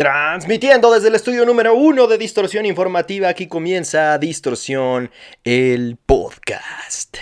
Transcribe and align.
Transmitiendo 0.00 0.90
desde 0.90 1.08
el 1.08 1.14
estudio 1.14 1.44
número 1.44 1.74
uno 1.74 2.06
de 2.06 2.16
Distorsión 2.16 2.64
Informativa, 2.64 3.28
aquí 3.28 3.48
comienza 3.48 4.16
Distorsión, 4.16 5.10
el 5.44 5.98
podcast. 6.06 7.18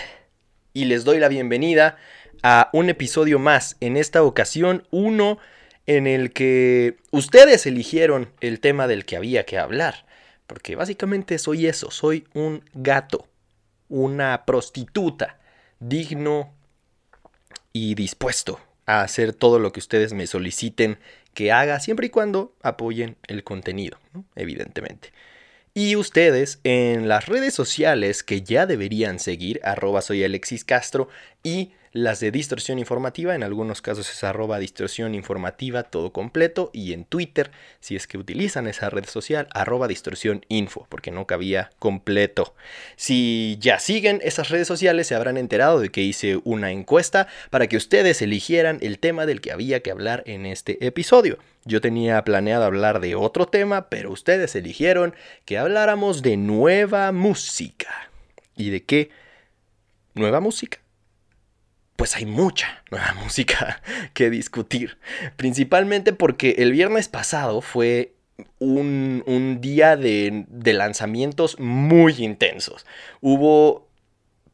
Y 0.71 0.85
les 0.85 1.03
doy 1.03 1.19
la 1.19 1.27
bienvenida 1.27 1.97
a 2.41 2.69
un 2.71 2.87
episodio 2.87 3.37
más, 3.37 3.75
en 3.81 3.97
esta 3.97 4.23
ocasión 4.23 4.87
uno 4.91 5.39
en 5.87 6.07
el 6.07 6.31
que 6.31 6.95
ustedes 7.11 7.65
eligieron 7.65 8.31
el 8.39 8.61
tema 8.61 8.87
del 8.87 9.03
que 9.03 9.17
había 9.17 9.45
que 9.45 9.57
hablar. 9.57 10.05
Porque 10.47 10.77
básicamente 10.77 11.37
soy 11.37 11.67
eso, 11.67 11.91
soy 11.91 12.29
un 12.33 12.63
gato, 12.73 13.27
una 13.89 14.45
prostituta, 14.45 15.37
digno 15.81 16.53
y 17.73 17.95
dispuesto 17.95 18.57
a 18.89 19.03
hacer 19.03 19.33
todo 19.33 19.59
lo 19.59 19.71
que 19.71 19.79
ustedes 19.79 20.13
me 20.13 20.25
soliciten 20.25 20.97
que 21.35 21.51
haga 21.51 21.79
siempre 21.79 22.07
y 22.07 22.09
cuando 22.09 22.55
apoyen 22.63 23.17
el 23.27 23.43
contenido, 23.43 23.99
evidentemente. 24.35 25.13
Y 25.75 25.95
ustedes 25.95 26.59
en 26.63 27.07
las 27.07 27.27
redes 27.27 27.53
sociales 27.53 28.23
que 28.23 28.41
ya 28.41 28.65
deberían 28.65 29.19
seguir, 29.19 29.61
arroba 29.63 30.01
soy 30.01 30.23
Alexis 30.23 30.65
Castro 30.65 31.07
y 31.43 31.73
las 31.91 32.19
de 32.19 32.29
distorsión 32.29 32.77
informativa, 32.77 33.33
en 33.33 33.41
algunos 33.41 33.81
casos 33.81 34.11
es 34.11 34.23
arroba 34.23 34.59
distorsión 34.59 35.15
informativa 35.15 35.83
todo 35.83 36.13
completo 36.13 36.69
y 36.71 36.93
en 36.93 37.03
Twitter, 37.03 37.49
si 37.79 37.95
es 37.95 38.05
que 38.05 38.19
utilizan 38.19 38.67
esa 38.67 38.89
red 38.91 39.05
social, 39.05 39.47
arroba 39.51 39.87
distorsión 39.87 40.45
info, 40.49 40.85
porque 40.89 41.09
no 41.09 41.25
cabía 41.25 41.71
completo. 41.79 42.53
Si 42.95 43.57
ya 43.59 43.79
siguen 43.79 44.21
esas 44.23 44.49
redes 44.49 44.67
sociales, 44.67 45.07
se 45.07 45.15
habrán 45.15 45.37
enterado 45.37 45.79
de 45.79 45.89
que 45.89 46.01
hice 46.01 46.39
una 46.43 46.71
encuesta 46.71 47.27
para 47.49 47.67
que 47.67 47.77
ustedes 47.77 48.21
eligieran 48.21 48.77
el 48.81 48.99
tema 48.99 49.25
del 49.25 49.41
que 49.41 49.51
había 49.51 49.81
que 49.81 49.91
hablar 49.91 50.23
en 50.27 50.45
este 50.45 50.85
episodio. 50.85 51.39
Yo 51.65 51.81
tenía 51.81 52.23
planeado 52.23 52.65
hablar 52.65 52.99
de 52.99 53.15
otro 53.15 53.47
tema, 53.47 53.89
pero 53.89 54.11
ustedes 54.11 54.55
eligieron 54.55 55.15
que 55.45 55.57
habláramos 55.57 56.21
de 56.21 56.37
nueva 56.37 57.11
música. 57.11 58.11
¿Y 58.55 58.69
de 58.69 58.83
qué? 58.83 59.09
¿Nueva 60.13 60.39
música? 60.39 60.79
Pues 61.99 62.15
hay 62.15 62.25
mucha 62.25 62.81
nueva 62.89 63.13
música 63.21 63.81
que 64.13 64.29
discutir. 64.29 64.97
Principalmente 65.35 66.13
porque 66.13 66.55
el 66.59 66.71
viernes 66.71 67.09
pasado 67.09 67.59
fue 67.59 68.13
un, 68.57 69.57
día 69.59 69.97
de, 69.97 70.45
de, 70.47 70.73
lanzamientos 70.73 71.59
muy 71.59 72.23
intensos. 72.23 72.85
Hubo 73.19 73.89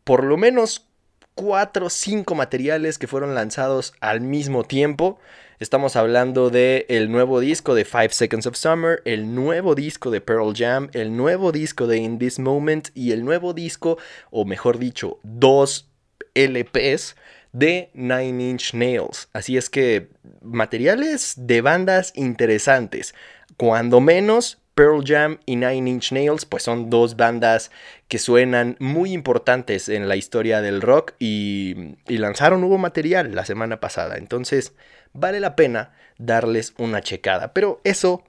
por 0.03 0.23
lo 0.23 0.37
menos 0.37 0.87
cuatro 1.35 1.85
o 1.85 1.89
cinco 1.91 2.33
materiales 2.33 2.97
que 2.97 3.05
fueron 3.05 3.35
lanzados 3.35 3.93
al 3.99 4.21
mismo 4.21 4.63
tiempo. 4.63 5.19
Estamos 5.59 5.95
hablando 5.95 6.49
de 6.49 6.87
el 6.89 7.11
nuevo 7.11 7.39
disco 7.39 7.75
de 7.75 7.85
Five 7.85 8.09
Seconds 8.09 8.47
of 8.47 8.57
Summer, 8.57 9.03
el 9.05 9.35
nuevo 9.35 9.75
disco 9.75 10.09
de 10.09 10.19
Pearl 10.19 10.51
Jam, 10.55 10.89
el 10.93 11.15
nuevo 11.15 11.51
disco 11.51 11.85
de 11.85 11.97
In 11.97 12.17
This 12.17 12.39
Moment 12.39 12.89
y 12.95 13.11
el 13.11 13.23
nuevo 13.23 13.53
disco, 13.53 13.99
o 14.31 14.45
mejor 14.45 14.79
dicho, 14.79 15.19
dos 15.21 15.91
LPs 16.35 17.15
de 17.55 17.89
Nine 17.93 18.49
Inch 18.49 18.73
Nails. 18.73 19.29
Así 19.31 19.55
es 19.55 19.69
que 19.69 20.09
materiales 20.41 21.35
de 21.37 21.61
bandas 21.61 22.11
interesantes. 22.13 23.15
Cuando 23.55 24.01
menos, 24.01 24.59
Pearl 24.73 25.01
Jam 25.05 25.39
y 25.45 25.55
Nine 25.55 25.89
Inch 25.89 26.11
Nails, 26.11 26.43
pues 26.43 26.63
son 26.63 26.89
dos 26.89 27.15
bandas 27.15 27.71
que 28.09 28.19
suenan 28.19 28.75
muy 28.79 29.13
importantes 29.13 29.87
en 29.87 30.09
la 30.09 30.17
historia 30.17 30.59
del 30.59 30.81
rock 30.81 31.13
y, 31.17 31.95
lanzaron 32.07 32.59
nuevo 32.59 32.77
material 32.77 33.33
la 33.33 33.45
semana 33.45 33.79
pasada. 33.79 34.17
Entonces, 34.17 34.73
vale 35.13 35.39
la 35.39 35.55
pena 35.55 35.93
darles 36.17 36.73
una 36.77 36.99
checada. 36.99 37.53
Pero 37.53 37.79
eso 37.85 38.25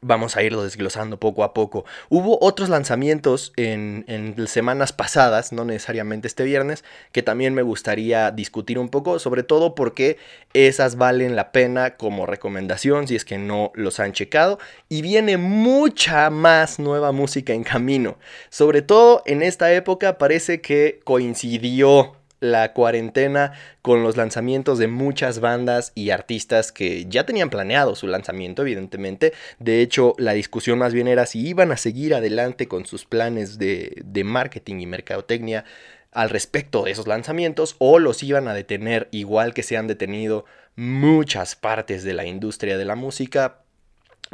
vamos 0.00 0.36
a 0.36 0.42
irlo 0.42 0.62
desglosando 0.62 1.18
poco 1.18 1.44
a 1.44 1.54
poco. 1.54 1.84
Hubo 2.08 2.38
otros 2.40 2.68
lanzamientos 2.68 3.52
en, 3.56 4.04
semanas 4.46 4.92
pasadas, 4.92 5.52
no 5.52 5.64
necesariamente 5.64 6.28
este 6.28 6.44
viernes, 6.44 6.84
que 7.12 7.22
también 7.22 7.54
me 7.54 7.62
gustaría 7.62 8.30
discutir 8.30 8.78
un 8.78 8.88
poco, 8.88 9.18
sobre 9.18 9.42
todo 9.42 9.74
porque 9.74 10.18
esas 10.52 10.96
valen 10.96 11.36
la 11.36 11.52
pena 11.52 11.96
como 11.96 12.26
recomendación 12.26 13.08
si 13.08 13.16
es 13.16 13.24
que 13.24 13.38
no 13.38 13.72
los 13.74 14.00
han 14.00 14.12
checado. 14.12 14.58
Y 14.88 15.02
viene 15.02 15.36
mucha 15.36 16.30
más 16.30 16.78
nueva 16.78 17.12
música 17.12 17.52
en 17.52 17.64
camino. 17.64 18.18
Sobre 18.50 18.82
todo 18.82 19.22
en 19.26 19.42
esta 19.42 19.72
época 19.72 20.18
parece 20.18 20.60
que 20.60 21.00
coincidió 21.04 22.16
la 22.44 22.72
cuarentena 22.72 23.52
con 23.80 24.02
los 24.02 24.16
lanzamientos 24.16 24.78
de 24.78 24.86
muchas 24.86 25.40
bandas 25.40 25.92
y 25.94 26.10
artistas 26.10 26.72
que 26.72 27.06
ya 27.06 27.24
tenían 27.24 27.50
planeado 27.50 27.94
su 27.94 28.06
lanzamiento, 28.06 28.62
evidentemente. 28.62 29.32
De 29.58 29.80
hecho, 29.80 30.14
la 30.18 30.32
discusión 30.32 30.78
más 30.78 30.92
bien 30.92 31.08
era 31.08 31.26
si 31.26 31.46
iban 31.46 31.72
a 31.72 31.76
seguir 31.76 32.14
adelante 32.14 32.68
con 32.68 32.84
sus 32.84 33.06
planes 33.06 33.58
de, 33.58 34.02
de 34.04 34.24
marketing 34.24 34.80
y 34.80 34.86
mercadotecnia 34.86 35.64
al 36.12 36.30
respecto 36.30 36.84
de 36.84 36.92
esos 36.92 37.06
lanzamientos 37.06 37.76
o 37.78 37.98
los 37.98 38.22
iban 38.22 38.46
a 38.46 38.54
detener 38.54 39.08
igual 39.10 39.54
que 39.54 39.62
se 39.62 39.76
han 39.76 39.86
detenido 39.86 40.44
muchas 40.76 41.56
partes 41.56 42.04
de 42.04 42.12
la 42.12 42.26
industria 42.26 42.76
de 42.76 42.84
la 42.84 42.94
música 42.94 43.64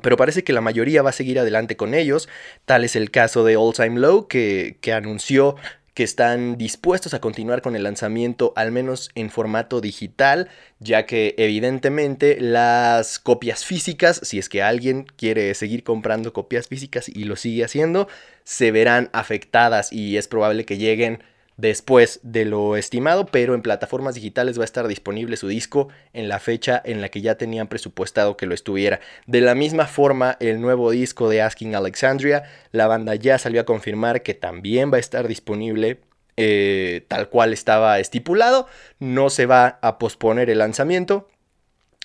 pero 0.03 0.17
parece 0.17 0.45
que 0.45 0.53
la 0.53 0.61
mayoría 0.61 1.03
va 1.03 1.11
a 1.11 1.15
seguir 1.15 1.39
adelante 1.39 1.77
con 1.77 1.95
ellos. 1.95 2.29
Tal 2.65 2.85
es 2.85 2.97
el 2.97 3.11
caso 3.11 3.45
de 3.45 3.57
All 3.57 3.75
Time 3.75 4.01
Low, 4.01 4.29
que, 4.29 4.79
que 4.81 4.93
anunció 4.93 5.57
que 6.01 6.05
están 6.05 6.57
dispuestos 6.57 7.13
a 7.13 7.21
continuar 7.21 7.61
con 7.61 7.77
el 7.77 7.83
lanzamiento 7.83 8.55
al 8.57 8.73
menos 8.73 9.11
en 9.15 9.29
formato 9.29 9.83
digital, 9.83 10.49
ya 10.79 11.05
que 11.05 11.35
evidentemente 11.37 12.41
las 12.41 13.19
copias 13.19 13.67
físicas, 13.67 14.19
si 14.23 14.39
es 14.39 14.49
que 14.49 14.63
alguien 14.63 15.05
quiere 15.05 15.53
seguir 15.53 15.85
comprando 15.85 16.33
copias 16.33 16.69
físicas 16.69 17.07
y 17.07 17.25
lo 17.25 17.37
sigue 17.37 17.65
haciendo, 17.65 18.09
se 18.45 18.71
verán 18.71 19.11
afectadas 19.13 19.93
y 19.93 20.17
es 20.17 20.27
probable 20.27 20.65
que 20.65 20.79
lleguen 20.79 21.23
después 21.61 22.21
de 22.23 22.45
lo 22.45 22.77
estimado, 22.77 23.27
pero 23.27 23.55
en 23.55 23.63
plataformas 23.63 24.15
digitales 24.15 24.59
va 24.59 24.63
a 24.63 24.65
estar 24.65 24.89
disponible 24.89 25.37
su 25.37 25.49
disco 25.49 25.89
en 26.13 26.29
la 26.29 26.39
fecha 26.39 26.81
en 26.85 27.01
la 27.01 27.09
que 27.09 27.21
ya 27.21 27.37
tenían 27.37 27.69
presupuestado 27.69 28.37
que 28.37 28.47
lo 28.47 28.55
estuviera. 28.55 29.01
De 29.27 29.41
la 29.41 29.55
misma 29.55 29.87
forma, 29.87 30.37
el 30.41 30.61
nuevo 30.61 30.91
disco 30.91 31.29
de 31.29 31.43
Asking 31.43 31.75
Alexandria, 31.75 32.45
la 32.73 32.87
banda 32.87 33.15
ya 33.15 33.39
salió 33.39 33.61
a 33.61 33.65
confirmar 33.65 34.23
que 34.23 34.35
también 34.35 34.91
va 34.93 34.97
a 34.97 35.01
estar 35.01 35.29
disponible 35.29 36.01
eh, 36.37 37.05
tal 37.09 37.29
cual 37.29 37.53
estaba 37.53 37.99
estipulado, 37.99 38.67
no 38.99 39.29
se 39.29 39.47
va 39.47 39.79
a 39.83 39.99
posponer 39.99 40.49
el 40.49 40.59
lanzamiento, 40.59 41.29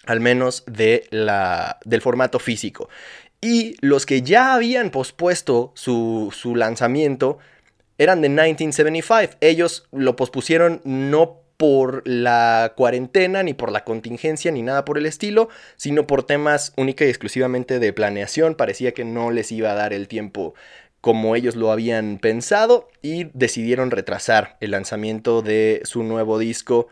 al 0.05 0.19
menos 0.19 0.63
de 0.67 1.07
la, 1.11 1.79
del 1.85 2.01
formato 2.01 2.39
físico. 2.39 2.89
Y 3.39 3.77
los 3.79 4.05
que 4.05 4.23
ya 4.23 4.53
habían 4.53 4.89
pospuesto 4.89 5.71
su, 5.75 6.33
su 6.35 6.55
lanzamiento, 6.55 7.37
eran 7.97 8.21
de 8.21 8.29
1975. 8.29 9.37
Ellos 9.41 9.87
lo 9.91 10.15
pospusieron 10.15 10.81
no 10.83 11.41
por 11.57 12.05
la 12.05 12.73
cuarentena, 12.75 13.41
ni 13.43 13.53
por 13.53 13.71
la 13.71 13.83
contingencia, 13.83 14.51
ni 14.51 14.61
nada 14.61 14.83
por 14.83 14.97
el 14.97 15.05
estilo, 15.05 15.49
sino 15.77 16.05
por 16.05 16.23
temas 16.23 16.73
única 16.75 17.05
y 17.05 17.09
exclusivamente 17.09 17.79
de 17.79 17.93
planeación. 17.93 18.55
Parecía 18.55 18.93
que 18.93 19.05
no 19.05 19.31
les 19.31 19.51
iba 19.51 19.71
a 19.71 19.75
dar 19.75 19.93
el 19.93 20.07
tiempo 20.07 20.53
como 21.05 21.35
ellos 21.35 21.55
lo 21.55 21.71
habían 21.71 22.17
pensado 22.17 22.89
y 23.03 23.25
decidieron 23.35 23.91
retrasar 23.91 24.57
el 24.59 24.71
lanzamiento 24.71 25.43
de 25.43 25.81
su 25.83 26.01
nuevo 26.01 26.39
disco 26.39 26.87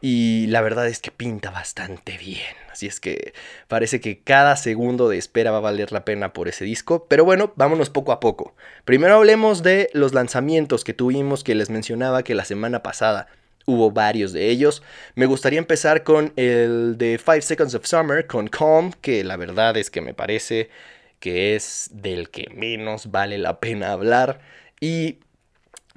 y 0.00 0.46
la 0.48 0.60
verdad 0.62 0.86
es 0.88 1.00
que 1.00 1.10
pinta 1.10 1.50
bastante 1.50 2.16
bien. 2.16 2.54
Así 2.70 2.86
es 2.86 3.00
que 3.00 3.34
parece 3.68 4.00
que 4.00 4.20
cada 4.20 4.56
segundo 4.56 5.08
de 5.08 5.18
espera 5.18 5.50
va 5.50 5.58
a 5.58 5.60
valer 5.60 5.92
la 5.92 6.04
pena 6.04 6.32
por 6.32 6.48
ese 6.48 6.64
disco. 6.64 7.06
Pero 7.08 7.24
bueno, 7.24 7.52
vámonos 7.56 7.90
poco 7.90 8.12
a 8.12 8.20
poco. 8.20 8.54
Primero 8.84 9.16
hablemos 9.16 9.62
de 9.62 9.90
los 9.92 10.14
lanzamientos 10.14 10.84
que 10.84 10.94
tuvimos 10.94 11.44
que 11.44 11.54
les 11.54 11.68
mencionaba 11.68 12.22
que 12.22 12.34
la 12.34 12.44
semana 12.44 12.82
pasada 12.82 13.26
hubo 13.66 13.90
varios 13.90 14.32
de 14.32 14.48
ellos. 14.48 14.82
Me 15.14 15.26
gustaría 15.26 15.58
empezar 15.58 16.02
con 16.04 16.32
el 16.36 16.96
de 16.96 17.18
5 17.18 17.42
Seconds 17.42 17.74
of 17.74 17.86
Summer, 17.86 18.26
con 18.26 18.48
Calm, 18.48 18.92
que 19.00 19.24
la 19.24 19.36
verdad 19.36 19.76
es 19.76 19.90
que 19.90 20.00
me 20.00 20.14
parece 20.14 20.70
que 21.18 21.54
es 21.54 21.90
del 21.92 22.30
que 22.30 22.48
menos 22.54 23.10
vale 23.10 23.36
la 23.36 23.60
pena 23.60 23.92
hablar. 23.92 24.40
Y 24.80 25.18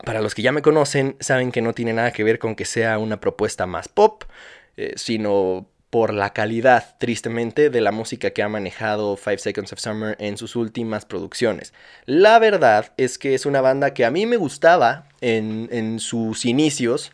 para 0.03 0.21
los 0.21 0.35
que 0.35 0.41
ya 0.41 0.51
me 0.51 0.61
conocen, 0.61 1.15
saben 1.19 1.51
que 1.51 1.61
no 1.61 1.73
tiene 1.73 1.93
nada 1.93 2.11
que 2.11 2.23
ver 2.23 2.39
con 2.39 2.55
que 2.55 2.65
sea 2.65 2.97
una 2.97 3.19
propuesta 3.19 3.65
más 3.65 3.87
pop, 3.87 4.23
eh, 4.77 4.93
sino 4.95 5.67
por 5.89 6.11
la 6.11 6.33
calidad, 6.33 6.95
tristemente, 6.97 7.69
de 7.69 7.79
la 7.79 7.91
música 7.91 8.31
que 8.31 8.41
ha 8.41 8.49
manejado 8.49 9.15
Five 9.15 9.37
Seconds 9.37 9.73
of 9.73 9.79
Summer 9.79 10.15
en 10.19 10.37
sus 10.37 10.55
últimas 10.55 11.05
producciones. 11.05 11.71
La 12.05 12.39
verdad 12.39 12.93
es 12.97 13.19
que 13.19 13.35
es 13.35 13.45
una 13.45 13.61
banda 13.61 13.93
que 13.93 14.03
a 14.03 14.09
mí 14.09 14.25
me 14.25 14.37
gustaba 14.37 15.07
en, 15.21 15.69
en 15.71 15.99
sus 15.99 16.45
inicios. 16.45 17.11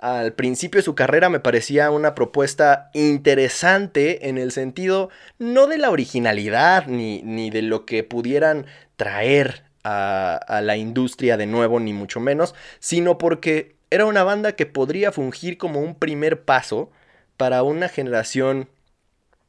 Al 0.00 0.32
principio 0.32 0.80
de 0.80 0.84
su 0.84 0.96
carrera 0.96 1.28
me 1.28 1.38
parecía 1.38 1.90
una 1.92 2.16
propuesta 2.16 2.90
interesante 2.94 4.28
en 4.28 4.38
el 4.38 4.50
sentido 4.50 5.08
no 5.38 5.68
de 5.68 5.78
la 5.78 5.90
originalidad 5.90 6.86
ni, 6.86 7.22
ni 7.22 7.50
de 7.50 7.62
lo 7.62 7.86
que 7.86 8.02
pudieran 8.02 8.66
traer 8.96 9.65
a, 9.86 10.60
la 10.62 10.76
industria 10.76 11.36
de 11.36 11.46
nuevo, 11.46 11.78
ni 11.80 11.92
mucho 11.92 12.18
menos, 12.20 12.54
sino 12.80 13.18
porque 13.18 13.76
era 13.90 14.04
una 14.04 14.24
banda 14.24 14.52
que 14.52 14.66
podría 14.66 15.12
fungir 15.12 15.58
como 15.58 15.80
un 15.80 15.94
primer 15.94 16.42
paso 16.44 16.90
para 17.36 17.62
una 17.62 17.88
generación 17.88 18.68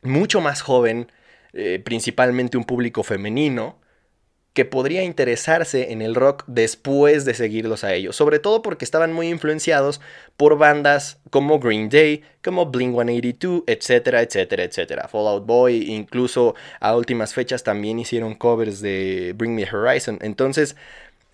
mucho 0.04 0.42
más 0.42 0.62
joven 0.62 1.12
eh, 1.54 1.82
principalmente 1.84 2.58
un 2.58 2.66
público 2.66 3.04
femenino, 3.04 3.80
que 4.58 4.66
podría 4.66 5.04
interesarse 5.04 5.92
en 5.92 6.02
el 6.02 6.16
rock 6.16 6.44
después 6.48 7.26
de 7.26 7.36
seguirlos 7.36 7.84
a 7.84 7.94
ellos, 7.94 8.16
sobre 8.16 8.40
todo 8.40 8.64
porque 8.64 8.86
estaban 8.86 9.14
muy 9.14 9.30
influenciados 9.30 10.02
por 10.36 10.58
bandas 10.58 11.20
como 11.30 11.60
Green 11.60 11.90
Day, 11.90 12.24
como 12.44 12.66
Blink 12.66 12.96
182, 12.96 13.66
etcétera, 13.68 14.24
etcétera, 14.24 14.64
etcétera. 14.64 15.08
Fallout 15.10 15.46
Boy, 15.46 15.94
incluso 15.94 16.56
a 16.80 16.96
últimas 16.96 17.36
fechas 17.36 17.62
también 17.62 18.00
hicieron 18.00 18.34
covers 18.34 18.82
de 18.82 19.36
Bring 19.38 19.54
Me 19.54 19.68
Horizon. 19.72 20.18
Entonces, 20.24 20.76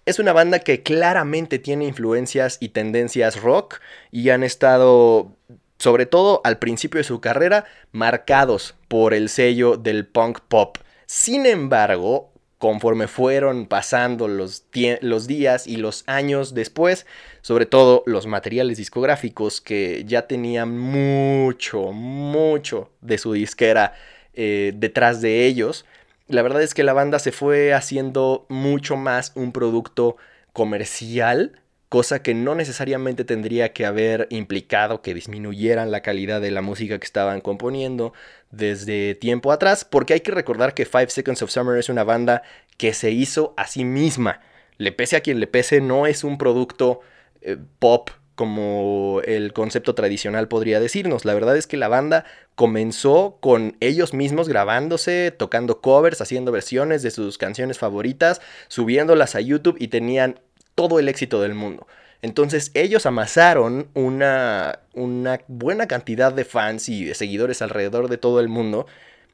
es 0.05 0.19
una 0.19 0.33
banda 0.33 0.59
que 0.59 0.83
claramente 0.83 1.59
tiene 1.59 1.85
influencias 1.85 2.57
y 2.59 2.69
tendencias 2.69 3.41
rock 3.41 3.79
y 4.11 4.31
han 4.31 4.43
estado 4.43 5.31
sobre 5.77 6.07
todo 6.07 6.41
al 6.43 6.57
principio 6.57 6.97
de 6.97 7.05
su 7.05 7.21
carrera, 7.21 7.63
marcados 7.93 8.75
por 8.89 9.13
el 9.13 9.29
sello 9.29 9.77
del 9.77 10.05
punk 10.05 10.41
pop. 10.41 10.77
Sin 11.05 11.45
embargo, 11.45 12.32
conforme 12.63 13.09
fueron 13.09 13.65
pasando 13.65 14.29
los, 14.29 14.63
días 14.71 15.67
y 15.67 15.75
los 15.75 16.05
años 16.07 16.53
después, 16.53 17.05
sobre 17.41 17.65
todo 17.65 18.03
los 18.05 18.25
materiales 18.25 18.77
discográficos 18.77 19.59
que 19.59 20.05
ya 20.05 20.27
tenían 20.27 20.79
mucho, 20.79 21.91
mucho 21.91 22.89
de 23.01 23.17
su 23.17 23.33
disquera 23.33 23.95
eh, 24.33 24.71
detrás 24.77 25.19
de 25.19 25.45
ellos, 25.45 25.83
la 26.29 26.41
verdad 26.41 26.61
es 26.61 26.73
que 26.73 26.83
la 26.83 26.93
banda 26.93 27.19
se 27.19 27.33
fue 27.33 27.73
haciendo 27.73 28.45
mucho 28.47 28.95
más 28.95 29.33
un 29.35 29.51
producto 29.51 30.15
comercial 30.53 31.59
cosa 31.93 32.23
que 32.23 32.33
no 32.33 32.55
necesariamente 32.55 33.23
tendría 33.23 33.71
que 33.71 33.85
haber 33.85 34.25
implicado 34.31 35.03
que 35.03 35.13
disminuyeran 35.13 35.91
la 35.91 36.01
calidad 36.01 36.41
de 36.41 36.49
la 36.49 36.63
música 36.63 36.97
que 36.97 37.05
estaban 37.05 37.39
componiendo 37.39 38.13
desde 38.49 39.13
tiempo 39.13 39.51
atrás, 39.51 39.85
porque 39.85 40.13
hay 40.13 40.21
que 40.21 40.31
recordar 40.31 40.73
que 40.73 40.87
Five 40.87 41.11
Seconds 41.11 41.43
of 41.43 41.51
Summer 41.51 41.77
es 41.77 41.89
una 41.89 42.03
banda 42.03 42.41
que 42.77 42.95
se 42.95 43.11
hizo 43.11 43.53
a 43.57 43.67
sí 43.67 43.85
misma. 43.85 44.41
Le 44.79 44.91
pese 44.91 45.17
a 45.17 45.21
quien 45.21 45.39
le 45.39 45.45
pese, 45.45 45.81
no 45.81 46.07
es 46.07 46.23
un 46.23 46.39
producto 46.39 47.01
eh, 47.41 47.57
pop 47.77 48.09
como 48.33 49.21
el 49.25 49.53
concepto 49.53 49.93
tradicional 49.93 50.47
podría 50.47 50.79
decirnos. 50.79 51.25
La 51.25 51.35
verdad 51.35 51.55
es 51.55 51.67
que 51.67 51.77
la 51.77 51.89
banda 51.89 52.25
comenzó 52.55 53.37
con 53.39 53.77
ellos 53.81 54.15
mismos 54.15 54.49
grabándose, 54.49 55.29
tocando 55.29 55.79
covers, 55.79 56.21
haciendo 56.21 56.51
versiones 56.51 57.03
de 57.03 57.11
sus 57.11 57.37
canciones 57.37 57.77
favoritas, 57.77 58.41
subiéndolas 58.67 59.35
a 59.35 59.41
YouTube 59.41 59.77
y 59.79 59.89
tenían 59.89 60.39
todo 60.75 60.99
el 60.99 61.09
éxito 61.09 61.41
del 61.41 61.53
mundo. 61.53 61.87
Entonces 62.21 62.71
ellos 62.73 63.05
amasaron 63.05 63.89
una, 63.93 64.79
una 64.93 65.41
buena 65.47 65.87
cantidad 65.87 66.31
de 66.31 66.45
fans 66.45 66.87
y 66.87 67.03
de 67.03 67.15
seguidores 67.15 67.61
alrededor 67.61 68.07
de 68.07 68.17
todo 68.17 68.39
el 68.39 68.47
mundo 68.47 68.87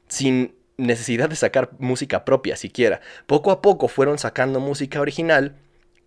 sin 0.08 0.54
necesidad 0.76 1.28
de 1.28 1.36
sacar 1.36 1.70
música 1.78 2.24
propia 2.24 2.56
siquiera. 2.56 3.00
Poco 3.26 3.52
a 3.52 3.62
poco 3.62 3.86
fueron 3.86 4.18
sacando 4.18 4.58
música 4.58 5.00
original, 5.00 5.54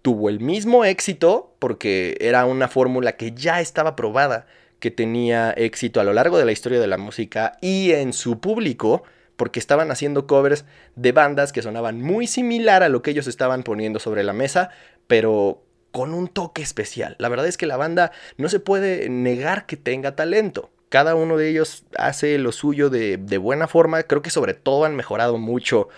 tuvo 0.01 0.29
el 0.29 0.39
mismo 0.39 0.83
éxito 0.83 1.55
porque 1.59 2.17
era 2.19 2.45
una 2.45 2.67
fórmula 2.67 3.13
que 3.13 3.31
ya 3.31 3.61
estaba 3.61 3.95
probada, 3.95 4.45
que 4.79 4.91
tenía 4.91 5.51
éxito 5.51 6.01
a 6.01 6.03
lo 6.03 6.11
largo 6.11 6.37
de 6.37 6.45
la 6.45 6.51
historia 6.51 6.79
de 6.81 6.87
la 6.87 6.97
música 6.97 7.57
y 7.61 7.91
en 7.91 8.11
su 8.11 8.41
público, 8.41 9.03
porque 9.37 9.59
estaban 9.59 9.89
haciendo 9.91 10.27
covers 10.27 10.65
de 10.95 11.11
bandas 11.13 11.53
que 11.53 11.61
sonaban 11.61 12.01
muy 12.01 12.27
similar 12.27 12.83
a 12.83 12.89
lo 12.89 13.01
que 13.01 13.11
ellos 13.11 13.27
estaban 13.27 13.63
poniendo 13.63 13.99
sobre 13.99 14.23
la 14.23 14.33
mesa, 14.33 14.71
pero 15.07 15.63
con 15.93 16.13
un 16.13 16.27
toque 16.27 16.63
especial. 16.63 17.15
La 17.19 17.29
verdad 17.29 17.47
es 17.47 17.55
que 17.55 17.67
la 17.67 17.77
banda 17.77 18.11
no 18.37 18.49
se 18.49 18.59
puede 18.59 19.09
negar 19.09 19.67
que 19.67 19.77
tenga 19.77 20.15
talento. 20.15 20.71
Cada 20.89 21.13
uno 21.13 21.37
de 21.37 21.49
ellos 21.49 21.85
hace 21.97 22.37
lo 22.39 22.51
suyo 22.51 22.89
de, 22.89 23.17
buena 23.37 23.67
forma. 23.67 24.01
Creo 24.01 24.23
que 24.23 24.31
sobre 24.31 24.55
todo 24.55 24.85
han 24.85 24.95
mejorado 24.95 25.37
mucho 25.37 25.89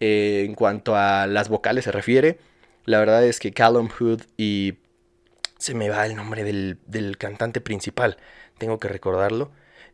eh, 0.00 0.44
en 0.44 0.54
cuanto 0.54 0.96
a 0.96 1.28
las 1.28 1.48
vocales 1.48 1.84
se 1.84 1.92
refiere. 1.92 2.38
La 2.84 2.98
verdad 2.98 3.24
es 3.24 3.38
que 3.38 3.52
Callum 3.52 3.88
Hood 3.88 4.22
y... 4.36 4.74
Se 5.56 5.72
me 5.72 5.88
va 5.88 6.04
el 6.04 6.14
nombre 6.14 6.44
del, 6.44 7.16
cantante 7.16 7.60
principal. 7.60 8.18
Tengo 8.58 8.78
que 8.78 8.88
recordarlo. 8.88 9.50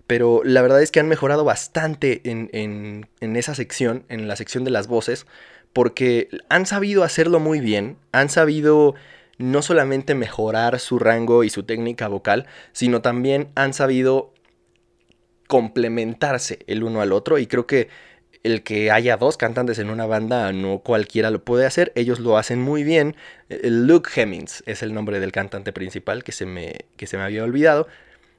Pero 0.07 0.41
la 0.43 0.63
verdad 0.63 0.83
es 0.83 0.91
que 0.91 1.01
han 1.01 1.07
mejorado 1.07 1.45
bastante 1.45 2.23
en, 2.25 2.49
en 2.53 3.37
esa 3.37 3.55
sección, 3.55 4.05
en 4.09 4.27
la 4.27 4.37
sección 4.37 4.65
de 4.65 4.71
las 4.71 4.89
voces 4.89 5.27
porque 5.73 6.29
han 6.49 6.67
sabido 6.67 7.05
hacerlo 7.05 7.41
muy 7.41 7.61
bien, 7.61 7.97
han 8.13 8.29
sabido 8.29 8.95
no 9.39 9.63
solamente 9.63 10.15
mejorar 10.15 10.79
su 10.81 10.99
rango 10.99 11.45
y 11.45 11.51
su 11.51 11.63
técnica 11.63 12.09
vocal, 12.09 12.47
sino 12.73 13.01
también 13.01 13.49
han 13.55 13.73
sabido 13.73 14.35
complementarse 15.47 16.61
el 16.67 16.85
uno 16.85 17.01
al 17.01 17.13
otro 17.13 17.39
y 17.39 17.47
creo 17.47 17.67
que 17.67 17.89
el 18.43 18.63
que 18.63 18.91
haya 18.91 19.17
dos 19.17 19.37
cantantes 19.37 19.79
en 19.79 19.91
una 19.91 20.07
banda 20.07 20.53
no 20.53 20.79
cualquiera 20.79 21.31
lo 21.31 21.45
puede 21.45 21.67
hacer, 21.67 21.93
ellos 21.95 22.21
lo 22.21 22.39
hacen 22.39 22.61
muy 22.61 22.85
bien. 22.85 23.17
Luke 23.49 24.11
Hemmings 24.15 24.63
es 24.67 24.83
el 24.83 24.95
nombre 24.95 25.21
del 25.21 25.33
cantante 25.33 25.73
principal 25.73 26.25
que 26.25 26.33
se 26.33 26.47
me, 26.47 26.87
que 26.97 27.07
se 27.07 27.17
me 27.17 27.23
había 27.23 27.45
olvidado. 27.45 27.87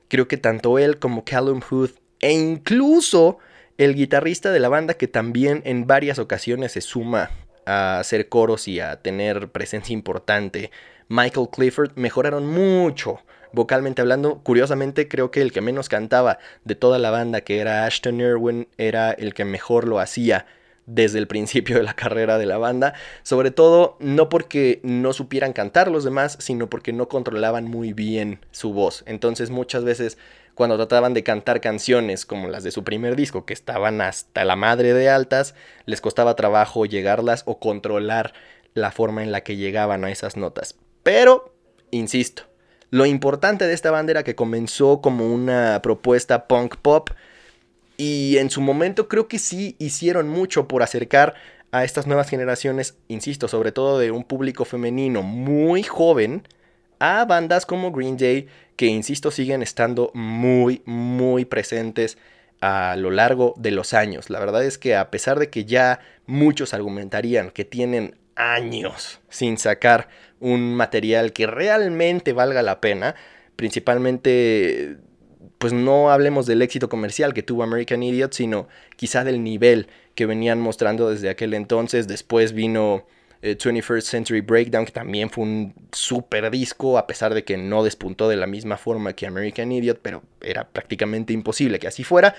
Creo 0.08 0.28
que 0.28 0.38
tanto 0.38 0.80
él 0.80 0.98
como 0.98 1.24
Callum 1.24 1.62
Hood 1.62 1.92
e 2.20 2.32
incluso 2.32 3.38
el 3.84 3.96
guitarrista 3.96 4.52
de 4.52 4.60
la 4.60 4.70
banda 4.70 4.94
que 4.94 5.08
también 5.08 5.64
en 5.66 5.88
varias 5.88 6.20
ocasiones 6.20 6.74
se 6.74 6.82
suma 6.82 7.32
a 7.66 8.00
hacer 8.00 8.30
coros 8.30 8.68
y 8.68 8.80
a 8.80 9.02
tener 9.02 9.50
presencia 9.50 9.92
importante, 9.92 10.70
Michael 11.08 11.48
Clifford, 11.52 11.94
mejoraron 11.96 12.46
mucho 12.46 13.22
vocalmente 13.54 14.04
hablando. 14.04 14.40
Curiosamente, 14.44 15.08
creo 15.08 15.32
que 15.32 15.42
el 15.42 15.52
que 15.52 15.62
menos 15.62 15.90
cantaba 15.90 16.38
de 16.64 16.76
toda 16.76 17.00
la 17.00 17.10
banda, 17.10 17.42
que 17.42 17.58
era 17.58 17.86
Ashton 17.86 18.22
Irwin, 18.22 18.68
era 18.78 19.14
el 19.14 19.34
que 19.34 19.46
mejor 19.46 19.88
lo 19.88 20.00
hacía 20.00 20.46
desde 20.86 21.18
el 21.18 21.26
principio 21.26 21.78
de 21.78 21.84
la 21.84 21.96
carrera 21.96 22.38
de 22.38 22.46
la 22.46 22.60
banda, 22.60 22.94
sobre 23.24 23.50
todo 23.50 23.98
no 24.00 24.30
porque 24.30 24.80
no 24.84 25.12
supieran 25.14 25.54
cantar 25.54 25.90
los 25.90 26.04
demás, 26.04 26.38
sino 26.40 26.70
porque 26.70 26.94
no 26.94 27.08
controlaban 27.08 27.66
muy 27.66 27.94
bien 27.94 28.46
su 28.52 28.74
voz. 28.74 29.04
Entonces 29.08 29.50
muchas 29.50 29.84
veces 29.84 30.20
cuando 30.56 30.78
trataban 30.78 31.14
de 31.14 31.24
cantar 31.24 31.62
canciones 31.62 32.26
como 32.26 32.48
las 32.48 32.64
de 32.64 32.72
su 32.72 32.84
primer 32.84 33.16
disco, 33.16 33.46
que 33.46 33.54
estaban 33.54 34.02
hasta 34.02 34.46
la 34.46 34.56
madre 34.56 34.94
de 34.94 35.10
altas, 35.10 35.56
les 35.86 36.02
costaba 36.02 36.36
trabajo 36.36 36.86
llegarlas 36.86 37.44
o 37.46 37.60
controlar 37.60 38.34
la 38.74 38.92
forma 38.92 39.24
en 39.24 39.32
la 39.32 39.42
que 39.42 39.58
llegaban 39.58 40.04
a 40.06 40.12
esas 40.12 40.38
notas. 40.38 40.76
Pero, 41.04 41.54
insisto, 41.92 42.44
lo 42.90 43.06
importante 43.06 43.68
de 43.68 43.74
esta 43.74 43.92
banda 43.92 44.12
era 44.12 44.24
que 44.24 44.36
comenzó 44.36 45.02
como 45.02 45.26
una 45.34 45.82
propuesta 45.82 46.48
punk 46.48 46.76
pop 46.78 47.10
y 47.98 48.38
en 48.38 48.50
su 48.50 48.62
momento 48.62 49.08
creo 49.08 49.28
que 49.28 49.40
sí 49.40 49.76
hicieron 49.80 50.28
mucho 50.28 50.68
por 50.68 50.84
acercar 50.84 51.36
a 51.72 51.84
estas 51.84 52.06
nuevas 52.06 52.30
generaciones, 52.30 52.98
insisto, 53.08 53.48
sobre 53.48 53.72
todo 53.72 53.98
de 53.98 54.12
un 54.12 54.24
público 54.24 54.66
femenino 54.66 55.22
muy 55.22 55.84
joven, 55.84 56.48
a 57.00 57.26
bandas 57.26 57.66
como 57.66 57.92
Green 57.92 58.18
Day, 58.18 58.48
que 58.82 58.88
insisto 58.88 59.30
siguen 59.30 59.62
estando 59.62 60.10
muy, 60.16 60.82
muy 60.86 61.46
presentes 61.46 62.18
a 62.62 62.96
lo 62.98 63.12
largo 63.12 63.54
de 63.56 63.70
los 63.70 63.94
años. 63.94 64.32
La 64.32 64.40
verdad 64.40 64.66
es 64.66 64.80
que 64.80 64.96
a 64.96 65.12
pesar 65.12 65.38
de 65.38 65.52
que 65.52 65.66
ya 65.66 66.00
muchos 66.26 66.74
argumentarían 66.74 67.52
que 67.52 67.64
tienen 67.64 68.16
años 68.36 69.20
sin 69.30 69.60
sacar 69.60 70.10
un 70.40 70.74
material 70.74 71.32
que 71.32 71.46
realmente 71.46 72.34
valga 72.34 72.64
la 72.64 72.82
pena, 72.82 73.14
principalmente 73.56 74.98
pues 75.60 75.74
no 75.74 76.10
hablemos 76.10 76.48
del 76.48 76.64
éxito 76.64 76.90
comercial 76.90 77.36
que 77.36 77.44
tuvo 77.44 77.62
American 77.62 78.02
Idiot, 78.02 78.34
sino 78.34 78.68
quizá 78.96 79.24
del 79.24 79.44
nivel 79.44 79.90
que 80.16 80.26
venían 80.26 80.60
mostrando 80.60 81.12
desde 81.12 81.30
aquel 81.30 81.54
entonces. 81.54 82.08
Después 82.08 82.54
vino 82.54 83.06
21st 83.42 83.98
eh, 83.98 84.02
Century 84.02 84.42
Breakdown, 84.42 84.86
que 84.86 84.92
también 84.92 85.30
fue 85.30 85.44
un 85.44 85.74
super 85.92 86.50
disco, 86.52 86.98
a 86.98 87.08
pesar 87.08 87.34
de 87.34 87.44
que 87.44 87.58
no 87.58 87.84
despuntó 87.84 88.30
de 88.30 88.36
la 88.36 88.48
misma 88.48 88.78
forma 88.78 89.14
que 89.14 89.28
American 89.28 89.72
Idiot, 89.72 90.00
pero 90.02 90.24
era 90.42 90.68
prácticamente 90.68 91.34
imposible 91.34 91.80
que 91.80 91.88
así 91.88 92.04
fuera. 92.04 92.36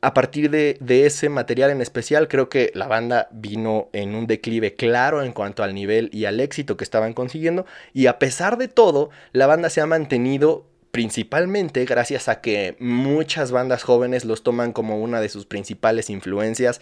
A 0.00 0.14
partir 0.14 0.50
de, 0.50 0.76
de, 0.80 1.06
ese 1.06 1.28
material 1.28 1.70
en 1.70 1.80
especial, 1.80 2.26
creo 2.26 2.48
que 2.48 2.72
la 2.74 2.88
banda 2.88 3.28
vino 3.30 3.88
en 3.92 4.16
un 4.16 4.26
declive 4.26 4.74
claro 4.74 5.22
en 5.22 5.32
cuanto 5.32 5.62
al 5.62 5.74
nivel 5.74 6.10
y 6.12 6.24
al 6.24 6.40
éxito 6.40 6.76
que 6.76 6.82
estaban 6.82 7.12
consiguiendo. 7.12 7.66
Y 7.92 8.06
a 8.06 8.18
pesar 8.18 8.58
de 8.58 8.66
todo, 8.66 9.10
la 9.32 9.46
banda 9.46 9.70
se 9.70 9.80
ha 9.80 9.86
mantenido 9.86 10.66
principalmente 10.92 11.84
gracias 11.86 12.28
a 12.28 12.40
que 12.40 12.76
muchas 12.78 13.50
bandas 13.50 13.82
jóvenes 13.82 14.24
los 14.24 14.42
toman 14.42 14.72
como 14.72 15.00
una 15.00 15.20
de 15.20 15.30
sus 15.30 15.46
principales 15.46 16.10
influencias 16.10 16.80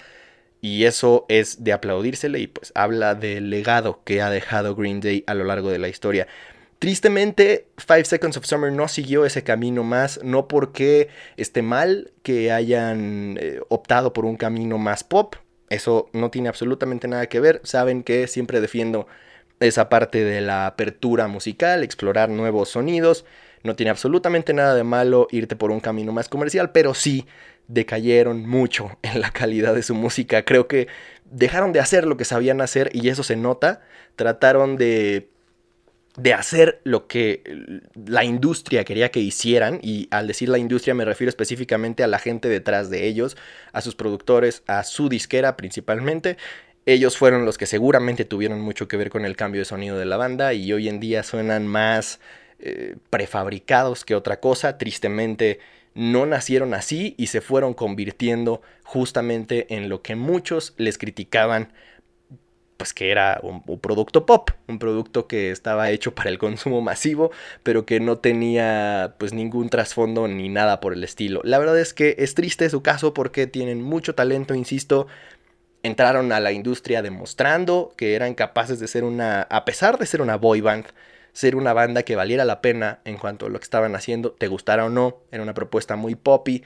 y 0.60 0.84
eso 0.84 1.26
es 1.28 1.64
de 1.64 1.72
aplaudírsele 1.72 2.38
y 2.40 2.46
pues 2.46 2.72
habla 2.74 3.14
del 3.14 3.50
legado 3.50 4.00
que 4.04 4.22
ha 4.22 4.30
dejado 4.30 4.74
Green 4.74 5.00
Day 5.00 5.24
a 5.26 5.34
lo 5.34 5.44
largo 5.44 5.70
de 5.70 5.78
la 5.78 5.88
historia. 5.88 6.26
Tristemente, 6.78 7.66
Five 7.76 8.06
Seconds 8.06 8.38
of 8.38 8.46
Summer 8.46 8.72
no 8.72 8.88
siguió 8.88 9.26
ese 9.26 9.44
camino 9.44 9.84
más, 9.84 10.20
no 10.24 10.48
porque 10.48 11.08
esté 11.36 11.60
mal 11.60 12.10
que 12.22 12.52
hayan 12.52 13.36
eh, 13.38 13.60
optado 13.68 14.14
por 14.14 14.24
un 14.24 14.36
camino 14.36 14.78
más 14.78 15.04
pop, 15.04 15.34
eso 15.68 16.08
no 16.14 16.30
tiene 16.30 16.48
absolutamente 16.48 17.06
nada 17.06 17.26
que 17.26 17.38
ver, 17.38 17.60
saben 17.64 18.02
que 18.02 18.26
siempre 18.28 18.62
defiendo 18.62 19.06
esa 19.60 19.90
parte 19.90 20.24
de 20.24 20.40
la 20.40 20.66
apertura 20.66 21.28
musical, 21.28 21.84
explorar 21.84 22.30
nuevos 22.30 22.70
sonidos, 22.70 23.24
No 23.62 23.76
tiene 23.76 23.90
absolutamente 23.90 24.54
nada 24.54 24.74
de 24.74 24.84
malo 24.84 25.28
irte 25.30 25.54
por 25.54 25.70
un 25.70 25.80
camino 25.80 26.12
más 26.12 26.30
comercial, 26.30 26.72
pero 26.72 26.94
sí 26.94 27.26
decayeron 27.72 28.46
mucho 28.46 28.98
en 29.02 29.20
la 29.20 29.30
calidad 29.30 29.74
de 29.74 29.82
su 29.82 29.94
música. 29.94 30.44
Creo 30.44 30.68
que 30.68 30.88
dejaron 31.24 31.72
de 31.72 31.80
hacer 31.80 32.06
lo 32.06 32.16
que 32.16 32.24
sabían 32.24 32.60
hacer 32.60 32.90
y 32.92 33.08
eso 33.08 33.22
se 33.22 33.36
nota. 33.36 33.82
Trataron 34.16 34.76
de 34.76 35.30
de 36.16 36.34
hacer 36.34 36.80
lo 36.84 37.06
que 37.06 37.42
la 37.94 38.24
industria 38.24 38.84
quería 38.84 39.10
que 39.10 39.20
hicieran, 39.20 39.78
y 39.82 40.08
al 40.10 40.26
decir 40.26 40.48
la 40.48 40.58
industria 40.58 40.94
me 40.94 41.04
refiero 41.04 41.28
específicamente 41.28 42.02
a 42.02 42.08
la 42.08 42.18
gente 42.18 42.48
detrás 42.48 42.90
de 42.90 43.06
ellos, 43.06 43.36
a 43.72 43.80
sus 43.80 43.94
productores, 43.94 44.62
a 44.66 44.82
su 44.82 45.08
disquera 45.08 45.56
principalmente. 45.56 46.36
Ellos 46.86 47.16
fueron 47.16 47.44
los 47.44 47.58
que 47.58 47.66
seguramente 47.66 48.24
tuvieron 48.24 48.60
mucho 48.60 48.88
que 48.88 48.96
ver 48.96 49.10
con 49.10 49.24
el 49.24 49.36
cambio 49.36 49.60
de 49.60 49.66
sonido 49.66 49.98
de 49.98 50.06
la 50.06 50.16
banda 50.16 50.52
y 50.54 50.72
hoy 50.72 50.88
en 50.88 50.98
día 50.98 51.22
suenan 51.22 51.66
más 51.66 52.20
eh, 52.58 52.96
prefabricados 53.10 54.04
que 54.04 54.14
otra 54.14 54.40
cosa. 54.40 54.78
Tristemente 54.78 55.60
no 55.94 56.26
nacieron 56.26 56.74
así 56.74 57.14
y 57.18 57.28
se 57.28 57.40
fueron 57.40 57.74
convirtiendo 57.74 58.62
justamente 58.84 59.74
en 59.74 59.88
lo 59.88 60.02
que 60.02 60.16
muchos 60.16 60.74
les 60.76 60.98
criticaban 60.98 61.72
pues 62.80 62.94
que 62.94 63.10
era 63.10 63.40
un, 63.42 63.62
producto 63.78 64.24
pop, 64.24 64.52
un 64.66 64.78
producto 64.78 65.26
que 65.26 65.50
estaba 65.50 65.90
hecho 65.90 66.14
para 66.14 66.30
el 66.30 66.38
consumo 66.38 66.80
masivo, 66.80 67.30
pero 67.62 67.84
que 67.84 68.00
no 68.00 68.16
tenía 68.16 69.16
pues 69.18 69.34
ningún 69.34 69.68
trasfondo 69.68 70.26
ni 70.28 70.48
nada 70.48 70.80
por 70.80 70.94
el 70.94 71.04
estilo. 71.04 71.42
La 71.44 71.58
verdad 71.58 71.78
es 71.78 71.92
que 71.92 72.16
es 72.18 72.34
triste 72.34 72.70
su 72.70 72.82
caso 72.82 73.12
porque 73.12 73.46
tienen 73.46 73.82
mucho 73.82 74.14
talento, 74.14 74.54
insisto, 74.54 75.08
entraron 75.82 76.32
a 76.32 76.40
la 76.40 76.52
industria 76.52 77.02
demostrando 77.02 77.92
que 77.98 78.14
eran 78.14 78.32
capaces 78.32 78.80
de 78.80 78.88
ser 78.88 79.04
una, 79.04 79.42
a 79.42 79.66
pesar 79.66 79.98
de 79.98 80.06
ser 80.06 80.22
una 80.22 80.36
boy 80.36 80.62
band, 80.62 80.86
ser 81.32 81.56
una 81.56 81.72
banda 81.72 82.02
que 82.02 82.16
valiera 82.16 82.44
la 82.44 82.60
pena 82.60 83.00
en 83.04 83.16
cuanto 83.16 83.46
a 83.46 83.48
lo 83.48 83.58
que 83.58 83.64
estaban 83.64 83.94
haciendo, 83.94 84.32
te 84.32 84.48
gustara 84.48 84.84
o 84.84 84.90
no, 84.90 85.18
era 85.30 85.42
una 85.42 85.54
propuesta 85.54 85.96
muy 85.96 86.14
poppy, 86.14 86.62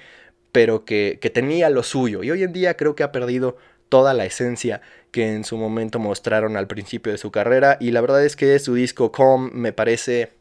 pero 0.52 0.85
que, 0.85 1.18
que 1.21 1.30
tenía 1.30 1.71
lo 1.71 1.83
suyo. 1.83 2.23
Y 2.23 2.30
hoy 2.30 2.42
en 2.42 2.52
día 2.52 2.76
creo 2.76 2.94
que 2.94 3.02
ha 3.02 3.12
perdido 3.12 3.56
toda 3.88 4.14
la 4.14 4.25
esencia 4.25 4.80
que 5.11 5.35
en 5.35 5.44
su 5.44 5.56
momento 5.56 5.99
mostraron 5.99 6.56
al 6.56 6.66
principio 6.66 7.12
de 7.12 7.18
su 7.18 7.30
carrera 7.30 7.76
y 7.80 7.92
la 7.92 8.00
verdad 8.00 8.25
es 8.25 8.35
que 8.35 8.59
su 8.59 8.75
disco 8.75 9.12
Com 9.12 9.50
me 9.52 9.73
parece 9.73 10.33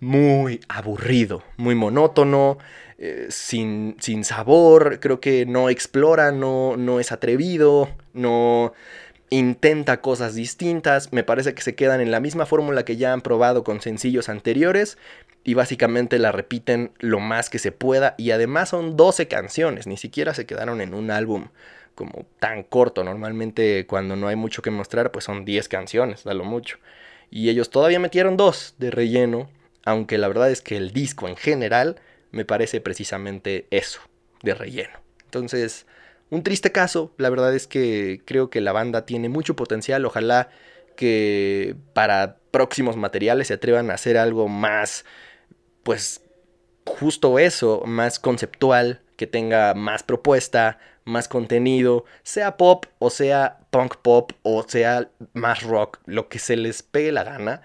muy 0.00 0.60
aburrido, 0.68 1.44
muy 1.56 1.74
monótono, 1.74 2.58
eh, 2.98 3.26
sin, 3.30 3.96
sin, 4.00 4.24
sabor, 4.24 4.98
creo 5.00 5.20
que 5.20 5.46
no 5.46 5.68
explora, 5.68 6.32
no, 6.32 6.76
no 6.76 6.98
es 6.98 7.12
atrevido, 7.12 7.88
no 8.12 8.72
intenta 9.32 10.02
cosas 10.02 10.34
distintas, 10.34 11.12
me 11.12 11.24
parece 11.24 11.54
que 11.54 11.62
se 11.62 11.74
quedan 11.74 12.02
en 12.02 12.10
la 12.10 12.20
misma 12.20 12.44
fórmula 12.44 12.84
que 12.84 12.98
ya 12.98 13.12
han 13.14 13.22
probado 13.22 13.64
con 13.64 13.80
sencillos 13.80 14.28
anteriores 14.28 14.98
y 15.42 15.54
básicamente 15.54 16.18
la 16.18 16.32
repiten 16.32 16.92
lo 16.98 17.18
más 17.18 17.48
que 17.48 17.58
se 17.58 17.72
pueda 17.72 18.14
y 18.18 18.32
además 18.32 18.68
son 18.68 18.96
12 18.96 19.28
canciones, 19.28 19.86
ni 19.86 19.96
siquiera 19.96 20.34
se 20.34 20.44
quedaron 20.44 20.82
en 20.82 20.92
un 20.92 21.10
álbum 21.10 21.48
como 21.94 22.26
tan 22.40 22.62
corto. 22.62 23.04
Normalmente 23.04 23.86
cuando 23.86 24.16
no 24.16 24.28
hay 24.28 24.36
mucho 24.36 24.60
que 24.60 24.70
mostrar, 24.70 25.10
pues 25.12 25.24
son 25.24 25.46
10 25.46 25.66
canciones, 25.68 26.24
da 26.24 26.34
lo 26.34 26.44
mucho. 26.44 26.78
Y 27.30 27.48
ellos 27.48 27.70
todavía 27.70 27.98
metieron 27.98 28.36
dos 28.36 28.74
de 28.78 28.90
relleno, 28.90 29.48
aunque 29.86 30.18
la 30.18 30.28
verdad 30.28 30.50
es 30.50 30.60
que 30.60 30.76
el 30.76 30.92
disco 30.92 31.26
en 31.26 31.36
general 31.36 31.96
me 32.32 32.44
parece 32.44 32.82
precisamente 32.82 33.66
eso, 33.70 34.00
de 34.42 34.54
relleno. 34.54 35.00
Entonces, 35.24 35.86
un 36.32 36.42
triste 36.42 36.72
caso, 36.72 37.12
la 37.18 37.28
verdad 37.28 37.54
es 37.54 37.66
que 37.66 38.22
creo 38.24 38.48
que 38.48 38.62
la 38.62 38.72
banda 38.72 39.04
tiene 39.04 39.28
mucho 39.28 39.54
potencial, 39.54 40.06
ojalá 40.06 40.48
que 40.96 41.76
para 41.92 42.38
próximos 42.50 42.96
materiales 42.96 43.48
se 43.48 43.54
atrevan 43.54 43.90
a 43.90 43.94
hacer 43.94 44.16
algo 44.16 44.48
más, 44.48 45.04
pues 45.82 46.22
justo 46.86 47.38
eso, 47.38 47.82
más 47.84 48.18
conceptual, 48.18 49.02
que 49.18 49.26
tenga 49.26 49.74
más 49.74 50.02
propuesta, 50.02 50.78
más 51.04 51.28
contenido, 51.28 52.06
sea 52.22 52.56
pop 52.56 52.86
o 52.98 53.10
sea 53.10 53.58
punk 53.70 53.96
pop 53.96 54.32
o 54.42 54.64
sea 54.66 55.10
más 55.34 55.62
rock, 55.62 55.98
lo 56.06 56.30
que 56.30 56.38
se 56.38 56.56
les 56.56 56.82
pegue 56.82 57.12
la 57.12 57.24
gana. 57.24 57.60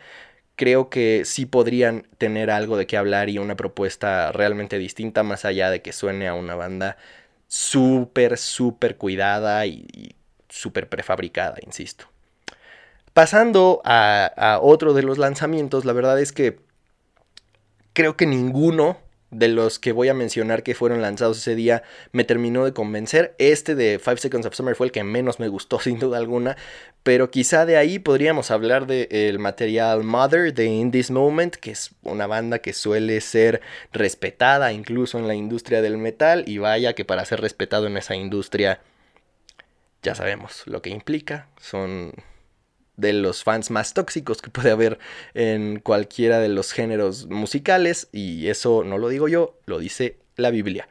Creo 0.57 0.89
que 0.89 1.23
sí 1.23 1.45
podrían 1.45 2.07
tener 2.17 2.51
algo 2.51 2.75
de 2.75 2.85
qué 2.85 2.97
hablar 2.97 3.29
y 3.29 3.37
una 3.37 3.55
propuesta 3.55 4.33
realmente 4.33 4.77
distinta, 4.77 5.23
más 5.23 5.45
allá 5.45 5.69
de 5.69 5.81
que 5.81 5.93
suene 5.93 6.27
a 6.27 6.33
una 6.33 6.55
banda 6.55 6.97
súper, 7.47 8.37
súper 8.37 8.97
cuidada 8.97 9.65
y, 9.65 10.15
súper 10.49 10.89
prefabricada, 10.89 11.55
insisto. 11.65 12.05
Pasando 13.13 13.81
a, 13.83 14.59
otro 14.61 14.93
de 14.93 15.03
los 15.03 15.17
lanzamientos, 15.17 15.85
la 15.85 15.93
verdad 15.93 16.19
es 16.19 16.31
que 16.31 16.59
creo 17.93 18.15
que 18.15 18.25
ninguno 18.25 18.97
de 19.29 19.49
los 19.49 19.77
que 19.79 19.91
voy 19.91 20.07
a 20.07 20.13
mencionar 20.13 20.63
que 20.63 20.75
fueron 20.75 21.01
lanzados 21.01 21.39
ese 21.39 21.55
día 21.55 21.83
me 22.11 22.23
terminó 22.23 22.65
de 22.65 22.73
convencer. 22.73 23.35
Este 23.39 23.75
de 23.75 23.99
Five 23.99 24.17
Seconds 24.17 24.45
of 24.45 24.55
Summer 24.55 24.75
fue 24.75 24.87
el 24.87 24.91
que 24.91 25.03
menos 25.03 25.39
me 25.39 25.47
gustó 25.47 25.79
sin 25.81 25.99
duda 25.99 26.17
alguna, 26.17 26.57
pero 27.03 27.29
quizá 27.29 27.65
de 27.65 27.77
ahí 27.77 27.99
podríamos 27.99 28.51
hablar 28.51 28.87
del 28.87 29.39
material 29.39 30.03
Mother 30.03 30.53
de 30.53 30.65
In 30.65 30.91
This 30.91 31.11
Moment, 31.11 31.55
que 31.55 31.71
es 31.71 31.91
una 32.03 32.27
banda 32.27 32.59
que 32.59 32.73
suele 32.73 33.21
ser 33.21 33.61
respetada 33.91 34.71
incluso 34.73 35.17
en 35.17 35.27
la 35.27 35.35
industria 35.35 35.81
del 35.81 35.97
metal. 35.97 36.43
Y 36.47 36.57
vaya 36.57 36.93
que 36.93 37.05
para 37.05 37.25
ser 37.25 37.41
respetado 37.41 37.87
en 37.87 37.97
esa 37.97 38.15
industria 38.15 38.79
ya 40.03 40.15
sabemos 40.15 40.63
lo 40.65 40.81
que 40.81 40.89
implica, 40.89 41.47
son 41.59 42.13
de 42.97 43.13
los 43.13 43.43
fans 43.43 43.71
más 43.71 43.93
tóxicos 43.93 44.41
que 44.41 44.49
puede 44.49 44.71
haber 44.71 44.99
en 45.33 45.79
cualquiera 45.79 46.39
de 46.39 46.49
los 46.49 46.73
géneros 46.73 47.27
musicales 47.27 48.09
y 48.11 48.47
eso 48.47 48.83
no 48.83 48.97
lo 48.97 49.07
digo 49.07 49.27
yo, 49.27 49.57
lo 49.65 49.79
dice 49.79 50.17
la 50.35 50.49
Biblia. 50.49 50.89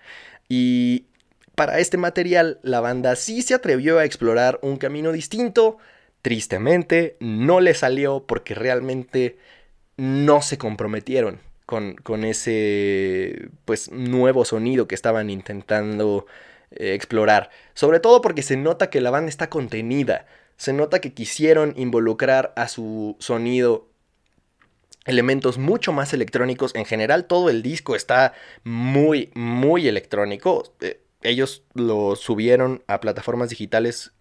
Y 0.49 1.07
para 1.55 1.81
este 1.81 1.99
material 1.99 2.61
la 2.63 2.81
banda 2.81 3.17
sí 3.17 3.43
se 3.43 3.55
atrevió 3.55 3.99
a 3.99 4.05
explorar 4.05 4.59
un 4.63 4.77
camino 4.77 5.13
distinto, 5.13 5.79
tristemente 6.23 7.17
no 7.21 7.61
le 7.61 7.75
salió 7.75 8.25
porque 8.27 8.55
realmente 8.55 9.39
no 9.97 10.43
se 10.43 10.59
comprometieron 10.59 11.41
con, 11.67 11.97
con 11.97 12.25
ese 12.25 13.49
pues 13.65 13.91
nuevo 13.91 14.45
sonido 14.45 14.87
que 14.87 14.95
estaban 14.95 15.31
intentando 15.31 16.27
eh, 16.71 16.95
explorar, 16.95 17.51
sobre 17.75 17.99
todo 17.99 18.21
porque 18.21 18.43
se 18.43 18.57
nota 18.57 18.91
que 18.91 19.01
la 19.01 19.11
banda 19.11 19.29
está 19.29 19.51
contenida 19.51 20.27
se 20.57 20.73
nota 20.73 21.01
que 21.01 21.13
quisieron 21.13 21.75
involucrar 21.77 22.53
a 22.57 22.69
su 22.69 23.17
sonido 23.19 23.89
elementos 25.05 25.59
mucho 25.59 25.93
más 25.93 26.13
electrónicos. 26.13 26.75
En 26.75 26.85
general 26.85 27.27
todo 27.27 27.51
el 27.51 27.63
disco 27.63 27.97
está 27.97 28.33
muy, 28.65 29.31
muy 29.35 29.89
electrónico. 29.89 30.75
Eh, 30.81 31.01
ellos 31.23 31.65
lo 31.75 32.15
subieron 32.15 32.85
a 32.87 33.01
plataformas 33.01 33.51
digitales 33.51 34.13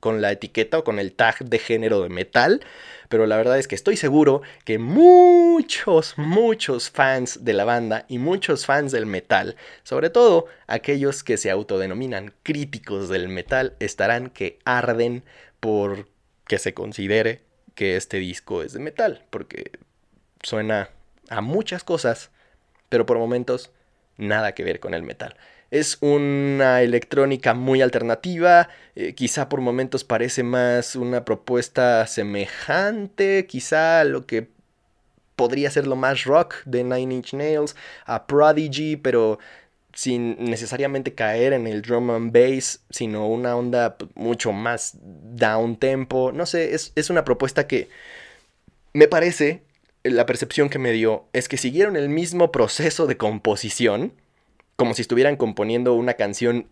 con 0.00 0.22
la 0.22 0.32
etiqueta 0.32 0.78
o 0.78 0.84
con 0.84 0.98
el 0.98 1.12
tag 1.12 1.44
de 1.44 1.58
género 1.58 2.02
de 2.02 2.08
metal. 2.08 2.64
Pero 3.08 3.26
la 3.26 3.36
verdad 3.36 3.58
es 3.58 3.68
que 3.68 3.74
estoy 3.74 3.96
seguro 3.96 4.42
que 4.64 4.78
muchos, 4.78 6.14
muchos 6.16 6.90
fans 6.90 7.44
de 7.44 7.52
la 7.52 7.64
banda 7.64 8.06
y 8.08 8.18
muchos 8.18 8.64
fans 8.64 8.92
del 8.92 9.06
metal, 9.06 9.56
sobre 9.82 10.08
todo 10.08 10.46
aquellos 10.66 11.22
que 11.22 11.36
se 11.36 11.50
autodenominan 11.50 12.32
críticos 12.42 13.08
del 13.08 13.28
metal, 13.28 13.76
estarán 13.78 14.30
que 14.30 14.58
arden 14.64 15.24
por 15.66 16.06
que 16.46 16.58
se 16.58 16.74
considere 16.74 17.42
que 17.74 17.96
este 17.96 18.18
disco 18.18 18.62
es 18.62 18.72
de 18.72 18.78
metal, 18.78 19.24
porque 19.30 19.72
suena 20.40 20.90
a 21.28 21.40
muchas 21.40 21.82
cosas, 21.82 22.30
pero 22.88 23.04
por 23.04 23.18
momentos 23.18 23.72
nada 24.16 24.54
que 24.54 24.62
ver 24.62 24.78
con 24.78 24.94
el 24.94 25.02
metal. 25.02 25.36
Es 25.72 25.98
una 26.02 26.82
electrónica 26.82 27.52
muy 27.52 27.82
alternativa, 27.82 28.68
eh, 28.94 29.14
quizá 29.16 29.48
por 29.48 29.60
momentos 29.60 30.04
parece 30.04 30.44
más 30.44 30.94
una 30.94 31.24
propuesta 31.24 32.06
semejante, 32.06 33.48
quizá 33.48 34.04
lo 34.04 34.24
que 34.24 34.48
podría 35.34 35.68
ser 35.72 35.88
lo 35.88 35.96
más 35.96 36.22
rock 36.22 36.62
de 36.64 36.84
Nine 36.84 37.12
Inch 37.12 37.34
Nails, 37.34 37.74
a 38.04 38.28
Prodigy, 38.28 38.94
pero 38.94 39.40
sin 39.96 40.36
necesariamente 40.44 41.14
caer 41.14 41.54
en 41.54 41.66
el 41.66 41.80
drum 41.80 42.10
and 42.10 42.30
bass, 42.30 42.80
sino 42.90 43.26
una 43.26 43.56
onda 43.56 43.96
mucho 44.14 44.52
más 44.52 44.92
down 45.00 45.76
tempo. 45.76 46.32
No 46.32 46.44
sé, 46.44 46.74
es, 46.74 46.92
es 46.96 47.08
una 47.08 47.24
propuesta 47.24 47.66
que 47.66 47.88
me 48.92 49.08
parece, 49.08 49.62
la 50.04 50.26
percepción 50.26 50.68
que 50.68 50.78
me 50.78 50.92
dio, 50.92 51.24
es 51.32 51.48
que 51.48 51.56
siguieron 51.56 51.96
el 51.96 52.10
mismo 52.10 52.52
proceso 52.52 53.06
de 53.06 53.16
composición, 53.16 54.12
como 54.76 54.92
si 54.92 55.00
estuvieran 55.00 55.36
componiendo 55.36 55.94
una 55.94 56.12
canción 56.12 56.68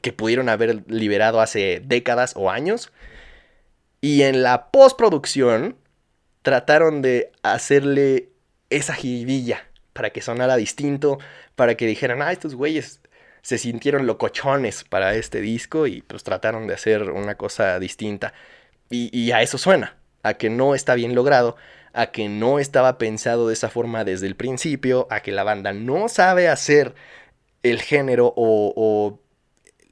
que 0.00 0.12
pudieron 0.12 0.48
haber 0.48 0.84
liberado 0.88 1.40
hace 1.40 1.82
décadas 1.84 2.34
o 2.36 2.50
años. 2.50 2.92
Y 4.00 4.22
en 4.22 4.44
la 4.44 4.70
postproducción 4.70 5.74
trataron 6.42 7.02
de 7.02 7.32
hacerle 7.42 8.28
esa 8.70 8.94
jiribilla 8.94 9.66
para 9.92 10.10
que 10.10 10.22
sonara 10.22 10.56
distinto, 10.56 11.18
para 11.54 11.76
que 11.76 11.86
dijeran, 11.86 12.22
ah, 12.22 12.32
estos 12.32 12.54
güeyes 12.54 13.00
se 13.42 13.58
sintieron 13.58 14.06
locochones 14.06 14.84
para 14.84 15.14
este 15.14 15.40
disco 15.40 15.86
y 15.86 16.02
pues 16.02 16.22
trataron 16.22 16.66
de 16.66 16.74
hacer 16.74 17.10
una 17.10 17.36
cosa 17.36 17.78
distinta. 17.78 18.32
Y, 18.88 19.32
a 19.32 19.40
eso 19.40 19.56
suena, 19.56 19.96
a 20.22 20.34
que 20.34 20.50
no 20.50 20.74
está 20.74 20.94
bien 20.94 21.14
logrado, 21.14 21.56
a 21.94 22.08
que 22.12 22.28
no 22.28 22.58
estaba 22.58 22.98
pensado 22.98 23.48
de 23.48 23.54
esa 23.54 23.70
forma 23.70 24.04
desde 24.04 24.26
el 24.26 24.36
principio, 24.36 25.06
a 25.10 25.20
que 25.20 25.32
la 25.32 25.44
banda 25.44 25.72
no 25.72 26.08
sabe 26.08 26.48
hacer 26.48 26.94
el 27.62 27.80
género 27.80 28.34
o, 28.36 28.72
o 28.76 29.18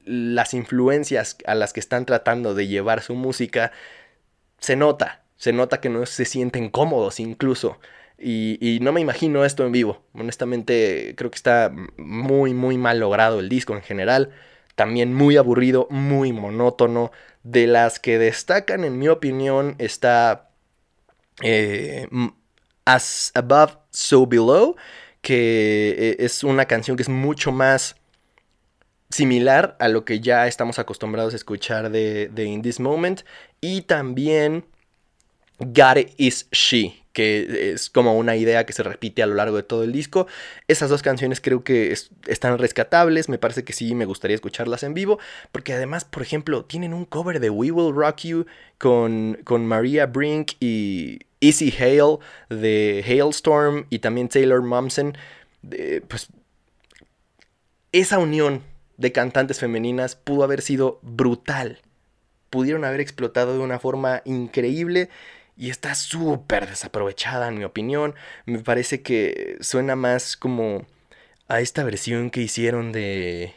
las 0.05 0.53
influencias 0.53 1.37
a 1.47 1.55
las 1.55 1.73
que 1.73 1.79
están 1.79 2.05
tratando 2.05 2.53
de 2.53 2.67
llevar 2.67 3.01
su 3.01 3.15
música, 3.15 3.71
se 4.59 4.75
nota, 4.75 5.23
se 5.35 5.51
nota 5.51 5.81
que 5.81 5.89
no 5.89 6.05
se 6.05 6.25
sienten 6.25 6.69
cómodos 6.69 7.19
incluso. 7.19 7.79
Y, 8.23 8.79
no 8.81 8.91
me 8.91 9.01
imagino 9.01 9.43
esto 9.45 9.65
en 9.65 9.71
vivo. 9.71 10.03
Honestamente, 10.13 11.13
creo 11.17 11.31
que 11.31 11.35
está 11.35 11.73
muy, 11.97 12.53
muy 12.53 12.77
mal 12.77 12.99
logrado 12.99 13.39
el 13.39 13.49
disco 13.49 13.75
en 13.75 13.81
general. 13.81 14.31
También 14.75 15.13
muy 15.13 15.37
aburrido, 15.37 15.87
muy 15.89 16.31
monótono. 16.31 17.11
De 17.43 17.65
las 17.65 17.99
que 17.99 18.19
destacan, 18.19 18.83
en 18.83 18.99
mi 18.99 19.07
opinión, 19.07 19.75
está 19.79 20.51
eh, 21.41 22.07
As 22.85 23.31
Above, 23.33 23.77
So 23.89 24.27
Below, 24.27 24.75
que 25.21 25.95
eh, 25.97 26.15
es 26.19 26.43
una 26.43 26.65
canción 26.65 26.97
que 26.97 27.03
es 27.03 27.09
mucho 27.09 27.51
más 27.51 27.95
similar 29.09 29.75
a 29.79 29.87
lo 29.87 30.05
que 30.05 30.19
ya 30.19 30.47
estamos 30.47 30.79
acostumbrados 30.79 31.33
a 31.33 31.37
escuchar 31.37 31.89
de, 31.89 32.27
de 32.27 32.45
In 32.45 32.61
This 32.61 32.79
Moment. 32.79 33.21
Y 33.59 33.81
también 33.81 34.65
Got 35.61 35.97
It 35.97 36.09
Is 36.17 36.47
She, 36.51 37.03
que 37.13 37.71
es 37.73 37.89
como 37.89 38.17
una 38.17 38.35
idea 38.35 38.65
que 38.65 38.73
se 38.73 38.83
repite 38.83 39.21
a 39.21 39.27
lo 39.27 39.35
largo 39.35 39.57
de 39.57 39.63
todo 39.63 39.83
el 39.83 39.91
disco. 39.91 40.27
Esas 40.67 40.89
dos 40.89 41.01
canciones 41.01 41.39
creo 41.39 41.63
que 41.63 41.95
están 42.27 42.57
rescatables, 42.57 43.29
me 43.29 43.37
parece 43.37 43.63
que 43.63 43.73
sí 43.73 43.93
me 43.95 44.05
gustaría 44.05 44.35
escucharlas 44.35 44.83
en 44.83 44.93
vivo, 44.93 45.19
porque 45.51 45.73
además, 45.73 46.05
por 46.05 46.23
ejemplo, 46.23 46.65
tienen 46.65 46.93
un 46.93 47.05
cover 47.05 47.39
de 47.39 47.49
We 47.49 47.71
Will 47.71 47.95
Rock 47.95 48.21
You 48.21 48.45
con, 48.77 49.39
con 49.43 49.65
Maria 49.65 50.07
Brink 50.07 50.53
y 50.59 51.19
Easy 51.41 51.73
Hale 51.77 52.19
de 52.49 53.03
Hailstorm 53.05 53.85
y 53.89 53.99
también 53.99 54.29
Taylor 54.29 54.61
Momsen. 54.61 55.17
pues 56.07 56.29
esa 57.91 58.19
unión 58.19 58.63
de 58.97 59.11
cantantes 59.11 59.59
femeninas 59.59 60.15
pudo 60.15 60.43
haber 60.43 60.61
sido 60.61 60.99
brutal. 61.01 61.79
Pudieron 62.49 62.85
haber 62.85 63.01
explotado 63.01 63.53
de 63.53 63.59
una 63.59 63.79
forma 63.79 64.21
increíble 64.25 65.09
y 65.61 65.69
está 65.69 65.93
súper 65.93 66.67
desaprovechada 66.67 67.47
en 67.47 67.59
mi 67.59 67.65
opinión. 67.65 68.15
Me 68.47 68.57
parece 68.59 69.03
que 69.03 69.57
suena 69.61 69.95
más 69.95 70.35
como 70.35 70.87
a 71.47 71.61
esta 71.61 71.83
versión 71.83 72.31
que 72.31 72.41
hicieron 72.41 72.91
de 72.91 73.53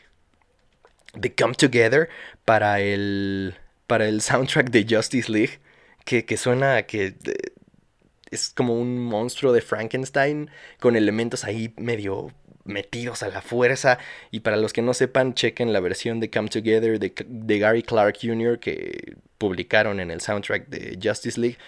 de 1.15 1.35
Come 1.35 1.55
Together 1.55 2.11
para 2.45 2.81
el 2.81 3.55
para 3.87 4.07
el 4.07 4.21
soundtrack 4.21 4.69
de 4.69 4.87
Justice 4.87 5.33
League 5.33 5.61
que, 6.05 6.27
que 6.27 6.37
suena 6.37 6.83
que 6.83 7.15
es 8.31 8.51
como 8.51 8.75
un 8.79 8.99
monstruo 8.99 9.55
de 9.55 9.63
Frankenstein 9.63 10.51
con 10.81 10.97
elementos 10.97 11.43
ahí 11.45 11.73
medio 11.79 12.35
metidos 12.65 13.23
a 13.23 13.29
la 13.29 13.41
fuerza. 13.41 13.99
Y 14.31 14.41
para 14.41 14.57
los 14.57 14.73
que 14.73 14.83
no 14.83 14.95
sepan, 14.95 15.35
chequen 15.35 15.73
la 15.73 15.81
versión 15.81 16.21
de 16.21 16.31
Come 16.31 16.49
Together 16.49 16.99
de, 16.99 17.15
de 17.27 17.59
Gary 17.59 17.83
Clark 17.83 18.19
Jr. 18.21 18.59
que 18.59 19.17
publicaron 19.39 20.01
en 20.01 20.11
el 20.11 20.21
soundtrack 20.21 20.69
de 20.69 20.99
Justice 21.03 21.41
League 21.41 21.59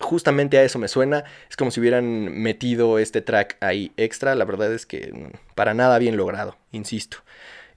justamente 0.00 0.58
a 0.58 0.62
eso 0.62 0.78
me 0.78 0.88
suena. 0.88 1.24
Es 1.48 1.56
como 1.56 1.70
si 1.70 1.80
hubieran 1.80 2.32
metido 2.40 2.98
este 2.98 3.20
track 3.20 3.56
ahí 3.60 3.92
extra. 3.96 4.34
La 4.34 4.44
verdad 4.44 4.72
es 4.72 4.86
que 4.86 5.12
mm, 5.12 5.54
para 5.54 5.74
nada 5.74 5.98
bien 5.98 6.16
logrado, 6.16 6.56
insisto. 6.72 7.18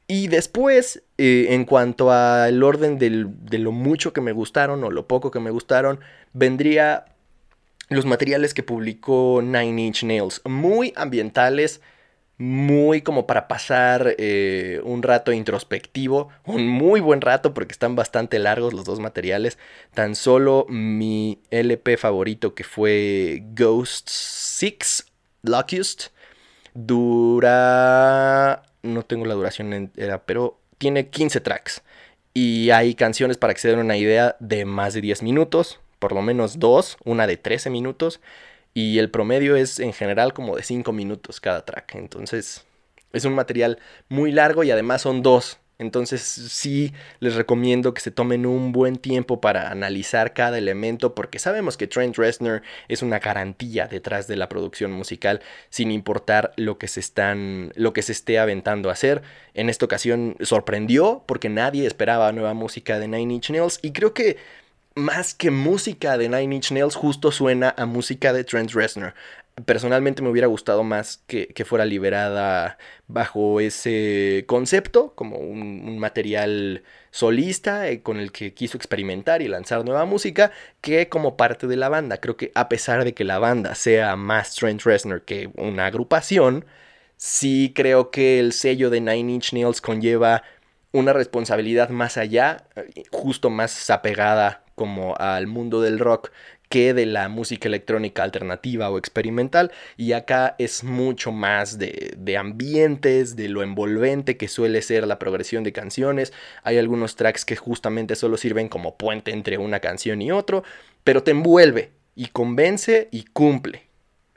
Y 0.08 0.30
después, 0.30 1.04
eh, 1.18 1.48
en 1.50 1.66
cuanto 1.66 2.12
al 2.12 2.64
orden 2.64 2.98
de 2.98 3.58
lo 3.60 3.72
mucho 3.74 4.14
que 4.14 4.22
me 4.22 4.32
gustaron 4.32 4.84
o 4.86 4.90
lo 4.90 5.06
poco 5.06 5.32
que 5.32 5.42
me 5.42 5.52
gustaron, 5.52 6.00
vendría 6.32 7.06
los 7.90 8.06
materiales 8.06 8.54
que 8.54 8.64
publicó 8.64 9.42
Nine 9.44 9.82
Inch 9.82 10.04
Nails. 10.04 10.42
Muy 10.46 10.94
ambientales, 10.96 11.82
muy 12.38 13.02
como 13.02 13.26
para 13.26 13.48
pasar 13.48 14.16
eh, 14.20 14.80
un 14.84 15.02
rato 15.02 15.32
introspectivo, 15.32 16.30
un 16.46 16.68
muy 16.68 17.00
buen 17.00 17.22
rato 17.22 17.54
porque 17.54 17.72
están 17.72 17.96
bastante 17.96 18.38
largos 18.38 18.74
los 18.74 18.86
dos 18.86 19.00
materiales. 19.00 19.58
Tan 19.94 20.16
solo 20.16 20.66
mi 20.70 21.40
LP 21.50 21.98
favorito 21.98 22.54
que 22.54 22.64
fue 22.64 23.44
Ghost 23.54 24.10
6 24.10 25.06
Luckiest 25.44 26.08
dura... 26.74 28.64
no 28.84 29.04
tengo 29.04 29.26
la 29.26 29.34
duración 29.34 29.74
entera, 29.74 30.24
pero 30.26 30.60
tiene 30.78 31.08
15 31.10 31.42
tracks. 31.42 31.84
Y 32.34 32.70
hay 32.70 32.94
canciones 32.94 33.38
para 33.38 33.54
que 33.54 33.60
se 33.60 33.70
den 33.70 33.80
una 33.80 33.98
idea 33.98 34.36
de 34.40 34.66
más 34.66 34.94
de 34.94 35.02
10 35.02 35.24
minutos, 35.24 35.80
por 35.98 36.12
lo 36.12 36.22
menos 36.22 36.60
dos, 36.60 36.98
una 37.04 37.26
de 37.26 37.38
13 37.38 37.72
minutos 37.72 38.20
y 38.78 39.00
el 39.00 39.10
promedio 39.10 39.56
es 39.56 39.80
en 39.80 39.92
general 39.92 40.34
como 40.34 40.56
de 40.56 40.62
5 40.62 40.92
minutos 40.92 41.42
cada 41.42 41.66
track. 41.66 41.96
Entonces 41.96 42.64
es 43.12 43.26
un 43.26 43.34
material 43.34 43.80
muy 44.08 44.32
largo 44.32 44.64
y 44.64 44.70
además 44.70 45.02
son 45.02 45.24
dos. 45.24 45.58
Entonces 45.80 46.22
sí 46.22 46.94
les 47.20 47.34
recomiendo 47.34 47.96
que 47.96 48.02
se 48.02 48.12
tomen 48.12 48.46
un 48.46 48.72
buen 48.74 48.98
tiempo 48.98 49.42
para 49.42 49.72
analizar 49.72 50.36
cada 50.36 50.60
elemento 50.60 51.16
porque 51.16 51.40
sabemos 51.40 51.76
que 51.76 51.88
Trent 51.88 52.18
Reznor 52.18 52.62
es 52.88 53.02
una 53.02 53.18
garantía 53.18 53.88
detrás 53.88 54.28
de 54.28 54.36
la 54.36 54.48
producción 54.48 54.92
musical 54.92 55.42
sin 55.72 55.90
importar 55.90 56.54
lo 56.56 56.78
que 56.78 56.88
se 56.88 57.00
están 57.00 57.72
lo 57.74 57.94
que 57.94 58.04
se 58.04 58.12
esté 58.12 58.38
aventando 58.38 58.90
a 58.90 58.94
hacer. 58.94 59.24
En 59.56 59.70
esta 59.70 59.86
ocasión 59.86 60.36
sorprendió 60.42 61.24
porque 61.26 61.50
nadie 61.50 61.88
esperaba 61.88 62.32
nueva 62.32 62.54
música 62.54 63.00
de 63.00 63.08
Nine 63.08 63.34
Inch 63.34 63.50
Nails 63.50 63.80
y 63.82 63.92
creo 63.92 64.14
que 64.14 64.38
más 64.98 65.36
que 65.36 65.52
música 65.52 66.18
de 66.18 66.28
Nine 66.28 66.56
Inch 66.56 66.72
Nails, 66.72 66.96
justo 66.96 67.32
suena 67.32 67.74
a 67.78 67.86
música 67.86 68.34
de 68.34 68.44
Trent 68.44 68.72
Reznor. 68.72 69.14
Personalmente 69.66 70.22
me 70.22 70.30
hubiera 70.30 70.48
gustado 70.48 70.84
más 70.84 71.24
que, 71.28 71.54
fuera 71.66 71.86
liberada 71.86 72.78
bajo 73.08 73.60
ese 73.60 74.46
concepto, 74.48 75.14
como 75.16 75.38
un, 75.38 76.00
material 76.00 76.84
solista 77.12 77.90
eh, 77.90 78.02
con 78.02 78.18
el 78.18 78.32
que 78.32 78.54
quiso 78.54 78.78
experimentar 78.78 79.42
y 79.42 79.48
lanzar 79.48 79.86
nueva 79.86 80.06
música, 80.06 80.52
que 80.82 81.10
como 81.10 81.38
parte 81.38 81.68
de 81.68 81.78
la 81.78 81.90
banda. 81.90 82.18
Creo 82.18 82.36
que 82.36 82.52
a 82.56 82.68
pesar 82.68 83.04
de 83.04 83.14
que 83.14 83.24
la 83.24 83.40
banda 83.40 83.76
sea 83.76 84.16
más 84.16 84.56
Trent 84.56 84.82
Reznor 84.82 85.24
que 85.26 85.52
una 85.56 85.86
agrupación, 85.86 86.66
sí 87.18 87.72
creo 87.76 88.10
que 88.12 88.40
el 88.40 88.52
sello 88.54 88.90
de 88.90 89.02
Nine 89.02 89.34
Inch 89.34 89.54
Nails 89.54 89.82
conlleva 89.82 90.44
una 90.92 91.14
responsabilidad 91.14 91.90
más 91.90 92.18
allá, 92.18 92.66
eh, 92.76 93.04
justo 93.12 93.50
más 93.50 93.90
apegada 93.92 94.64
como 94.78 95.16
al 95.18 95.48
mundo 95.48 95.82
del 95.82 95.98
rock 95.98 96.32
que 96.70 96.94
de 96.94 97.08
la 97.08 97.30
música 97.30 97.68
electrónica 97.68 98.22
alternativa 98.24 98.92
o 98.92 99.00
experimental 99.00 99.72
y 99.98 100.12
acá 100.12 100.56
es 100.60 100.84
mucho 100.84 101.32
más 101.32 101.80
de, 101.80 102.14
de, 102.16 102.38
ambientes, 102.38 103.36
de 103.36 103.50
lo 103.50 103.64
envolvente 103.64 104.38
que 104.38 104.48
suele 104.48 104.84
ser 104.84 105.08
la 105.08 105.18
progresión 105.18 105.64
de 105.64 105.74
canciones. 105.74 106.32
Hay 106.62 106.78
algunos 106.78 107.16
tracks 107.16 107.44
que 107.44 107.56
justamente 107.56 108.16
solo 108.16 108.38
sirven 108.38 108.70
como 108.70 108.98
puente 108.98 109.32
entre 109.32 109.58
una 109.58 109.80
canción 109.80 110.22
y 110.22 110.32
otro, 110.32 110.64
pero 111.04 111.24
te 111.24 111.32
envuelve 111.32 111.92
y 112.16 112.28
convence 112.28 113.08
y 113.12 113.24
cumple. 113.24 113.87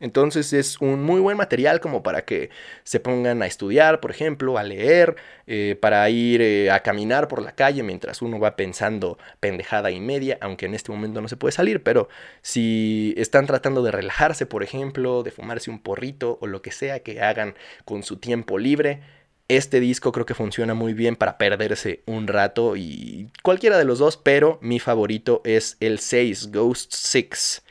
Entonces 0.00 0.52
es 0.52 0.80
un 0.80 1.02
muy 1.02 1.20
buen 1.20 1.36
material 1.36 1.80
como 1.80 2.02
para 2.02 2.24
que 2.24 2.50
se 2.84 3.00
pongan 3.00 3.42
a 3.42 3.46
estudiar, 3.46 4.00
por 4.00 4.10
ejemplo, 4.10 4.58
a 4.58 4.62
leer, 4.62 5.16
eh, 5.46 5.76
para 5.80 6.08
ir 6.08 6.40
eh, 6.42 6.70
a 6.70 6.80
caminar 6.80 7.28
por 7.28 7.42
la 7.42 7.52
calle 7.52 7.82
mientras 7.82 8.22
uno 8.22 8.40
va 8.40 8.56
pensando 8.56 9.18
pendejada 9.40 9.90
y 9.90 10.00
media, 10.00 10.38
aunque 10.40 10.66
en 10.66 10.74
este 10.74 10.90
momento 10.90 11.20
no 11.20 11.28
se 11.28 11.36
puede 11.36 11.52
salir, 11.52 11.82
pero 11.82 12.08
si 12.42 13.14
están 13.16 13.46
tratando 13.46 13.82
de 13.82 13.92
relajarse, 13.92 14.46
por 14.46 14.62
ejemplo, 14.62 15.22
de 15.22 15.30
fumarse 15.30 15.70
un 15.70 15.80
porrito 15.80 16.38
o 16.40 16.46
lo 16.46 16.62
que 16.62 16.72
sea 16.72 17.00
que 17.00 17.20
hagan 17.20 17.54
con 17.84 18.02
su 18.02 18.16
tiempo 18.16 18.58
libre, 18.58 19.00
este 19.48 19.80
disco 19.80 20.12
creo 20.12 20.26
que 20.26 20.34
funciona 20.34 20.74
muy 20.74 20.94
bien 20.94 21.16
para 21.16 21.36
perderse 21.36 22.02
un 22.06 22.28
rato 22.28 22.76
y 22.76 23.32
cualquiera 23.42 23.78
de 23.78 23.84
los 23.84 23.98
dos, 23.98 24.16
pero 24.16 24.58
mi 24.62 24.78
favorito 24.78 25.42
es 25.44 25.76
el 25.80 25.98
6, 25.98 26.52
Ghost 26.52 26.92
6. 26.94 27.62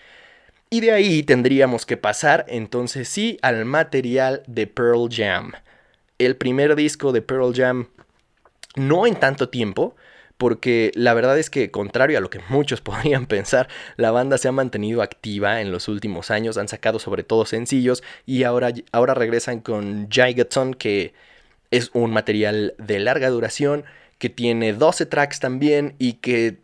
Y 0.72 0.82
de 0.82 0.92
ahí 0.92 1.24
tendríamos 1.24 1.88
que 1.88 1.98
pasar 1.98 2.46
entonces 2.48 3.10
sí 3.10 3.40
al 3.42 3.66
material 3.66 4.44
de 4.46 4.68
Pearl 4.68 5.10
Jam. 5.10 5.54
El 6.20 6.36
primer 6.36 6.76
disco 6.76 7.12
de 7.12 7.24
Pearl 7.24 7.56
Jam, 7.56 7.88
no 8.76 9.08
en 9.08 9.16
tanto 9.16 9.50
tiempo, 9.50 9.96
porque 10.38 10.92
la 10.94 11.16
verdad 11.16 11.40
es 11.40 11.50
que, 11.50 11.72
contrario 11.72 12.20
a 12.20 12.22
lo 12.22 12.30
que 12.30 12.40
muchos 12.50 12.82
podrían 12.82 13.26
pensar, 13.26 13.68
la 13.98 14.12
banda 14.12 14.38
se 14.38 14.48
ha 14.48 14.52
mantenido 14.52 15.02
activa 15.02 15.60
en 15.62 15.72
los 15.72 15.88
últimos 15.88 16.30
años, 16.30 16.58
han 16.58 16.68
sacado 16.68 17.00
sobre 17.00 17.24
todo 17.24 17.48
sencillos 17.48 18.04
y 18.28 18.44
ahora, 18.44 18.72
ahora 18.92 19.16
regresan 19.16 19.62
con 19.62 20.08
Gigaton, 20.12 20.76
que 20.76 21.16
es 21.72 21.90
un 21.94 22.12
material 22.12 22.76
de 22.78 23.00
larga 23.00 23.30
duración, 23.30 23.86
que 24.20 24.30
tiene 24.30 24.74
12 24.74 25.08
tracks 25.08 25.40
también 25.40 25.96
y 25.98 26.14
que 26.14 26.60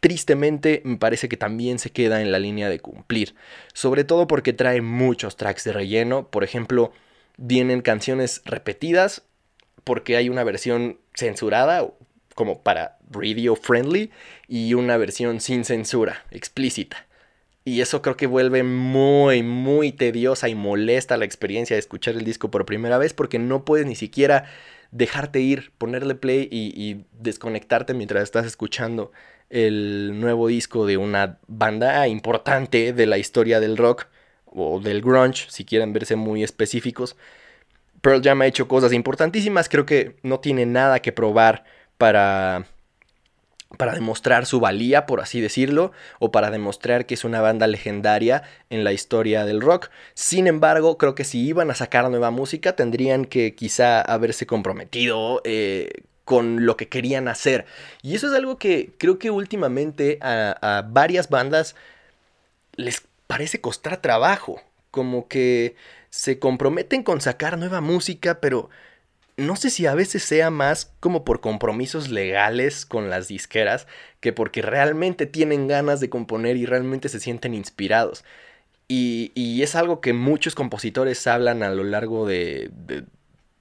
tristemente 0.00 0.82
me 0.84 0.96
parece 0.96 1.28
que 1.28 1.36
también 1.36 1.78
se 1.78 1.90
queda 1.90 2.22
en 2.22 2.32
la 2.32 2.38
línea 2.38 2.68
de 2.68 2.80
cumplir. 2.80 3.34
Sobre 3.72 4.04
todo 4.04 4.26
porque 4.26 4.52
trae 4.52 4.80
muchos 4.80 5.36
tracks 5.36 5.64
de 5.64 5.72
relleno. 5.72 6.28
Por 6.30 6.44
ejemplo, 6.44 6.92
vienen 7.36 7.82
canciones 7.82 8.42
repetidas 8.44 9.22
porque 9.84 10.16
hay 10.16 10.28
una 10.28 10.44
versión 10.44 10.98
censurada 11.14 11.88
como 12.34 12.62
para 12.62 12.98
radio 13.10 13.56
friendly 13.56 14.10
y 14.46 14.74
una 14.74 14.96
versión 14.96 15.40
sin 15.40 15.64
censura, 15.64 16.24
explícita. 16.30 17.06
Y 17.64 17.80
eso 17.80 18.00
creo 18.00 18.16
que 18.16 18.28
vuelve 18.28 18.62
muy, 18.62 19.42
muy 19.42 19.90
tediosa 19.90 20.48
y 20.48 20.54
molesta 20.54 21.16
la 21.16 21.24
experiencia 21.24 21.74
de 21.74 21.80
escuchar 21.80 22.14
el 22.14 22.24
disco 22.24 22.48
por 22.50 22.64
primera 22.64 22.96
vez 22.98 23.12
porque 23.12 23.40
no 23.40 23.64
puedes 23.64 23.86
ni 23.86 23.96
siquiera 23.96 24.44
dejarte 24.92 25.40
ir, 25.40 25.72
ponerle 25.76 26.14
play 26.14 26.48
y, 26.50 27.04
desconectarte 27.12 27.92
mientras 27.92 28.22
estás 28.22 28.46
escuchando 28.46 29.10
el 29.50 30.20
nuevo 30.20 30.48
disco 30.48 30.86
de 30.86 30.96
una 30.96 31.38
banda 31.46 32.06
importante 32.08 32.92
de 32.92 33.06
la 33.06 33.18
historia 33.18 33.60
del 33.60 33.76
rock 33.76 34.06
o 34.44 34.80
del 34.80 35.02
grunge, 35.02 35.46
si 35.48 35.64
quieren 35.64 35.92
verse 35.92 36.16
muy 36.16 36.42
específicos. 36.42 37.16
Pearl 38.00 38.22
Jam 38.22 38.42
ha 38.42 38.46
hecho 38.46 38.68
cosas 38.68 38.92
importantísimas, 38.92 39.68
creo 39.68 39.86
que 39.86 40.16
no 40.22 40.40
tiene 40.40 40.66
nada 40.66 41.00
que 41.00 41.12
probar 41.12 41.64
para 41.98 42.66
para 43.76 43.94
demostrar 43.94 44.46
su 44.46 44.60
valía, 44.60 45.06
por 45.06 45.20
así 45.20 45.40
decirlo, 45.40 45.92
o 46.18 46.30
para 46.30 46.50
demostrar 46.50 47.06
que 47.06 47.14
es 47.14 47.24
una 47.24 47.40
banda 47.40 47.66
legendaria 47.66 48.42
en 48.70 48.84
la 48.84 48.92
historia 48.92 49.44
del 49.44 49.60
rock. 49.60 49.90
Sin 50.14 50.46
embargo, 50.46 50.96
creo 50.98 51.14
que 51.14 51.24
si 51.24 51.44
iban 51.46 51.70
a 51.70 51.74
sacar 51.74 52.08
nueva 52.08 52.30
música, 52.30 52.76
tendrían 52.76 53.24
que 53.24 53.54
quizá 53.54 54.00
haberse 54.00 54.46
comprometido 54.46 55.42
eh, 55.44 55.90
con 56.26 56.66
lo 56.66 56.76
que 56.76 56.88
querían 56.88 57.28
hacer. 57.28 57.66
Y 58.02 58.16
eso 58.16 58.26
es 58.26 58.34
algo 58.34 58.58
que 58.58 58.90
creo 58.98 59.18
que 59.18 59.30
últimamente 59.30 60.18
a, 60.20 60.84
varias 60.90 61.30
bandas 61.30 61.76
les 62.74 63.04
parece 63.28 63.60
costar 63.60 64.02
trabajo. 64.02 64.60
Como 64.90 65.28
que 65.28 65.76
se 66.10 66.40
comprometen 66.40 67.04
con 67.04 67.20
sacar 67.20 67.56
nueva 67.56 67.80
música, 67.80 68.40
pero 68.40 68.70
no 69.36 69.54
sé 69.54 69.70
si 69.70 69.86
a 69.86 69.94
veces 69.94 70.24
sea 70.24 70.50
más 70.50 70.92
como 70.98 71.24
por 71.24 71.40
compromisos 71.40 72.08
legales 72.08 72.86
con 72.86 73.08
las 73.08 73.28
disqueras 73.28 73.86
que 74.18 74.32
porque 74.32 74.62
realmente 74.62 75.26
tienen 75.26 75.68
ganas 75.68 76.00
de 76.00 76.10
componer 76.10 76.56
y 76.56 76.66
realmente 76.66 77.08
se 77.08 77.20
sienten 77.20 77.54
inspirados. 77.54 78.24
Y, 78.88 79.62
es 79.62 79.76
algo 79.76 80.00
que 80.00 80.12
muchos 80.12 80.56
compositores 80.56 81.24
hablan 81.28 81.62
a 81.62 81.70
lo 81.70 81.84
largo 81.84 82.26
de 82.26 82.70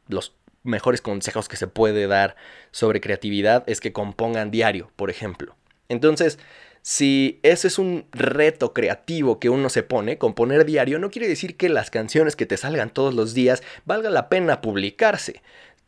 los 0.08 0.34
mejores 0.66 1.02
consejos 1.02 1.48
que 1.48 1.58
se 1.58 1.68
puede 1.68 2.08
dar 2.08 2.36
sobre 2.72 3.02
creatividad 3.02 3.64
es 3.68 3.80
que 3.80 3.94
compongan 3.94 4.52
diario, 4.52 4.92
por 4.96 5.10
ejemplo. 5.10 5.56
Entonces, 5.88 6.40
si 6.82 7.40
ese 7.42 7.68
es 7.68 7.80
un 7.80 8.06
reto 8.12 8.72
creativo 8.72 9.40
que 9.40 9.50
uno 9.50 9.70
se 9.70 9.82
pone, 9.82 10.20
componer 10.20 10.66
diario, 10.66 11.00
no 11.00 11.10
quiere 11.10 11.28
decir 11.28 11.58
que 11.58 11.68
las 11.68 11.90
canciones 11.90 12.36
que 12.36 12.46
te 12.46 12.58
salgan 12.58 12.92
todos 12.92 13.16
los 13.16 13.34
días 13.34 13.64
valga 13.86 14.12
la 14.12 14.30
pena 14.30 14.62
publicarse. 14.62 15.42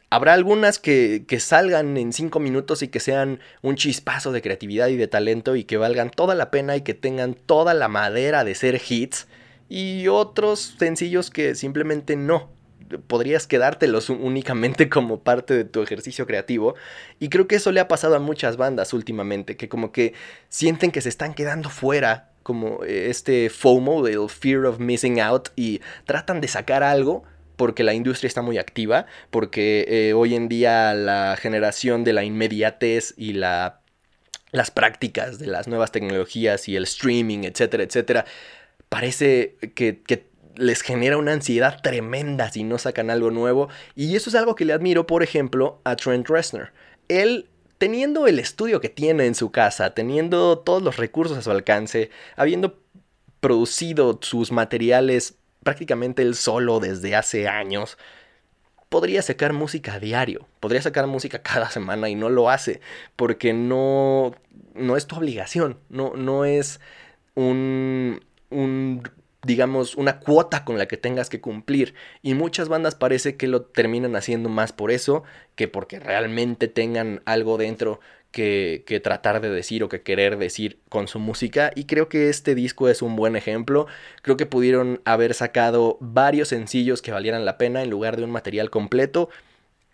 Habrá 0.10 0.34
algunas 0.34 0.80
que, 0.80 1.24
salgan 1.40 1.98
en 1.98 2.13
cinco 2.13 2.40
minutos 2.40 2.82
y 2.82 2.88
que 2.88 3.00
sean 3.00 3.42
un 3.62 3.76
chispazo 3.76 4.32
de 4.32 4.42
creatividad 4.42 4.88
y 4.88 4.96
de 4.96 5.08
talento 5.08 5.56
y 5.56 5.66
que 5.66 5.78
valgan 5.78 6.10
toda 6.10 6.34
la 6.34 6.50
pena 6.50 6.76
y 6.78 6.82
que 6.82 6.94
tengan 6.94 7.36
toda 7.36 7.74
la 7.76 7.90
madera 7.90 8.44
de 8.44 8.56
ser 8.56 8.82
hits. 8.90 9.28
Y 9.70 10.08
otros 10.08 10.78
sencillos 10.80 11.30
que 11.30 11.54
simplemente 11.54 12.16
no. 12.16 12.50
Podrías 13.08 13.47
quedártelos 13.47 14.10
únicamente 14.10 14.89
como 14.89 15.21
parte 15.21 15.54
de 15.54 15.65
tu 15.65 15.82
ejercicio 15.82 16.26
creativo. 16.26 16.76
Y 17.19 17.30
creo 17.30 17.47
que 17.47 17.56
eso 17.56 17.71
le 17.71 17.80
ha 17.80 17.88
pasado 17.88 18.15
a 18.15 18.19
muchas 18.19 18.58
bandas 18.58 18.93
últimamente, 18.93 19.58
que 19.58 19.69
como 19.69 19.91
que 19.91 20.13
sienten 20.50 20.91
que 20.91 21.02
se 21.02 21.10
están 21.10 21.34
quedando 21.34 21.69
fuera, 21.69 22.32
como 22.43 22.84
este 22.86 23.50
FOMO, 23.50 24.08
el 24.08 24.30
Fear 24.30 24.65
of 24.65 24.80
Missing 24.80 25.19
Out, 25.19 25.50
y 25.56 25.82
tratan 26.06 26.39
de 26.39 26.47
sacar 26.47 26.84
algo 26.84 27.23
porque 27.58 27.84
la 27.84 27.93
industria 27.93 28.28
está 28.28 28.41
muy 28.41 28.58
activa, 28.58 29.08
porque 29.32 29.86
eh, 29.89 30.13
hoy 30.13 30.36
en 30.36 30.47
día 30.47 30.93
la 30.93 31.36
generación 31.38 32.04
de 32.04 32.13
la 32.13 32.23
inmediatez 32.23 33.13
y 33.17 33.34
la, 33.34 33.82
las 34.52 34.71
prácticas 34.71 35.39
de 35.39 35.47
las 35.47 35.67
nuevas 35.67 35.91
tecnologías 35.91 36.69
y 36.69 36.76
el 36.76 36.84
streaming, 36.84 37.39
etcétera, 37.43 37.84
etcétera, 37.84 38.26
parece 38.89 39.56
que 39.76 40.27
les 40.58 40.82
genera 40.82 41.17
una 41.17 41.34
ansiedad 41.34 41.82
tremenda 41.82 42.52
si 42.52 42.63
no 42.63 42.78
sacan 42.78 43.10
algo 43.10 43.32
nuevo. 43.32 43.70
Y 43.96 44.15
eso 44.15 44.30
es 44.30 44.36
algo 44.36 44.56
que 44.56 44.65
le 44.65 44.74
admiro, 44.74 45.08
por 45.08 45.24
ejemplo, 45.24 45.82
a 45.84 45.96
Trent 45.96 46.28
Reznor. 46.28 46.74
Él 47.08 47.50
teniendo 47.78 48.28
el 48.28 48.39
estudio 48.39 48.82
que 48.82 48.89
tiene 48.89 49.26
en 49.26 49.36
su 49.36 49.52
casa, 49.52 49.93
teniendo 49.93 50.58
todos 50.60 50.82
los 50.82 50.98
recursos 50.98 51.38
a 51.38 51.41
su 51.41 51.52
alcance, 51.52 52.10
habiendo 52.36 52.80
producido 53.39 54.20
sus 54.22 54.52
materiales 54.52 55.36
prácticamente 55.67 56.22
él 56.22 56.36
solo 56.36 56.80
desde 56.80 57.13
hace 57.13 57.50
años, 57.50 57.98
podría 58.88 59.22
sacar 59.22 59.52
música 59.52 59.96
a 59.96 60.00
diario, 60.00 60.48
podría 60.62 60.82
sacar 60.82 61.08
música 61.08 61.39
cada 61.39 61.70
semana 61.72 62.08
y 62.08 62.15
no 62.15 62.30
lo 62.30 62.50
hace, 62.50 62.80
porque 63.17 63.52
no, 63.52 64.34
no 64.76 64.96
es 64.96 65.08
tu 65.08 65.17
obligación, 65.17 65.78
no, 65.89 66.13
no 66.15 66.46
es 66.46 66.80
un, 67.36 68.24
un, 68.50 69.04
digamos, 69.43 69.95
una 69.95 70.19
cuota 70.19 70.65
con 70.65 70.78
la 70.78 70.88
que 70.88 70.97
tengas 70.97 71.30
que 71.30 71.41
cumplir. 71.41 71.93
Y 72.21 72.34
muchas 72.34 72.69
bandas 72.69 72.95
parece 72.95 73.38
que 73.38 73.47
lo 73.47 73.62
terminan 73.62 74.15
haciendo 74.15 74.50
más 74.50 74.73
por 74.73 74.91
eso 74.91 75.23
que 75.56 75.67
porque 75.67 76.00
realmente 76.00 76.67
tengan 76.67 77.21
algo 77.26 77.58
dentro 77.58 78.00
que, 78.32 79.02
tratar 79.04 79.41
de 79.41 79.50
decir 79.50 79.84
o 79.84 79.89
que 79.89 80.02
querer 80.02 80.38
decir 80.38 80.80
con 80.89 81.08
su 81.08 81.19
música 81.19 81.71
y 81.76 81.86
creo 81.86 82.08
que 82.08 82.30
este 82.30 82.56
disco 82.56 82.89
es 82.89 83.02
un 83.02 83.15
buen 83.15 83.36
ejemplo. 83.36 83.88
Creo 84.21 84.38
que 84.38 84.45
pudieron 84.45 85.02
haber 85.06 85.34
sacado 85.34 85.97
varios 86.02 86.50
sencillos 86.50 87.02
que 87.02 87.12
valieran 87.12 87.45
la 87.45 87.58
pena 87.58 87.82
en 87.82 87.89
lugar 87.89 88.17
de 88.17 88.23
un 88.23 88.32
material 88.32 88.69
completo. 88.69 89.30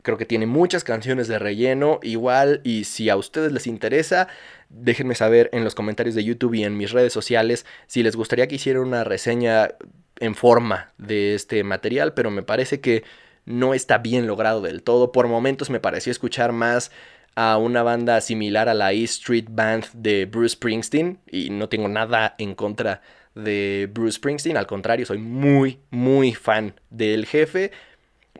Creo 0.03 0.17
que 0.17 0.25
tiene 0.25 0.45
muchas 0.45 0.83
canciones 0.83 1.27
de 1.27 1.39
relleno 1.39 1.99
igual 2.03 2.61
y 2.63 2.83
si 2.83 3.09
a 3.09 3.15
ustedes 3.15 3.51
les 3.51 3.67
interesa, 3.67 4.27
déjenme 4.69 5.15
saber 5.15 5.49
en 5.53 5.63
los 5.63 5.75
comentarios 5.75 6.13
de 6.13 6.23
YouTube 6.23 6.53
y 6.53 6.63
en 6.63 6.77
mis 6.77 6.91
redes 6.91 7.13
sociales 7.13 7.65
si 7.87 8.03
les 8.03 8.15
gustaría 8.15 8.47
que 8.47 8.55
hiciera 8.55 8.81
una 8.81 9.03
reseña 9.03 9.71
en 10.19 10.35
forma 10.35 10.93
de 10.97 11.35
este 11.35 11.63
material, 11.63 12.13
pero 12.13 12.31
me 12.31 12.43
parece 12.43 12.79
que 12.79 13.03
no 13.45 13.73
está 13.73 13.97
bien 13.97 14.27
logrado 14.27 14.61
del 14.61 14.83
todo. 14.83 15.11
Por 15.11 15.27
momentos 15.27 15.69
me 15.69 15.79
pareció 15.79 16.11
escuchar 16.11 16.51
más 16.51 16.91
a 17.35 17.57
una 17.57 17.81
banda 17.81 18.21
similar 18.21 18.69
a 18.69 18.73
la 18.73 18.93
E 18.93 19.03
Street 19.03 19.47
Band 19.49 19.85
de 19.93 20.25
Bruce 20.25 20.53
Springsteen 20.55 21.19
y 21.31 21.49
no 21.49 21.67
tengo 21.69 21.87
nada 21.87 22.35
en 22.37 22.55
contra 22.55 23.01
de 23.35 23.89
Bruce 23.91 24.17
Springsteen, 24.17 24.57
al 24.57 24.67
contrario, 24.67 25.05
soy 25.05 25.17
muy, 25.17 25.79
muy 25.89 26.33
fan 26.33 26.75
del 26.89 27.25
jefe, 27.25 27.71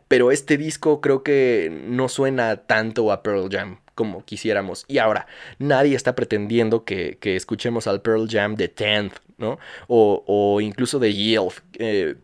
pero 0.08 0.30
este 0.30 0.56
disco 0.56 1.00
creo 1.00 1.22
que 1.22 1.70
no 1.86 2.08
suena 2.08 2.56
tanto 2.56 3.10
a 3.12 3.22
Pearl 3.22 3.48
Jam 3.50 3.78
como 3.94 4.24
quisiéramos. 4.24 4.84
Y 4.88 4.98
ahora, 4.98 5.26
nadie 5.58 5.96
está 5.96 6.14
pretendiendo 6.14 6.84
que, 6.84 7.18
escuchemos 7.22 7.86
al 7.86 8.02
Pearl 8.02 8.28
Jam 8.28 8.56
de 8.56 8.68
Tenth, 8.68 9.14
¿no? 9.38 9.58
O, 9.86 10.60
incluso 10.60 10.98
de 10.98 11.14
Yield, 11.14 11.52
eh, 11.78 12.16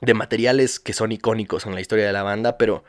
de 0.00 0.14
materiales 0.14 0.78
que 0.80 0.92
son 0.92 1.12
icónicos 1.12 1.66
en 1.66 1.74
la 1.74 1.80
historia 1.80 2.06
de 2.06 2.12
la 2.12 2.22
banda, 2.22 2.58
pero 2.58 2.84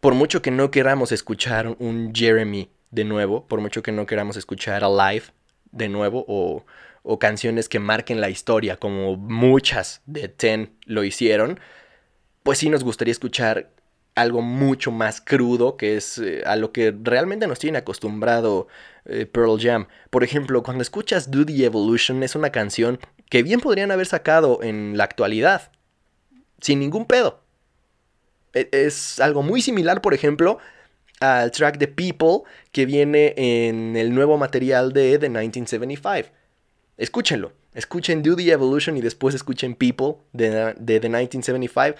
por 0.00 0.14
mucho 0.14 0.42
que 0.42 0.50
no 0.50 0.70
queramos 0.70 1.12
escuchar 1.12 1.76
un 1.78 2.12
Jeremy 2.14 2.70
de 2.90 3.04
nuevo, 3.04 3.46
por 3.46 3.60
mucho 3.60 3.82
que 3.82 3.92
no 3.92 4.06
queramos 4.06 4.36
escuchar 4.36 4.84
Alive 4.84 5.26
de 5.72 5.88
nuevo 5.88 6.24
o, 6.28 6.64
o 7.02 7.18
canciones 7.18 7.68
que 7.68 7.80
marquen 7.80 8.20
la 8.20 8.30
historia 8.30 8.76
como 8.76 9.16
muchas 9.16 10.02
de 10.06 10.28
Ten 10.28 10.72
lo 10.84 11.04
hicieron, 11.04 11.58
pues 12.44 12.58
sí 12.58 12.68
nos 12.68 12.84
gustaría 12.84 13.10
escuchar 13.10 13.70
algo 14.14 14.42
mucho 14.42 14.92
más 14.92 15.20
crudo, 15.20 15.76
que 15.76 15.96
es 15.96 16.18
eh, 16.18 16.42
a 16.46 16.54
lo 16.54 16.70
que 16.72 16.94
realmente 17.02 17.48
nos 17.48 17.58
tiene 17.58 17.78
acostumbrado 17.78 18.68
eh, 19.06 19.26
Pearl 19.26 19.58
Jam. 19.60 19.88
Por 20.10 20.22
ejemplo, 20.22 20.62
cuando 20.62 20.82
escuchas 20.82 21.30
Do 21.30 21.44
the 21.44 21.64
Evolution 21.64 22.22
es 22.22 22.36
una 22.36 22.50
canción 22.50 23.00
que 23.28 23.42
bien 23.42 23.60
podrían 23.60 23.90
haber 23.90 24.06
sacado 24.06 24.62
en 24.62 24.96
la 24.96 25.04
actualidad, 25.04 25.72
sin 26.60 26.78
ningún 26.78 27.06
pedo. 27.06 27.40
E, 28.52 28.68
es 28.70 29.18
algo 29.20 29.42
muy 29.42 29.62
similar, 29.62 30.00
por 30.00 30.14
ejemplo, 30.14 30.58
al 31.20 31.50
track 31.50 31.78
de 31.78 31.88
People 31.88 32.48
que 32.72 32.84
viene 32.84 33.34
en 33.36 33.96
el 33.96 34.14
nuevo 34.14 34.36
material 34.36 34.92
de 34.92 35.18
The 35.18 35.30
1975. 35.30 36.28
Escúchenlo. 36.98 37.52
Escuchen 37.72 38.22
Do 38.22 38.36
the 38.36 38.52
Evolution 38.52 38.96
y 38.98 39.00
después 39.00 39.34
escuchen 39.34 39.74
People 39.74 40.18
de, 40.32 40.74
de 40.78 41.00
The 41.00 41.08
1975. 41.08 41.96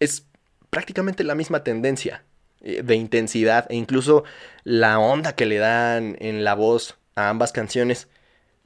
Es 0.00 0.26
prácticamente 0.70 1.24
la 1.24 1.34
misma 1.34 1.64
tendencia 1.64 2.24
eh, 2.60 2.82
de 2.82 2.96
intensidad 2.96 3.66
e 3.70 3.76
incluso 3.76 4.24
la 4.64 4.98
onda 4.98 5.34
que 5.34 5.46
le 5.46 5.58
dan 5.58 6.16
en 6.20 6.44
la 6.44 6.54
voz 6.54 6.96
a 7.14 7.28
ambas 7.28 7.52
canciones 7.52 8.08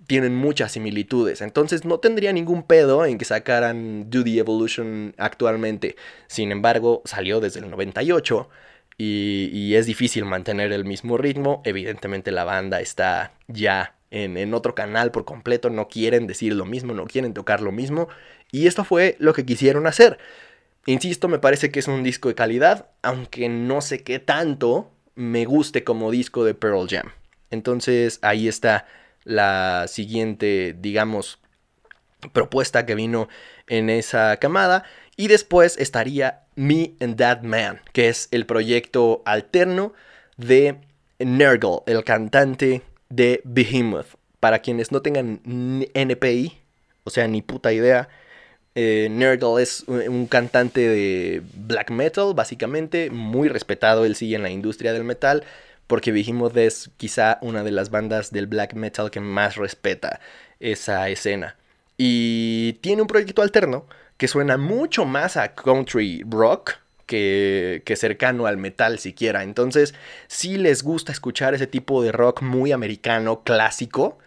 tienen 0.07 0.35
muchas 0.35 0.73
similitudes. 0.73 1.41
Entonces 1.41 1.85
no 1.85 1.99
tendría 2.01 2.33
ningún 2.33 2.63
pedo 2.63 3.05
en 3.05 3.19
que 3.19 3.25
sacaran 3.25 4.11
Do 4.11 4.25
the 4.25 4.39
Evolution 4.39 5.15
actualmente. 5.19 5.97
Sin 6.27 6.51
embargo, 6.51 7.03
salió 7.05 7.41
desde 7.41 7.61
el 7.61 7.71
98 7.71 8.49
y, 8.97 9.75
es 9.75 9.87
difícil 9.87 10.25
mantener 10.25 10.73
el 10.73 10.85
mismo 10.85 11.17
ritmo. 11.17 11.63
Evidentemente 11.65 12.33
la 12.33 12.45
banda 12.45 12.81
está 12.81 13.33
ya 13.49 13.95
en, 14.11 14.37
en, 14.37 14.53
otro 14.53 14.75
canal 14.75 15.11
por 15.11 15.25
completo. 15.25 15.71
No 15.71 15.89
quieren 15.89 16.27
decir 16.27 16.55
lo 16.55 16.65
mismo, 16.65 16.93
no 16.93 17.07
quieren 17.07 17.33
tocar 17.33 17.61
lo 17.61 17.73
mismo. 17.73 18.09
Y 18.53 18.67
esto 18.67 18.85
fue 18.85 19.17
lo 19.21 19.33
que 19.33 19.47
quisieron 19.47 19.87
hacer. 19.87 20.19
Insisto, 20.87 21.29
me 21.29 21.39
parece 21.39 21.71
que 21.71 21.81
es 21.81 21.89
un 21.89 22.03
disco 22.03 22.29
de 22.29 22.35
calidad, 22.35 22.91
aunque 23.03 23.49
no 23.49 23.81
sé 23.81 24.03
qué 24.03 24.19
tanto 24.19 24.91
me 25.15 25.45
guste 25.45 25.85
como 25.85 26.11
disco 26.11 26.45
de 26.45 26.55
Pearl 26.55 26.89
Jam. 26.89 27.13
Entonces 27.51 28.19
ahí 28.23 28.49
está 28.49 28.87
la 29.25 29.87
siguiente, 29.89 30.75
digamos, 30.79 31.39
propuesta 32.33 32.87
que 32.87 32.95
vino 32.95 33.29
en 33.67 33.91
esa 33.91 34.37
camada. 34.39 34.85
Y 35.17 35.29
después 35.29 35.77
estaría 35.79 36.45
Me 36.57 36.95
and 37.01 37.17
That 37.17 37.43
Man, 37.43 37.81
que 37.93 38.09
es 38.09 38.29
el 38.31 38.47
proyecto 38.47 39.23
alterno 39.27 39.93
de 40.37 40.81
Nergal, 41.19 41.81
el 41.87 42.05
cantante 42.05 42.83
de 43.11 43.43
Behemoth. 43.45 44.17
Para 44.39 44.61
quienes 44.61 44.91
no 44.93 45.03
tengan 45.03 45.43
NPI, 45.45 46.59
o 47.05 47.11
sea, 47.11 47.29
ni 47.29 47.43
puta 47.43 47.73
idea, 47.73 48.09
eh, 48.75 49.09
Nergal 49.11 49.61
es 49.61 49.85
un 49.87 50.27
cantante 50.27 50.81
de 50.81 51.43
black 51.55 51.91
metal, 51.91 52.35
básicamente, 52.35 53.11
muy 53.11 53.49
respetado, 53.49 54.05
él 54.05 54.15
sigue 54.15 54.37
en 54.37 54.43
la 54.43 54.51
industria 54.51 54.93
del 54.93 55.05
metal, 55.05 55.45
porque 55.87 56.13
Behemoth 56.13 56.57
es 56.57 56.91
quizá 56.97 57.39
una 57.43 57.65
de 57.65 57.73
las 57.73 57.91
bandas 57.91 58.31
del 58.31 58.47
black 58.47 58.75
metal 58.75 59.11
que 59.11 59.21
más 59.21 59.57
respeta 59.57 60.21
esa 60.61 61.09
escena. 61.09 61.57
Y 61.99 62.75
tiene 62.75 63.03
un 63.03 63.09
proyecto 63.09 63.43
alterno 63.43 63.87
que 64.17 64.29
suena 64.29 64.57
mucho 64.57 65.05
más 65.05 65.37
a 65.37 65.55
country 65.55 66.23
rock, 66.29 66.75
que, 67.07 67.83
que, 67.85 67.97
cercano 67.97 68.47
al 68.47 68.57
metal 68.57 69.01
siquiera. 69.01 69.43
Entonces, 69.43 69.95
si 70.29 70.57
les 70.59 70.85
gusta 70.85 71.11
escuchar 71.11 71.55
ese 71.55 71.67
tipo 71.67 72.03
de 72.03 72.13
rock 72.13 72.43
muy 72.43 72.71
americano, 72.71 73.43
clásico, 73.43 74.19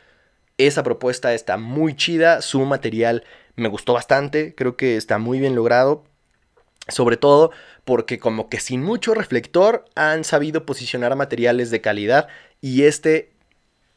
esa 0.57 0.83
propuesta 0.83 1.33
está 1.33 1.57
muy 1.57 1.95
chida, 1.95 2.41
su 2.41 2.61
material 2.65 3.23
me 3.55 3.69
gustó 3.69 3.93
bastante, 3.93 4.55
creo 4.55 4.75
que 4.75 4.97
está 4.97 5.17
muy 5.17 5.39
bien 5.39 5.55
logrado. 5.55 6.03
Sobre 6.89 7.15
todo 7.15 7.51
porque 7.85 8.19
como 8.19 8.49
que 8.49 8.59
sin 8.59 8.83
mucho 8.83 9.13
reflector 9.13 9.85
han 9.95 10.25
sabido 10.25 10.65
posicionar 10.65 11.15
materiales 11.15 11.71
de 11.71 11.79
calidad 11.79 12.27
y 12.59 12.83
este, 12.83 13.31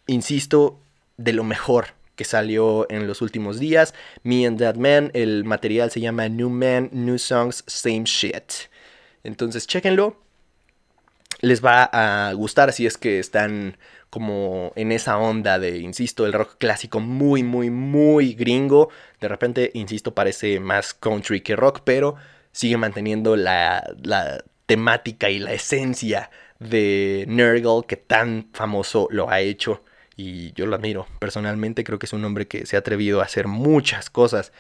insisto, 0.07 0.79
de 1.17 1.33
lo 1.33 1.43
mejor 1.43 1.97
que 2.17 2.25
salió 2.25 2.87
en 2.91 3.07
los 3.07 3.23
últimos 3.23 3.61
días. 3.61 3.95
Me 4.23 4.47
and 4.47 4.59
That 4.59 4.77
Man, 4.77 5.11
el 5.15 5.45
material 5.45 5.91
se 5.91 6.01
llama 6.01 6.29
New 6.29 6.51
Man, 6.51 6.89
New 6.93 7.19
Songs, 7.19 7.63
Same 7.67 8.05
Shit. 8.05 8.69
Entonces, 9.23 9.67
chéquenlo. 9.67 10.17
Les 11.41 11.63
va 11.63 11.91
a 11.93 12.33
gustar 12.33 12.73
si 12.73 12.87
es 12.87 12.97
que 12.97 13.19
están 13.19 13.77
como 14.17 14.73
en 14.77 14.93
esa 14.93 15.19
onda 15.19 15.59
de, 15.59 15.77
insisto, 15.77 16.25
el 16.25 16.33
rock 16.33 16.57
clásico 16.57 17.01
muy, 17.01 17.43
muy, 17.43 17.69
muy 17.69 18.33
gringo. 18.33 18.89
De 19.21 19.29
repente, 19.29 19.71
insisto, 19.75 20.15
parece 20.15 20.59
más 20.59 20.95
country 20.95 21.43
que 21.43 21.55
rock, 21.55 21.83
pero 21.85 22.15
sigue 22.51 22.79
manteniendo 22.79 23.37
la, 23.37 23.85
la 24.03 24.43
temática 24.65 25.29
y 25.29 25.39
la 25.39 25.53
esencia 25.53 26.31
de 26.59 27.27
Nergal 27.29 27.85
que 27.87 27.99
tan 27.99 28.49
famoso 28.55 29.07
lo 29.11 29.29
ha 29.29 29.41
hecho. 29.41 29.85
Y 30.17 30.55
yo 30.55 30.65
lo 30.65 30.77
admiro. 30.77 31.07
Personalmente 31.19 31.85
creo 31.85 31.99
que 31.99 32.07
es 32.07 32.15
un 32.15 32.25
hombre 32.25 32.49
que 32.49 32.65
se 32.65 32.77
ha 32.77 32.79
atrevido 32.79 33.21
a 33.21 33.25
hacer 33.25 33.47
muchas 33.49 34.09
cosas 34.09 34.51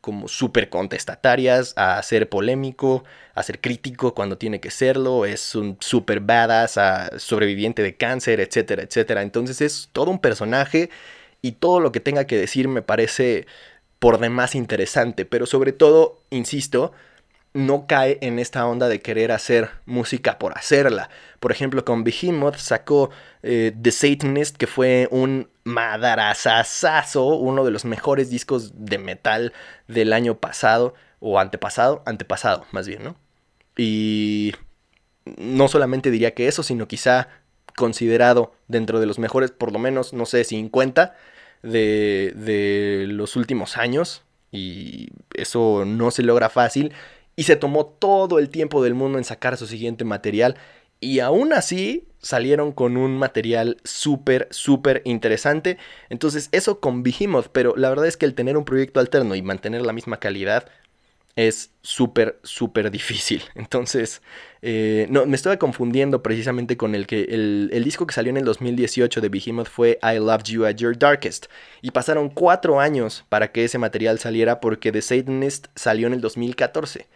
como 0.00 0.28
súper 0.28 0.68
contestatarias, 0.68 1.72
a 1.76 2.02
ser 2.02 2.28
polémico, 2.28 3.04
a 3.34 3.42
ser 3.42 3.60
crítico 3.60 4.14
cuando 4.14 4.38
tiene 4.38 4.60
que 4.60 4.70
serlo, 4.70 5.26
es 5.26 5.54
un 5.54 5.76
súper 5.80 6.20
badass, 6.20 6.78
a 6.78 7.18
sobreviviente 7.18 7.82
de 7.82 7.96
cáncer, 7.96 8.40
etcétera, 8.40 8.82
etcétera. 8.82 9.22
Entonces 9.22 9.60
es 9.60 9.88
todo 9.92 10.10
un 10.10 10.20
personaje 10.20 10.90
y 11.42 11.52
todo 11.52 11.80
lo 11.80 11.92
que 11.92 12.00
tenga 12.00 12.26
que 12.26 12.36
decir 12.38 12.68
me 12.68 12.82
parece 12.82 13.46
por 13.98 14.18
demás 14.18 14.54
interesante, 14.54 15.24
pero 15.24 15.46
sobre 15.46 15.72
todo, 15.72 16.22
insisto, 16.30 16.92
no 17.56 17.86
cae 17.86 18.18
en 18.20 18.38
esta 18.38 18.66
onda 18.66 18.86
de 18.86 19.00
querer 19.00 19.32
hacer 19.32 19.70
música 19.86 20.38
por 20.38 20.56
hacerla. 20.56 21.08
Por 21.40 21.52
ejemplo, 21.52 21.86
con 21.86 22.04
Behemoth 22.04 22.56
sacó 22.56 23.10
eh, 23.42 23.72
The 23.80 23.92
Satanist, 23.92 24.56
que 24.56 24.66
fue 24.66 25.08
un 25.10 25.48
madarazazazo, 25.64 27.24
uno 27.24 27.64
de 27.64 27.70
los 27.70 27.86
mejores 27.86 28.28
discos 28.28 28.72
de 28.84 28.98
metal 28.98 29.54
del 29.88 30.12
año 30.12 30.38
pasado, 30.38 30.94
o 31.18 31.40
antepasado, 31.40 32.02
antepasado 32.04 32.66
más 32.72 32.86
bien, 32.86 33.02
¿no? 33.02 33.16
Y 33.74 34.52
no 35.38 35.68
solamente 35.68 36.10
diría 36.10 36.34
que 36.34 36.48
eso, 36.48 36.62
sino 36.62 36.86
quizá 36.86 37.28
considerado 37.74 38.52
dentro 38.68 39.00
de 39.00 39.06
los 39.06 39.18
mejores, 39.18 39.50
por 39.50 39.72
lo 39.72 39.78
menos, 39.78 40.12
no 40.12 40.26
sé, 40.26 40.44
50 40.44 41.16
de, 41.62 42.34
de 42.36 43.06
los 43.08 43.34
últimos 43.34 43.78
años. 43.78 44.24
Y 44.52 45.08
eso 45.34 45.84
no 45.86 46.10
se 46.10 46.22
logra 46.22 46.48
fácil 46.48 46.92
y 47.36 47.44
se 47.44 47.56
tomó 47.56 47.86
todo 47.86 48.38
el 48.38 48.48
tiempo 48.48 48.82
del 48.82 48.94
mundo 48.94 49.18
en 49.18 49.24
sacar 49.24 49.56
su 49.56 49.66
siguiente 49.66 50.04
material 50.04 50.56
y 51.00 51.20
aún 51.20 51.52
así 51.52 52.08
salieron 52.18 52.72
con 52.72 52.96
un 52.96 53.18
material 53.18 53.76
súper, 53.84 54.48
súper 54.50 55.02
interesante. 55.04 55.78
Entonces 56.08 56.48
eso 56.52 56.80
con 56.80 57.02
Behemoth, 57.02 57.48
pero 57.52 57.76
la 57.76 57.90
verdad 57.90 58.06
es 58.06 58.16
que 58.16 58.26
el 58.26 58.34
tener 58.34 58.56
un 58.56 58.64
proyecto 58.64 58.98
alterno 58.98 59.34
y 59.34 59.42
mantener 59.42 59.82
la 59.82 59.92
misma 59.92 60.18
calidad 60.18 60.68
es 61.36 61.70
súper, 61.82 62.40
súper 62.42 62.90
difícil. 62.90 63.42
Entonces, 63.54 64.22
eh, 64.62 65.06
no, 65.10 65.26
me 65.26 65.36
estoy 65.36 65.58
confundiendo 65.58 66.22
precisamente 66.22 66.76
con 66.76 66.94
el 66.94 67.06
que 67.06 67.22
el, 67.24 67.70
el, 67.72 67.84
disco 67.84 68.06
que 68.06 68.14
salió 68.14 68.30
en 68.30 68.38
el 68.38 68.44
2018 68.44 69.20
de 69.20 69.28
Behemoth 69.28 69.68
fue 69.68 69.98
I 70.02 70.18
Loved 70.18 70.44
You 70.44 70.64
at 70.64 70.76
Your 70.76 70.98
Darkest. 70.98 71.46
Y 71.82 71.90
pasaron 71.90 72.30
cuatro 72.30 72.80
años 72.80 73.24
para 73.28 73.52
que 73.52 73.64
ese 73.64 73.78
material 73.78 74.18
saliera 74.18 74.60
porque 74.60 74.90
The 74.90 75.02
Satanist 75.02 75.66
salió 75.76 76.06
en 76.06 76.14
el 76.14 76.20
2014. 76.20 77.06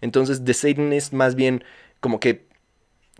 Entonces 0.00 0.44
The 0.44 0.54
Satanist 0.54 1.12
más 1.12 1.34
bien 1.34 1.64
como 2.00 2.20
que 2.20 2.46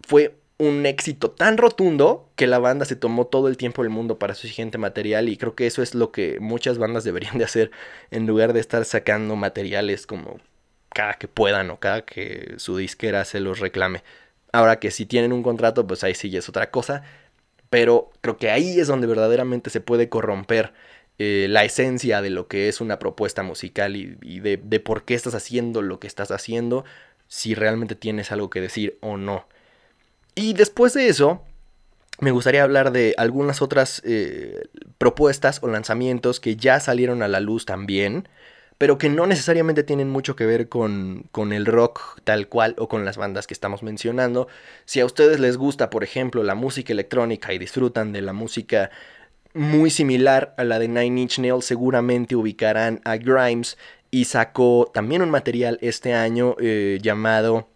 fue 0.06 0.34
un 0.58 0.86
éxito 0.86 1.30
tan 1.30 1.56
rotundo 1.56 2.28
que 2.34 2.48
la 2.48 2.58
banda 2.58 2.84
se 2.84 2.96
tomó 2.96 3.26
todo 3.28 3.46
el 3.48 3.56
tiempo 3.56 3.82
del 3.82 3.90
mundo 3.90 4.18
para 4.18 4.34
su 4.34 4.48
siguiente 4.48 4.76
material 4.76 5.28
y 5.28 5.36
creo 5.36 5.54
que 5.54 5.66
eso 5.68 5.82
es 5.82 5.94
lo 5.94 6.10
que 6.10 6.38
muchas 6.40 6.78
bandas 6.78 7.04
deberían 7.04 7.38
de 7.38 7.44
hacer 7.44 7.70
en 8.10 8.26
lugar 8.26 8.52
de 8.52 8.60
estar 8.60 8.84
sacando 8.84 9.36
materiales 9.36 10.06
como 10.06 10.40
cada 10.98 11.14
que 11.14 11.28
puedan 11.28 11.70
o 11.70 11.78
cada 11.78 12.02
que 12.04 12.54
su 12.56 12.76
disquera 12.76 13.24
se 13.24 13.38
los 13.38 13.60
reclame. 13.60 14.02
Ahora 14.50 14.80
que 14.80 14.90
si 14.90 15.06
tienen 15.06 15.32
un 15.32 15.44
contrato, 15.44 15.86
pues 15.86 16.02
ahí 16.02 16.16
sí 16.16 16.36
es 16.36 16.48
otra 16.48 16.72
cosa, 16.72 17.04
pero 17.70 18.10
creo 18.20 18.36
que 18.36 18.50
ahí 18.50 18.80
es 18.80 18.88
donde 18.88 19.06
verdaderamente 19.06 19.70
se 19.70 19.80
puede 19.80 20.08
corromper 20.08 20.72
eh, 21.20 21.46
la 21.48 21.62
esencia 21.62 22.20
de 22.20 22.30
lo 22.30 22.48
que 22.48 22.68
es 22.68 22.80
una 22.80 22.98
propuesta 22.98 23.44
musical 23.44 23.94
y, 23.94 24.40
de, 24.40 24.80
por 24.80 25.04
qué 25.04 25.14
estás 25.14 25.36
haciendo 25.36 25.82
lo 25.82 26.00
que 26.00 26.08
estás 26.08 26.32
haciendo, 26.32 26.84
si 27.28 27.54
realmente 27.54 27.94
tienes 27.94 28.32
algo 28.32 28.50
que 28.50 28.60
decir 28.60 28.98
o 29.00 29.16
no. 29.16 29.46
Y 30.34 30.54
después 30.54 30.94
de 30.94 31.06
eso, 31.06 31.44
me 32.18 32.32
gustaría 32.32 32.64
hablar 32.64 32.90
de 32.90 33.14
algunas 33.18 33.62
otras 33.62 34.02
eh, 34.04 34.66
propuestas 34.98 35.60
o 35.62 35.68
lanzamientos 35.68 36.40
que 36.40 36.56
ya 36.56 36.80
salieron 36.80 37.22
a 37.22 37.28
la 37.28 37.38
luz 37.38 37.66
también, 37.66 38.28
pero 38.78 38.96
que 38.96 39.08
no 39.08 39.26
necesariamente 39.26 39.82
tienen 39.82 40.08
mucho 40.08 40.36
que 40.36 40.46
ver 40.46 40.68
con, 40.68 41.24
con, 41.32 41.52
el 41.52 41.66
rock 41.66 42.20
tal 42.24 42.48
cual 42.48 42.76
o 42.78 42.88
con 42.88 43.04
las 43.04 43.16
bandas 43.16 43.48
que 43.48 43.54
estamos 43.54 43.82
mencionando. 43.82 44.46
Si 44.84 45.00
a 45.00 45.06
ustedes 45.06 45.40
les 45.40 45.56
gusta, 45.56 45.90
por 45.90 46.04
ejemplo, 46.04 46.44
la 46.44 46.54
música 46.54 46.92
electrónica 46.92 47.52
y 47.52 47.58
disfrutan 47.58 48.12
de 48.12 48.22
la 48.22 48.32
música 48.32 48.90
muy 49.52 49.90
similar 49.90 50.54
a 50.56 50.64
la 50.64 50.78
de 50.78 50.88
Nine 50.88 51.22
Inch 51.22 51.40
Nails, 51.40 51.64
seguramente 51.64 52.36
ubicarán 52.36 53.00
a 53.04 53.16
Grimes 53.16 53.76
y 54.10 54.24
sacó 54.26 54.90
también 54.94 55.22
un 55.22 55.30
material 55.30 55.78
este 55.82 56.14
año 56.14 56.54
eh, 56.60 56.98
llamado 57.02 57.68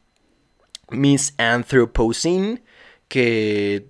Miss 0.91 1.35
Anthropocene, 1.38 2.62
que 3.09 3.87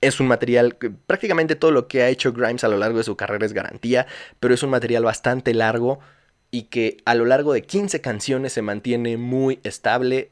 es 0.00 0.20
un 0.20 0.26
material 0.26 0.76
que 0.76 0.90
prácticamente 0.90 1.56
todo 1.56 1.70
lo 1.70 1.88
que 1.88 2.02
ha 2.02 2.08
hecho 2.08 2.32
Grimes 2.32 2.64
a 2.64 2.68
lo 2.68 2.78
largo 2.78 2.98
de 2.98 3.04
su 3.04 3.16
carrera 3.16 3.46
es 3.46 3.52
garantía, 3.52 4.06
pero 4.40 4.54
es 4.54 4.62
un 4.62 4.70
material 4.70 5.04
bastante 5.04 5.54
largo 5.54 5.98
y 6.50 6.64
que 6.64 6.98
a 7.04 7.14
lo 7.14 7.24
largo 7.24 7.52
de 7.52 7.62
15 7.62 8.00
canciones 8.00 8.52
se 8.52 8.62
mantiene 8.62 9.16
muy 9.16 9.60
estable, 9.62 10.30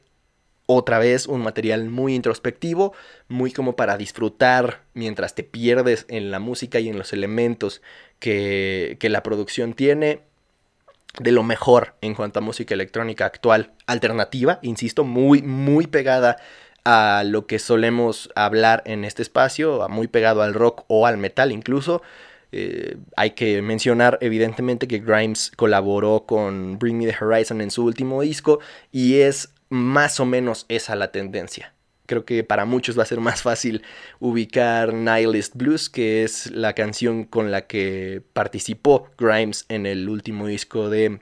otra 0.67 0.97
vez 0.97 1.27
un 1.27 1.41
material 1.41 1.89
muy 1.89 2.15
introspectivo, 2.15 2.93
muy 3.27 3.51
como 3.51 3.75
para 3.75 3.97
disfrutar 3.97 4.81
mientras 4.93 5.35
te 5.35 5.43
pierdes 5.43 6.05
en 6.09 6.31
la 6.31 6.39
música 6.39 6.79
y 6.79 6.89
en 6.89 6.97
los 6.97 7.13
elementos 7.13 7.81
que, 8.19 8.97
que 8.99 9.09
la 9.09 9.21
producción 9.21 9.73
tiene. 9.73 10.21
De 11.19 11.31
lo 11.31 11.43
mejor 11.43 11.95
en 12.01 12.13
cuanto 12.13 12.39
a 12.39 12.41
música 12.41 12.73
electrónica 12.73 13.25
actual, 13.25 13.73
alternativa, 13.85 14.59
insisto, 14.63 15.03
muy, 15.05 15.41
muy 15.43 15.87
pegada 15.87 16.37
a 16.85 17.23
lo 17.25 17.47
que 17.47 17.59
solemos 17.59 18.29
hablar 18.35 18.83
en 18.85 19.03
este 19.03 19.23
espacio, 19.23 19.87
muy 19.89 20.07
pegado 20.07 20.43
al 20.43 20.53
rock 20.53 20.85
o 20.87 21.07
al 21.07 21.17
metal 21.17 21.51
incluso. 21.51 22.01
Eh, 22.51 22.95
hay 23.17 23.31
que 23.31 23.61
mencionar 23.61 24.17
evidentemente 24.21 24.87
que 24.87 24.99
Grimes 24.99 25.51
colaboró 25.55 26.25
con 26.25 26.79
Bring 26.79 26.97
Me 26.97 27.07
the 27.07 27.15
Horizon 27.19 27.59
en 27.59 27.71
su 27.71 27.83
último 27.83 28.21
disco 28.21 28.59
y 28.91 29.15
es 29.15 29.49
más 29.69 30.19
o 30.19 30.25
menos 30.25 30.65
esa 30.69 30.95
la 30.95 31.11
tendencia. 31.11 31.73
Creo 32.05 32.23
que 32.23 32.43
para 32.43 32.65
muchos 32.65 32.97
va 32.97 33.03
a 33.03 33.07
ser 33.07 33.19
más 33.19 33.41
fácil 33.41 33.81
ubicar 34.19 34.93
Nihilist 34.93 35.55
Blues, 35.55 35.89
que 35.89 36.23
es 36.23 36.51
la 36.51 36.73
canción 36.73 37.23
con 37.23 37.51
la 37.51 37.65
que 37.65 38.21
participó 38.33 39.09
Grimes 39.17 39.65
en 39.69 39.87
el 39.87 40.07
último 40.07 40.45
disco 40.45 40.89
de 40.89 41.19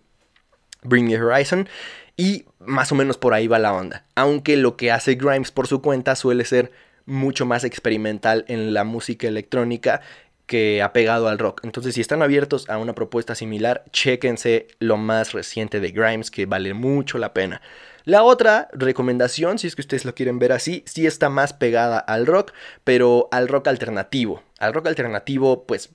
Bring 0.83 1.07
Me 1.07 1.17
Horizon. 1.17 1.69
Y 2.15 2.45
más 2.59 2.91
o 2.91 2.95
menos 2.95 3.17
por 3.17 3.33
ahí 3.33 3.47
va 3.47 3.59
la 3.59 3.73
onda. 3.73 4.05
Aunque 4.15 4.55
lo 4.57 4.77
que 4.77 4.91
hace 4.91 5.15
Grimes 5.15 5.51
por 5.51 5.67
su 5.67 5.81
cuenta 5.81 6.15
suele 6.15 6.45
ser 6.45 6.71
mucho 7.05 7.45
más 7.45 7.63
experimental 7.63 8.45
en 8.47 8.73
la 8.73 8.83
música 8.83 9.27
electrónica 9.27 10.01
que 10.45 10.81
ha 10.81 10.93
pegado 10.93 11.27
al 11.27 11.39
rock. 11.39 11.61
Entonces, 11.63 11.95
si 11.95 12.01
están 12.01 12.21
abiertos 12.21 12.69
a 12.69 12.77
una 12.77 12.93
propuesta 12.93 13.33
similar, 13.33 13.85
chéquense 13.91 14.67
lo 14.79 14.97
más 14.97 15.31
reciente 15.31 15.79
de 15.79 15.91
Grimes, 15.91 16.31
que 16.31 16.45
vale 16.45 16.73
mucho 16.73 17.17
la 17.17 17.33
pena. 17.33 17.61
La 18.05 18.23
otra 18.23 18.67
recomendación, 18.73 19.57
si 19.57 19.67
es 19.67 19.75
que 19.75 19.81
ustedes 19.81 20.03
lo 20.03 20.13
quieren 20.13 20.39
ver 20.39 20.51
así, 20.51 20.83
sí 20.85 21.07
está 21.07 21.29
más 21.29 21.53
pegada 21.53 21.99
al 21.99 22.25
rock, 22.25 22.51
pero 22.83 23.29
al 23.31 23.47
rock 23.47 23.69
alternativo. 23.69 24.43
Al 24.59 24.73
rock 24.73 24.87
alternativo, 24.87 25.63
pues 25.65 25.91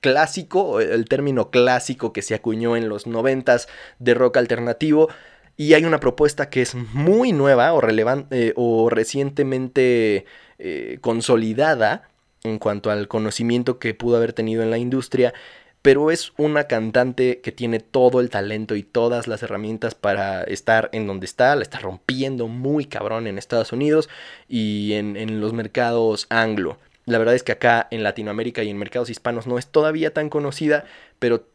clásico, 0.00 0.80
el 0.80 1.04
término 1.06 1.50
clásico 1.50 2.12
que 2.12 2.22
se 2.22 2.34
acuñó 2.34 2.76
en 2.76 2.88
los 2.88 3.06
noventas 3.06 3.68
de 4.00 4.14
rock 4.14 4.38
alternativo. 4.38 5.08
Y 5.56 5.74
hay 5.74 5.84
una 5.84 6.00
propuesta 6.00 6.50
que 6.50 6.62
es 6.62 6.74
muy 6.74 7.32
nueva 7.32 7.72
o, 7.72 7.80
relevante, 7.80 8.48
eh, 8.48 8.52
o 8.56 8.90
recientemente 8.90 10.26
eh, 10.58 10.98
consolidada 11.00 12.08
en 12.42 12.58
cuanto 12.58 12.90
al 12.90 13.08
conocimiento 13.08 13.78
que 13.78 13.94
pudo 13.94 14.16
haber 14.16 14.32
tenido 14.32 14.62
en 14.62 14.70
la 14.70 14.78
industria, 14.78 15.34
pero 15.82 16.10
es 16.10 16.32
una 16.36 16.64
cantante 16.64 17.40
que 17.40 17.52
tiene 17.52 17.78
todo 17.78 18.20
el 18.20 18.28
talento 18.28 18.74
y 18.74 18.82
todas 18.82 19.28
las 19.28 19.42
herramientas 19.42 19.94
para 19.94 20.42
estar 20.42 20.88
en 20.92 21.06
donde 21.06 21.26
está, 21.26 21.54
la 21.54 21.62
está 21.62 21.78
rompiendo 21.78 22.48
muy 22.48 22.86
cabrón 22.86 23.26
en 23.26 23.38
Estados 23.38 23.72
Unidos 23.72 24.08
y 24.48 24.94
en, 24.94 25.40
los 25.40 25.52
mercados 25.52 26.26
anglo. 26.28 26.78
La 27.04 27.18
verdad 27.18 27.36
es 27.36 27.44
que 27.44 27.52
acá 27.52 27.86
en 27.92 28.02
Latinoamérica 28.02 28.64
y 28.64 28.70
en 28.70 28.78
mercados 28.78 29.10
hispanos 29.10 29.46
no 29.46 29.58
es 29.58 29.68
todavía 29.68 30.12
tan 30.12 30.28
conocida, 30.28 30.86
pero 31.20 31.46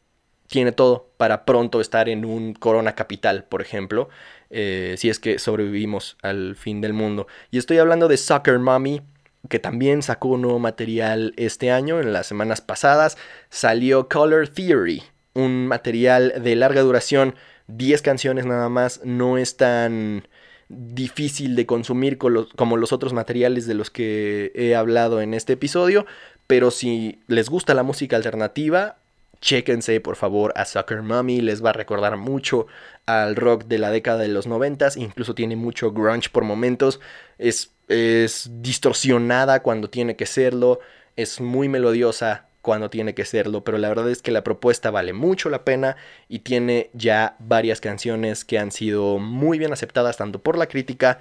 tiene 0.52 0.74
todo 0.74 1.10
para 1.16 1.46
pronto 1.46 1.80
estar 1.80 2.10
en 2.10 2.26
un 2.26 2.54
Corona 2.54 2.94
Capital, 2.94 3.46
por 3.46 3.62
ejemplo, 3.62 4.10
eh, 4.50 4.96
si 4.98 5.10
es 5.10 5.18
que 5.18 5.40
sobrevivimos 5.40 6.18
al 6.22 6.58
fin 6.58 6.82
del 6.82 6.92
mundo. 6.92 7.26
Y 7.52 7.58
estoy 7.58 7.78
hablando 7.78 8.10
de 8.10 8.18
Soccer 8.18 8.60
Mommy, 8.60 9.02
que 9.48 9.60
también 9.60 10.02
sacó 10.02 10.28
un 10.28 10.42
nuevo 10.42 10.60
material 10.60 11.34
este 11.38 11.72
año, 11.72 12.02
en 12.02 12.12
las 12.12 12.28
semanas 12.28 12.60
pasadas, 12.60 13.18
salió 13.50 14.10
Color 14.10 14.50
Theory, 14.50 15.04
un 15.34 15.68
material 15.68 16.34
de 16.44 16.58
larga 16.58 16.82
duración, 16.82 17.36
10 17.68 18.02
canciones 18.02 18.46
nada 18.46 18.68
más, 18.68 19.00
no 19.06 19.38
es 19.38 19.56
tan 19.56 20.28
difícil 20.68 21.56
de 21.56 21.66
consumir 21.66 22.18
como 22.18 22.76
los 22.76 22.92
otros 22.92 23.14
materiales 23.14 23.68
de 23.68 23.74
los 23.74 23.90
que 23.90 24.52
he 24.54 24.76
hablado 24.76 25.22
en 25.22 25.34
este 25.34 25.54
episodio, 25.54 26.06
pero 26.46 26.72
si 26.72 27.22
les 27.28 27.50
gusta 27.50 27.74
la 27.74 27.84
música 27.84 28.18
alternativa, 28.18 28.98
chéquense 29.42 30.00
por 30.00 30.16
favor 30.16 30.54
a 30.56 30.66
Soccer 30.66 31.02
Mommy, 31.02 31.42
les 31.42 31.64
va 31.64 31.72
a 31.72 31.74
recordar 31.74 32.16
mucho 32.16 32.68
al 33.06 33.36
rock 33.36 33.66
de 33.66 33.80
la 33.80 33.92
década 33.92 34.20
de 34.20 34.28
los 34.28 34.48
noventas, 34.48 34.96
incluso 34.96 35.36
tiene 35.36 35.56
mucho 35.56 35.92
grunge 35.92 36.30
por 36.30 36.44
momentos, 36.44 37.02
es, 37.38 37.72
es 37.88 38.50
distorsionada 38.62 39.62
cuando 39.62 39.90
tiene 39.90 40.16
que 40.16 40.28
serlo, 40.28 40.80
es 41.16 41.42
muy 41.42 41.68
melodiosa 41.68 42.46
cuando 42.62 42.92
tiene 42.92 43.16
que 43.16 43.26
serlo, 43.26 43.64
pero 43.64 43.80
la 43.80 43.90
verdad 43.90 44.10
es 44.10 44.22
que 44.22 44.32
la 44.32 44.44
propuesta 44.44 44.92
vale 44.92 45.14
mucho 45.14 45.50
la 45.50 45.66
pena 45.66 45.98
y 46.30 46.40
tiene 46.40 46.92
ya 46.94 47.36
varias 47.40 47.82
canciones 47.82 48.46
que 48.46 48.60
han 48.60 48.72
sido 48.72 49.18
muy 49.18 49.58
bien 49.58 49.74
aceptadas 49.74 50.18
tanto 50.18 50.40
por 50.40 50.58
la 50.58 50.68
crítica 50.68 51.20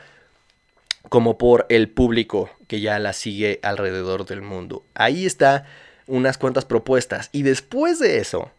como 1.08 1.38
por 1.38 1.64
el 1.70 1.88
público 1.88 2.50
que 2.68 2.80
ya 2.82 2.98
la 2.98 3.14
sigue 3.14 3.58
alrededor 3.62 4.26
del 4.26 4.42
mundo. 4.42 4.84
Ahí 4.94 5.24
está 5.24 5.64
unas 6.10 6.36
cuantas 6.36 6.64
propuestas. 6.64 7.30
Y 7.32 7.42
después 7.42 7.98
de 7.98 8.18
eso, 8.18 8.50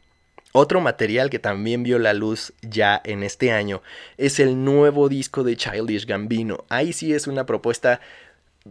otro 0.54 0.82
material 0.82 1.30
que 1.30 1.40
también 1.40 1.84
vio 1.84 2.00
la 2.00 2.14
luz 2.14 2.54
ya 2.62 3.00
en 3.04 3.24
este 3.24 3.52
año 3.52 3.82
es 4.18 4.40
el 4.40 4.64
nuevo 4.66 5.08
disco 5.08 5.44
de 5.44 5.56
Childish 5.56 6.06
Gambino. 6.06 6.66
Ahí 6.70 6.94
sí 6.94 7.14
es 7.14 7.28
una 7.28 7.46
propuesta 7.46 8.02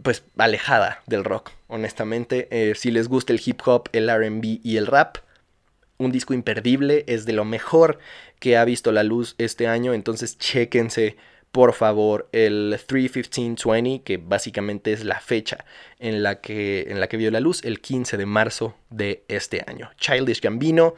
pues 0.03 0.23
alejada 0.37 1.01
del 1.07 1.23
rock, 1.23 1.51
honestamente. 1.67 2.47
Eh, 2.51 2.75
si 2.75 2.91
les 2.91 3.07
gusta 3.07 3.33
el 3.33 3.41
hip 3.43 3.61
hop, 3.65 3.89
el 3.93 4.09
RB 4.09 4.59
y 4.63 4.77
el 4.77 4.87
rap, 4.87 5.17
un 5.97 6.11
disco 6.11 6.33
imperdible, 6.33 7.03
es 7.07 7.25
de 7.25 7.33
lo 7.33 7.45
mejor 7.45 7.99
que 8.39 8.57
ha 8.57 8.65
visto 8.65 8.91
la 8.91 9.03
luz 9.03 9.35
este 9.37 9.67
año, 9.67 9.93
entonces 9.93 10.37
chéquense 10.37 11.15
por 11.51 11.73
favor 11.73 12.29
el 12.31 12.77
31520, 12.87 14.03
que 14.03 14.17
básicamente 14.17 14.93
es 14.93 15.03
la 15.03 15.19
fecha 15.19 15.65
en 15.99 16.23
la 16.23 16.39
que, 16.39 16.87
en 16.89 16.99
la 16.99 17.07
que 17.07 17.17
vio 17.17 17.29
la 17.29 17.39
luz, 17.39 17.63
el 17.63 17.81
15 17.81 18.17
de 18.17 18.25
marzo 18.25 18.75
de 18.89 19.23
este 19.27 19.63
año. 19.67 19.91
Childish 19.97 20.41
Gambino, 20.41 20.95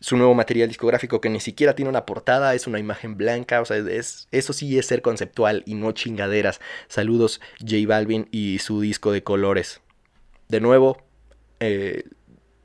su 0.00 0.16
nuevo 0.16 0.34
material 0.34 0.68
discográfico 0.68 1.20
que 1.20 1.28
ni 1.28 1.40
siquiera 1.40 1.74
tiene 1.74 1.88
una 1.88 2.06
portada, 2.06 2.54
es 2.54 2.68
una 2.68 2.78
imagen 2.78 3.16
blanca, 3.16 3.60
o 3.60 3.64
sea, 3.64 3.78
es, 3.78 4.28
eso 4.30 4.52
sí 4.52 4.78
es 4.78 4.86
ser 4.86 5.02
conceptual 5.02 5.64
y 5.66 5.74
no 5.74 5.90
chingaderas. 5.90 6.60
Saludos 6.86 7.40
J 7.58 7.76
Balvin 7.88 8.28
y 8.30 8.60
su 8.60 8.80
disco 8.80 9.10
de 9.10 9.24
colores. 9.24 9.80
De 10.48 10.60
nuevo, 10.60 11.02
eh, 11.58 12.04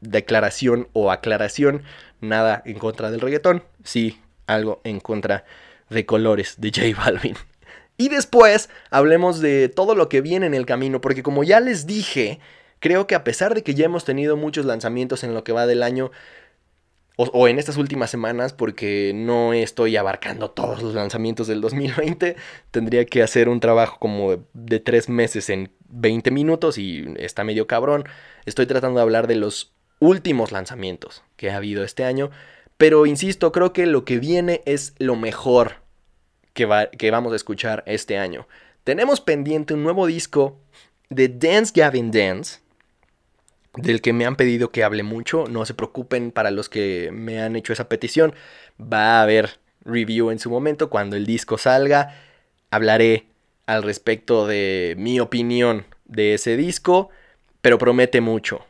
declaración 0.02 0.88
o 0.94 1.12
aclaración, 1.12 1.82
nada 2.22 2.62
en 2.66 2.78
contra 2.78 3.10
del 3.10 3.22
reggaetón, 3.22 3.64
sí, 3.84 4.20
algo 4.46 4.82
en 4.84 5.00
contra 5.00 5.46
de 5.90 6.06
colores 6.06 6.56
de 6.60 6.72
J 6.72 7.00
Balvin. 7.00 7.36
Y 7.98 8.10
después 8.10 8.70
hablemos 8.90 9.40
de 9.40 9.70
todo 9.70 9.96
lo 9.96 10.10
que 10.10 10.22
viene 10.22 10.46
en 10.46 10.54
el 10.54 10.66
camino, 10.66 11.02
porque 11.02 11.24
como 11.24 11.44
ya 11.44 11.60
les 11.60 11.86
dije, 11.86 12.40
creo 12.80 13.08
que 13.08 13.16
a 13.16 13.24
pesar 13.24 13.54
de 13.54 13.64
que 13.64 13.76
ya 13.76 13.86
hemos 13.86 14.04
tenido 14.04 14.36
muchos 14.36 14.66
lanzamientos 14.66 15.24
en 15.24 15.34
lo 15.34 15.44
que 15.44 15.52
va 15.52 15.68
del 15.68 15.84
año, 15.84 16.12
o, 17.16 17.48
en 17.48 17.60
estas 17.60 17.78
últimas 17.78 18.10
semanas, 18.10 18.54
porque 18.54 19.12
no 19.14 19.54
estoy 19.54 19.96
abarcando 19.98 20.50
todos 20.50 20.82
los 20.82 20.96
lanzamientos 20.96 21.46
del 21.46 21.62
2020, 21.62 22.36
tendría 22.72 23.06
que 23.06 23.22
hacer 23.22 23.50
un 23.50 23.60
trabajo 23.60 24.00
como 24.00 24.38
de, 24.54 24.80
tres 24.80 25.10
meses 25.10 25.50
en 25.50 25.72
20 25.90 26.32
minutos 26.32 26.80
y 26.80 27.06
está 27.18 27.44
medio 27.44 27.68
cabrón. 27.68 28.06
Estoy 28.46 28.66
tratando 28.66 28.98
de 28.98 29.04
hablar 29.04 29.28
de 29.28 29.36
los 29.36 29.74
últimos 30.00 30.52
lanzamientos 30.52 31.24
que 31.36 31.52
ha 31.52 31.58
habido 31.58 31.84
este 31.84 32.04
año, 32.04 32.32
pero 32.84 33.06
insisto, 33.06 33.54
creo 33.54 33.72
que 33.72 33.86
lo 33.86 34.04
que 34.04 34.20
viene 34.20 34.62
es 34.66 34.94
lo 34.98 35.16
mejor 35.16 35.76
que, 36.52 36.68
que 36.98 37.12
vamos 37.12 37.32
a 37.32 37.38
escuchar 37.38 37.82
este 37.88 38.18
año. 38.18 38.46
Tenemos 38.84 39.22
pendiente 39.22 39.74
un 39.74 39.84
nuevo 39.84 40.06
disco 40.06 40.60
de 41.10 41.30
Dance 41.30 41.72
Gavin 41.74 42.12
Dance, 42.12 42.60
del 43.78 44.02
que 44.02 44.12
me 44.12 44.26
han 44.26 44.36
pedido 44.36 44.72
que 44.72 44.84
hable 44.84 45.04
mucho. 45.04 45.46
No 45.50 45.66
se 45.66 45.74
preocupen 45.74 46.32
para 46.32 46.52
los 46.52 46.68
que 46.68 47.10
me 47.14 47.42
han 47.42 47.56
hecho 47.56 47.72
esa 47.72 47.88
petición. 47.88 48.36
Va 48.78 49.20
a 49.20 49.22
haber 49.22 49.60
review 49.86 50.30
en 50.30 50.40
su 50.40 50.50
momento. 50.50 50.90
Cuando 50.90 51.16
el 51.16 51.26
disco 51.26 51.58
salga, 51.58 52.22
hablaré 52.70 53.28
al 53.66 53.84
respecto 53.84 54.46
de 54.46 54.96
mi 54.98 55.22
opinión 55.22 55.86
de 56.04 56.34
ese 56.34 56.58
disco, 56.58 57.12
pero 57.62 57.78
promete 57.78 58.20
mucho. 58.20 58.66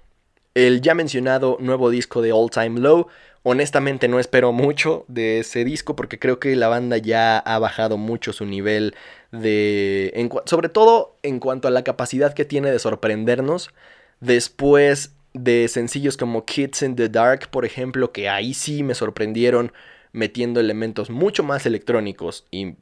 El 0.53 0.81
ya 0.81 0.93
mencionado 0.93 1.57
nuevo 1.59 1.89
disco 1.89 2.21
de 2.21 2.31
All 2.31 2.51
Time 2.51 2.79
Low 2.79 3.07
Honestamente 3.43 4.07
no 4.07 4.19
espero 4.19 4.51
mucho 4.53 5.05
de 5.07 5.39
ese 5.39 5.65
disco 5.65 5.95
porque 5.95 6.17
creo 6.17 6.39
que 6.39 6.55
la 6.55 6.69
banda 6.69 6.97
ya 6.97 7.37
ha 7.37 7.59
bajado 7.59 7.97
mucho 7.97 8.33
su 8.33 8.45
nivel 8.45 8.95
de... 9.31 10.29
sobre 10.45 10.69
todo 10.69 11.17
en 11.23 11.39
cuanto 11.39 11.67
a 11.67 11.71
la 11.71 11.83
capacidad 11.83 12.33
que 12.33 12.45
tiene 12.45 12.71
de 12.71 12.79
sorprendernos 12.79 13.69
después 14.21 15.13
de 15.33 15.67
sencillos 15.67 16.15
como 16.15 16.45
Kids 16.45 16.83
in 16.83 16.95
the 16.95 17.09
Dark, 17.09 17.49
por 17.49 17.65
ejemplo, 17.65 18.11
que 18.11 18.29
ahí 18.29 18.53
sí 18.53 18.83
me 18.83 18.95
sorprendieron 18.95 19.73
metiendo 20.11 20.59
elementos 20.59 21.09
mucho 21.09 21.43
más 21.43 21.65
electrónicos 21.65 22.45
y 22.51 22.75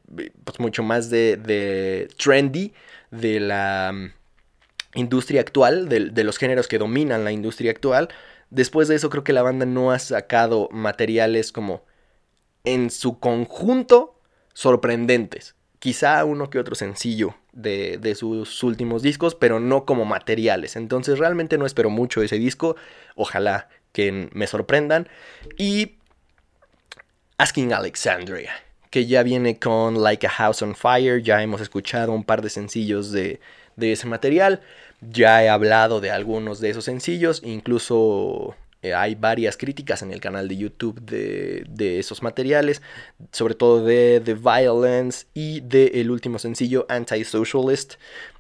pues, 0.44 0.60
mucho 0.60 0.84
más 0.84 1.10
de, 1.10 1.38
de 1.38 2.10
trendy 2.18 2.74
de 3.10 3.40
la 3.40 3.92
mm, 3.94 5.00
industria 5.00 5.42
actual, 5.42 5.88
de, 5.88 6.24
los 6.24 6.38
géneros 6.38 6.68
que 6.68 6.78
dominan 6.78 7.24
la 7.24 7.32
industria 7.32 7.72
actual. 7.72 8.10
Después 8.52 8.88
de 8.90 8.96
eso 8.96 9.10
creo 9.10 9.24
que 9.24 9.34
la 9.34 9.42
banda 9.42 9.66
no 9.66 9.92
ha 9.92 10.00
sacado 10.00 10.68
materiales 10.72 11.52
como 11.52 11.84
en 12.66 12.92
su 12.92 13.18
conjunto 13.18 14.20
sorprendentes. 14.54 15.56
Quizá 15.80 16.24
uno 16.26 16.50
que 16.50 16.60
otro 16.60 16.76
sencillo 16.76 17.34
de, 17.54 17.98
de, 17.98 18.14
sus 18.14 18.62
últimos 18.62 19.02
discos, 19.02 19.34
pero 19.34 19.60
no 19.60 19.86
como 19.86 20.06
materiales. 20.06 20.76
Entonces 20.76 21.18
realmente 21.18 21.58
no 21.58 21.66
espero 21.66 21.90
mucho 21.90 22.22
ese 22.22 22.38
disco. 22.38 22.76
Ojalá 23.16 23.70
que 23.94 24.30
me 24.34 24.46
sorprendan. 24.48 25.08
Y 25.58 25.96
Asking 27.38 27.74
Alexandria, 27.74 28.52
que 28.92 29.08
ya 29.08 29.24
viene 29.24 29.58
con 29.58 30.04
Like 30.04 30.28
a 30.28 30.30
House 30.30 30.62
on 30.62 30.76
Fire. 30.76 31.24
Ya 31.24 31.42
hemos 31.42 31.62
escuchado 31.62 32.12
un 32.12 32.26
par 32.26 32.42
de 32.42 32.50
sencillos 32.50 33.12
de, 33.12 33.40
de 33.78 33.94
ese 33.94 34.08
material. 34.08 34.62
Ya 35.02 35.44
he 35.44 35.50
hablado 35.50 36.00
de 36.00 36.12
algunos 36.12 36.60
de 36.60 36.70
esos 36.70 36.86
sencillos, 36.86 37.42
incluso 37.44 38.56
eh, 38.84 38.96
hay 38.96 39.14
varias 39.16 39.58
críticas 39.58 40.02
en 40.02 40.12
el 40.12 40.20
canal 40.20 40.48
de 40.48 40.58
YouTube 40.58 41.00
de, 41.02 42.00
esos 42.00 42.24
materiales, 42.24 42.82
sobre 43.32 43.54
todo 43.54 43.84
de 43.84 44.22
The 44.24 44.34
Violence 44.34 45.28
y 45.34 45.62
del 45.62 45.92
el 45.96 46.12
último 46.12 46.40
sencillo 46.40 46.86
Anti-Socialist. 46.90 47.96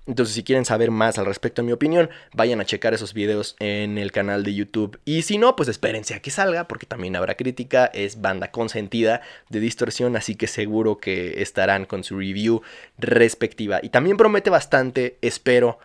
Entonces, 0.07 0.33
si 0.33 0.43
quieren 0.43 0.65
saber 0.65 0.89
más 0.89 1.19
al 1.19 1.27
respecto 1.27 1.61
de 1.61 1.67
mi 1.67 1.71
opinión, 1.73 2.09
vayan 2.33 2.59
a 2.59 2.65
checar 2.65 2.93
esos 2.95 3.13
videos 3.13 3.55
en 3.59 3.99
el 3.99 4.11
canal 4.11 4.43
de 4.43 4.55
YouTube. 4.55 4.99
Y 5.05 5.21
si 5.21 5.37
no, 5.37 5.55
pues 5.55 5.69
espérense 5.69 6.15
a 6.15 6.21
que 6.21 6.31
salga, 6.31 6.67
porque 6.67 6.87
también 6.87 7.15
habrá 7.15 7.35
crítica. 7.35 7.85
Es 7.85 8.19
banda 8.19 8.49
consentida 8.49 9.21
de 9.49 9.59
distorsión, 9.59 10.15
así 10.15 10.35
que 10.35 10.47
seguro 10.47 10.97
que 10.97 11.43
estarán 11.43 11.85
con 11.85 12.03
su 12.03 12.17
review 12.17 12.63
respectiva. 12.97 13.79
Y 13.83 13.89
también 13.89 14.17
promete 14.17 14.49
bastante, 14.49 15.17
espero 15.21 15.77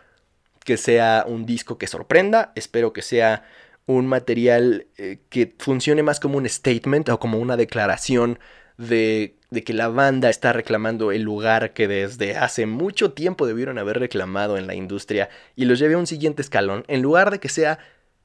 que 0.66 0.76
sea 0.76 1.24
un 1.26 1.46
disco 1.46 1.78
que 1.78 1.86
sorprenda, 1.86 2.52
espero 2.56 2.92
que 2.92 3.00
sea 3.00 3.44
un 3.86 4.06
material 4.06 4.88
eh, 4.98 5.20
que 5.30 5.54
funcione 5.58 6.02
más 6.02 6.20
como 6.20 6.36
un 6.36 6.46
statement 6.46 7.08
o 7.08 7.20
como 7.20 7.38
una 7.38 7.56
declaración 7.56 8.38
de, 8.76 9.36
de, 9.50 9.62
que 9.64 9.72
la 9.72 9.88
banda 9.88 10.28
está 10.28 10.52
reclamando 10.52 11.12
el 11.12 11.22
lugar 11.22 11.72
que 11.72 11.88
desde 11.88 12.36
hace 12.36 12.66
mucho 12.66 13.12
tiempo 13.12 13.46
debieron 13.46 13.78
haber 13.78 14.00
reclamado 14.00 14.58
en 14.58 14.66
la 14.66 14.74
industria 14.74 15.30
y 15.54 15.64
los 15.64 15.78
lleve 15.78 15.94
a 15.94 15.98
un 15.98 16.06
siguiente 16.06 16.42
escalón, 16.42 16.84
en 16.88 17.00
lugar 17.00 17.30
de 17.30 17.38
que 17.38 17.48
sea 17.48 17.78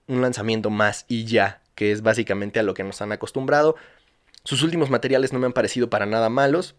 un 0.07 0.21
lanzamiento 0.21 0.69
más 0.71 1.05
y 1.07 1.25
ya, 1.25 1.61
que 1.75 1.91
es 1.91 2.01
básicamente 2.01 2.59
a 2.59 2.63
lo 2.63 2.73
que 2.73 2.83
nos 2.83 3.01
han 3.01 3.11
acostumbrado. 3.11 3.75
Sus 4.43 4.63
últimos 4.63 4.89
materiales 4.89 5.31
no 5.31 5.39
me 5.39 5.45
han 5.45 5.53
parecido 5.53 5.89
para 5.91 6.07
nada 6.07 6.27
malos, 6.29 6.75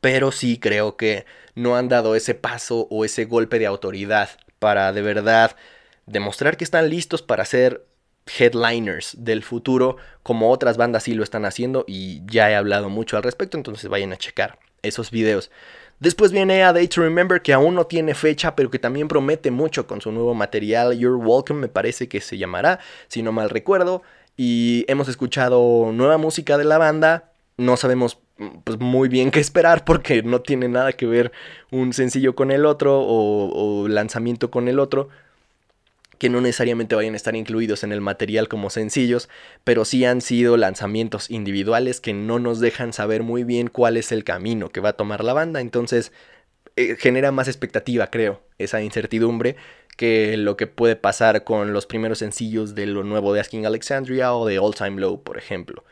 pero 0.00 0.30
sí 0.30 0.58
creo 0.58 0.96
que 0.96 1.26
no 1.56 1.76
han 1.76 1.88
dado 1.88 2.14
ese 2.14 2.34
paso 2.34 2.86
o 2.90 3.04
ese 3.04 3.24
golpe 3.24 3.58
de 3.58 3.66
autoridad 3.66 4.30
para 4.60 4.92
de 4.92 5.02
verdad 5.02 5.56
demostrar 6.06 6.56
que 6.56 6.64
están 6.64 6.88
listos 6.88 7.22
para 7.22 7.44
ser 7.44 7.84
headliners 8.38 9.16
del 9.18 9.42
futuro 9.42 9.96
como 10.22 10.50
otras 10.50 10.76
bandas 10.76 11.02
sí 11.02 11.14
lo 11.14 11.24
están 11.24 11.44
haciendo 11.44 11.84
y 11.88 12.22
ya 12.26 12.50
he 12.50 12.54
hablado 12.54 12.88
mucho 12.88 13.16
al 13.16 13.24
respecto, 13.24 13.56
entonces 13.56 13.90
vayan 13.90 14.12
a 14.12 14.16
checar 14.16 14.58
esos 14.82 15.10
videos. 15.10 15.50
Después 15.98 16.32
viene 16.32 16.62
A 16.62 16.72
Day 16.72 16.88
to 16.88 17.02
Remember 17.02 17.42
que 17.42 17.52
aún 17.52 17.74
no 17.74 17.86
tiene 17.86 18.14
fecha 18.14 18.54
pero 18.54 18.70
que 18.70 18.78
también 18.78 19.08
promete 19.08 19.50
mucho 19.50 19.86
con 19.86 20.00
su 20.00 20.12
nuevo 20.12 20.34
material 20.34 20.96
You're 20.96 21.16
Welcome 21.16 21.60
me 21.60 21.68
parece 21.68 22.08
que 22.08 22.20
se 22.20 22.38
llamará, 22.38 22.78
si 23.08 23.22
no 23.22 23.32
mal 23.32 23.50
recuerdo. 23.50 24.02
Y 24.36 24.86
hemos 24.88 25.08
escuchado 25.08 25.90
nueva 25.92 26.16
música 26.16 26.56
de 26.56 26.64
la 26.64 26.78
banda, 26.78 27.32
no 27.58 27.76
sabemos 27.76 28.18
pues, 28.64 28.78
muy 28.78 29.08
bien 29.08 29.30
qué 29.30 29.40
esperar 29.40 29.84
porque 29.84 30.22
no 30.22 30.40
tiene 30.40 30.68
nada 30.68 30.92
que 30.92 31.06
ver 31.06 31.32
un 31.70 31.92
sencillo 31.92 32.34
con 32.34 32.50
el 32.50 32.66
otro 32.66 33.00
o, 33.00 33.82
o 33.82 33.88
lanzamiento 33.88 34.50
con 34.50 34.68
el 34.68 34.78
otro 34.78 35.08
que 36.20 36.28
no 36.28 36.42
necesariamente 36.42 36.94
vayan 36.94 37.14
a 37.14 37.16
estar 37.16 37.34
incluidos 37.34 37.82
en 37.82 37.92
el 37.92 38.02
material 38.02 38.46
como 38.46 38.68
sencillos, 38.68 39.30
pero 39.64 39.86
sí 39.86 40.04
han 40.04 40.20
sido 40.20 40.58
lanzamientos 40.58 41.30
individuales 41.30 42.02
que 42.02 42.12
no 42.12 42.38
nos 42.38 42.60
dejan 42.60 42.92
saber 42.92 43.22
muy 43.22 43.42
bien 43.42 43.68
cuál 43.68 43.96
es 43.96 44.12
el 44.12 44.22
camino 44.22 44.68
que 44.68 44.80
va 44.80 44.90
a 44.90 44.96
tomar 44.98 45.24
la 45.24 45.32
banda, 45.32 45.62
entonces 45.62 46.12
eh, 46.76 46.96
genera 46.98 47.32
más 47.32 47.48
expectativa, 47.48 48.08
creo, 48.10 48.42
esa 48.58 48.82
incertidumbre 48.82 49.56
que 49.96 50.36
lo 50.36 50.58
que 50.58 50.66
puede 50.66 50.94
pasar 50.94 51.42
con 51.44 51.72
los 51.72 51.86
primeros 51.86 52.18
sencillos 52.18 52.74
de 52.74 52.86
lo 52.86 53.02
nuevo 53.02 53.32
de 53.32 53.40
Asking 53.40 53.64
Alexandria 53.64 54.34
o 54.34 54.46
de 54.46 54.58
All 54.58 54.74
Time 54.74 55.00
Low, 55.00 55.22
por 55.22 55.38
ejemplo. 55.38 55.84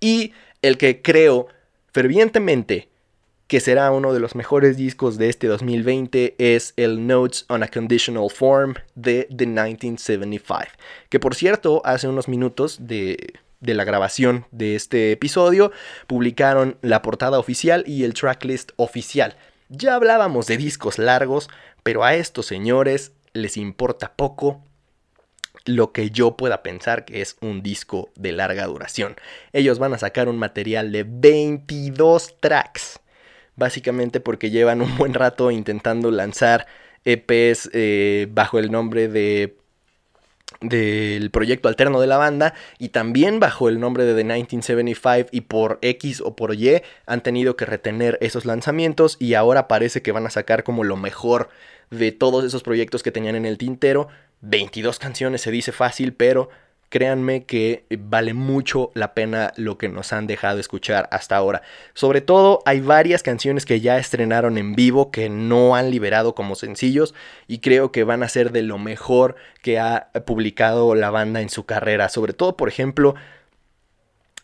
Y 0.00 0.32
el 0.62 0.78
que 0.78 1.02
creo 1.02 1.48
fervientemente 1.96 2.90
que 3.46 3.58
será 3.58 3.90
uno 3.90 4.12
de 4.12 4.20
los 4.20 4.34
mejores 4.34 4.76
discos 4.76 5.16
de 5.16 5.30
este 5.30 5.46
2020 5.46 6.34
es 6.36 6.74
el 6.76 7.06
Notes 7.06 7.46
on 7.48 7.62
a 7.62 7.68
Conditional 7.68 8.28
Form 8.28 8.74
de 8.94 9.26
The 9.34 9.46
1975. 9.46 10.66
Que 11.08 11.18
por 11.18 11.34
cierto, 11.34 11.80
hace 11.86 12.06
unos 12.06 12.28
minutos 12.28 12.76
de, 12.82 13.32
de 13.60 13.72
la 13.72 13.84
grabación 13.84 14.44
de 14.50 14.76
este 14.76 15.10
episodio, 15.10 15.72
publicaron 16.06 16.76
la 16.82 17.00
portada 17.00 17.38
oficial 17.38 17.82
y 17.86 18.04
el 18.04 18.12
tracklist 18.12 18.72
oficial. 18.76 19.38
Ya 19.70 19.94
hablábamos 19.94 20.46
de 20.48 20.58
discos 20.58 20.98
largos, 20.98 21.48
pero 21.82 22.04
a 22.04 22.14
estos 22.14 22.44
señores 22.44 23.12
les 23.32 23.56
importa 23.56 24.12
poco 24.16 24.65
lo 25.66 25.92
que 25.92 26.10
yo 26.10 26.36
pueda 26.36 26.62
pensar 26.62 27.04
que 27.04 27.20
es 27.20 27.36
un 27.40 27.62
disco 27.62 28.10
de 28.16 28.32
larga 28.32 28.66
duración. 28.66 29.16
Ellos 29.52 29.78
van 29.78 29.94
a 29.94 29.98
sacar 29.98 30.28
un 30.28 30.38
material 30.38 30.92
de 30.92 31.04
22 31.06 32.36
tracks 32.40 33.00
básicamente 33.56 34.20
porque 34.20 34.50
llevan 34.50 34.82
un 34.82 34.96
buen 34.96 35.14
rato 35.14 35.50
intentando 35.50 36.10
lanzar 36.10 36.66
EPs 37.04 37.70
eh, 37.72 38.28
bajo 38.30 38.58
el 38.58 38.70
nombre 38.70 39.08
de 39.08 39.56
del 40.60 41.30
proyecto 41.30 41.68
alterno 41.68 42.00
de 42.00 42.06
la 42.06 42.16
banda 42.16 42.54
y 42.78 42.88
también 42.90 43.40
bajo 43.40 43.68
el 43.68 43.78
nombre 43.78 44.04
de 44.04 44.14
The 44.14 44.24
1975 44.24 45.28
y 45.32 45.42
por 45.42 45.78
X 45.82 46.22
o 46.22 46.34
por 46.34 46.54
Y 46.54 46.82
han 47.04 47.22
tenido 47.22 47.56
que 47.56 47.66
retener 47.66 48.16
esos 48.22 48.46
lanzamientos 48.46 49.16
y 49.18 49.34
ahora 49.34 49.68
parece 49.68 50.02
que 50.02 50.12
van 50.12 50.24
a 50.24 50.30
sacar 50.30 50.64
como 50.64 50.84
lo 50.84 50.96
mejor 50.96 51.50
de 51.90 52.12
todos 52.12 52.44
esos 52.44 52.62
proyectos 52.62 53.02
que 53.02 53.12
tenían 53.12 53.36
en 53.36 53.44
el 53.44 53.58
tintero. 53.58 54.08
22 54.48 54.98
canciones 55.00 55.40
se 55.40 55.50
dice 55.50 55.72
fácil, 55.72 56.12
pero 56.12 56.48
créanme 56.88 57.44
que 57.44 57.84
vale 57.98 58.32
mucho 58.32 58.92
la 58.94 59.12
pena 59.12 59.52
lo 59.56 59.76
que 59.76 59.88
nos 59.88 60.12
han 60.12 60.28
dejado 60.28 60.60
escuchar 60.60 61.08
hasta 61.10 61.36
ahora. 61.36 61.62
Sobre 61.94 62.20
todo 62.20 62.62
hay 62.64 62.80
varias 62.80 63.24
canciones 63.24 63.66
que 63.66 63.80
ya 63.80 63.98
estrenaron 63.98 64.56
en 64.56 64.74
vivo 64.74 65.10
que 65.10 65.28
no 65.28 65.74
han 65.74 65.90
liberado 65.90 66.36
como 66.36 66.54
sencillos 66.54 67.12
y 67.48 67.58
creo 67.58 67.90
que 67.90 68.04
van 68.04 68.22
a 68.22 68.28
ser 68.28 68.52
de 68.52 68.62
lo 68.62 68.78
mejor 68.78 69.34
que 69.62 69.80
ha 69.80 70.10
publicado 70.24 70.94
la 70.94 71.10
banda 71.10 71.40
en 71.40 71.48
su 71.48 71.66
carrera. 71.66 72.08
Sobre 72.08 72.32
todo, 72.32 72.56
por 72.56 72.68
ejemplo, 72.68 73.16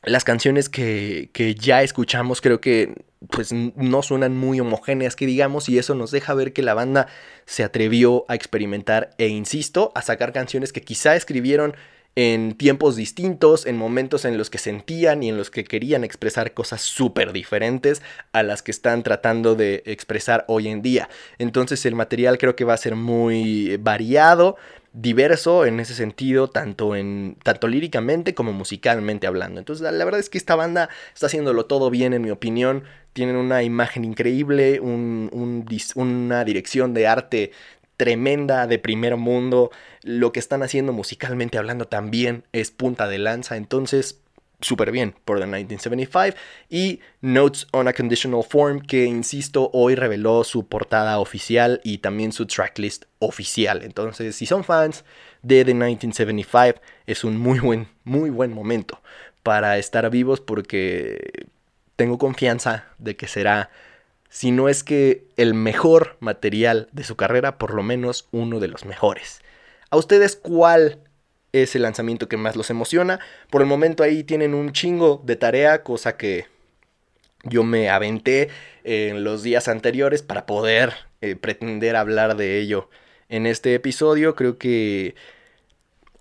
las 0.05 0.25
canciones 0.25 0.69
que, 0.69 1.31
que 1.33 1.55
ya 1.55 1.83
escuchamos 1.83 2.41
creo 2.41 2.61
que 2.61 3.05
pues 3.31 3.53
no 3.53 4.03
suenan 4.03 4.37
muy 4.37 4.59
homogéneas 4.59 5.15
que 5.15 5.27
digamos 5.27 5.69
y 5.69 5.79
eso 5.79 5.95
nos 5.95 6.11
deja 6.11 6.35
ver 6.35 6.53
que 6.53 6.63
la 6.63 6.75
banda 6.75 7.07
se 7.47 7.63
atrevió 7.63 8.25
a 8.29 8.35
experimentar 8.35 9.11
e 9.19 9.29
insisto 9.29 9.93
a 9.95 10.03
sacar 10.03 10.33
canciones 10.33 10.73
que 10.73 10.81
quizá 10.81 11.15
escribieron 11.15 11.75
en 12.15 12.53
tiempos 12.55 12.97
distintos, 12.97 13.65
en 13.65 13.79
momentos 13.79 14.25
en 14.27 14.37
los 14.37 14.51
que 14.51 14.59
sentían 14.59 15.23
y 15.23 15.31
en 15.31 15.39
los 15.39 15.51
que 15.51 15.65
querían 15.65 16.05
expresar 16.05 16.53
cosas 16.53 16.83
súper 16.83 17.33
diferentes 17.33 18.03
a 18.33 18.43
las 18.43 18.63
que 18.63 18.71
están 18.71 19.03
tratando 19.03 19.55
de 19.55 19.83
expresar 19.87 20.45
hoy 20.49 20.69
en 20.69 20.83
día. 20.83 21.09
Entonces 21.39 21.87
el 21.87 21.95
material 21.95 22.37
creo 22.37 22.55
que 22.55 22.65
va 22.65 22.75
a 22.75 22.79
ser 22.79 22.97
muy 22.97 23.79
variado, 23.79 24.57
diverso 24.93 25.65
en 25.65 25.81
ese 25.81 25.95
sentido, 25.95 26.49
tanto, 26.49 26.95
en, 26.97 27.37
tanto 27.43 27.69
líricamente 27.69 28.35
como 28.35 28.53
musicalmente 28.53 29.27
hablando. 29.27 29.59
Entonces 29.59 29.91
la 29.91 30.05
verdad 30.05 30.21
es 30.21 30.29
que 30.29 30.39
esta 30.39 30.55
banda 30.57 30.89
está 31.15 31.27
haciéndolo 31.27 31.67
todo 31.67 31.91
bien 31.91 32.13
en 32.13 32.23
mi 32.23 32.31
opinión. 32.31 32.85
Tienen 33.13 33.37
una 33.37 33.63
imagen 33.63 34.05
increíble, 34.05 34.81
una 34.81 36.45
dirección 36.45 36.95
de 36.95 37.07
arte 37.07 37.53
tremenda 37.97 38.67
de 38.67 38.79
primer 38.79 39.17
mundo. 39.17 39.71
Lo 40.03 40.33
que 40.33 40.41
están 40.41 40.63
haciendo 40.63 40.93
musicalmente 40.93 41.59
hablando 41.59 41.87
también 41.87 42.45
es 42.53 42.71
punta 42.71 43.09
de 43.09 43.19
lanza. 43.19 43.57
Entonces, 43.57 44.22
súper 44.63 44.91
bien 44.91 45.15
por 45.25 45.39
The 45.39 45.47
1975. 45.47 46.37
Y 46.71 47.01
Notes 47.21 47.67
on 47.73 47.89
a 47.89 47.93
Conditional 47.93 48.43
Form, 48.43 48.81
que 48.81 49.05
insisto, 49.05 49.71
hoy 49.73 49.95
reveló 49.95 50.45
su 50.45 50.67
portada 50.67 51.19
oficial 51.19 51.81
y 51.85 51.99
también 51.99 52.33
su 52.33 52.47
tracklist 52.47 53.05
oficial. 53.19 53.83
Entonces, 53.83 54.35
si 54.37 54.47
son 54.47 54.65
fans 54.65 55.05
de 55.43 55.65
The 55.65 55.75
1975, 55.75 56.81
es 57.07 57.25
un 57.25 57.37
muy 57.37 57.59
buen, 57.59 57.89
muy 58.05 58.31
buen 58.31 58.53
momento 58.53 59.01
para 59.43 59.79
estar 59.79 60.09
vivos 60.11 60.41
porque 60.41 61.47
tengo 61.97 62.19
confianza 62.19 62.87
de 62.99 63.17
que 63.17 63.29
será 63.29 63.71
si 64.29 64.51
no 64.51 64.71
es 64.71 64.83
que 64.83 65.27
el 65.37 65.53
mejor 65.53 66.17
material 66.21 66.89
de 66.93 67.05
su 67.05 67.17
carrera, 67.17 67.59
por 67.59 67.75
lo 67.75 67.83
menos 67.83 68.29
uno 68.31 68.61
de 68.61 68.69
los 68.69 68.87
mejores. 68.87 69.43
¿A 69.91 69.99
ustedes 69.99 70.37
cuál 70.37 71.01
es 71.53 71.77
el 71.77 71.83
lanzamiento 71.83 72.29
que 72.29 72.37
más 72.37 72.57
los 72.57 72.71
emociona? 72.71 73.21
Por 73.51 73.63
el 73.63 73.69
momento 73.69 74.03
ahí 74.03 74.25
tienen 74.25 74.55
un 74.55 74.73
chingo 74.73 75.23
de 75.25 75.37
tarea, 75.37 75.83
cosa 75.83 76.17
que 76.17 76.47
yo 77.45 77.65
me 77.65 77.91
aventé 77.91 78.49
en 78.85 79.25
los 79.25 79.43
días 79.43 79.69
anteriores 79.69 80.23
para 80.23 80.47
poder 80.47 80.93
eh, 81.21 81.37
pretender 81.37 81.97
hablar 81.97 82.37
de 82.37 82.59
ello 82.59 82.89
en 83.29 83.47
este 83.47 83.75
episodio. 83.75 84.35
Creo 84.35 84.59
que 84.59 85.15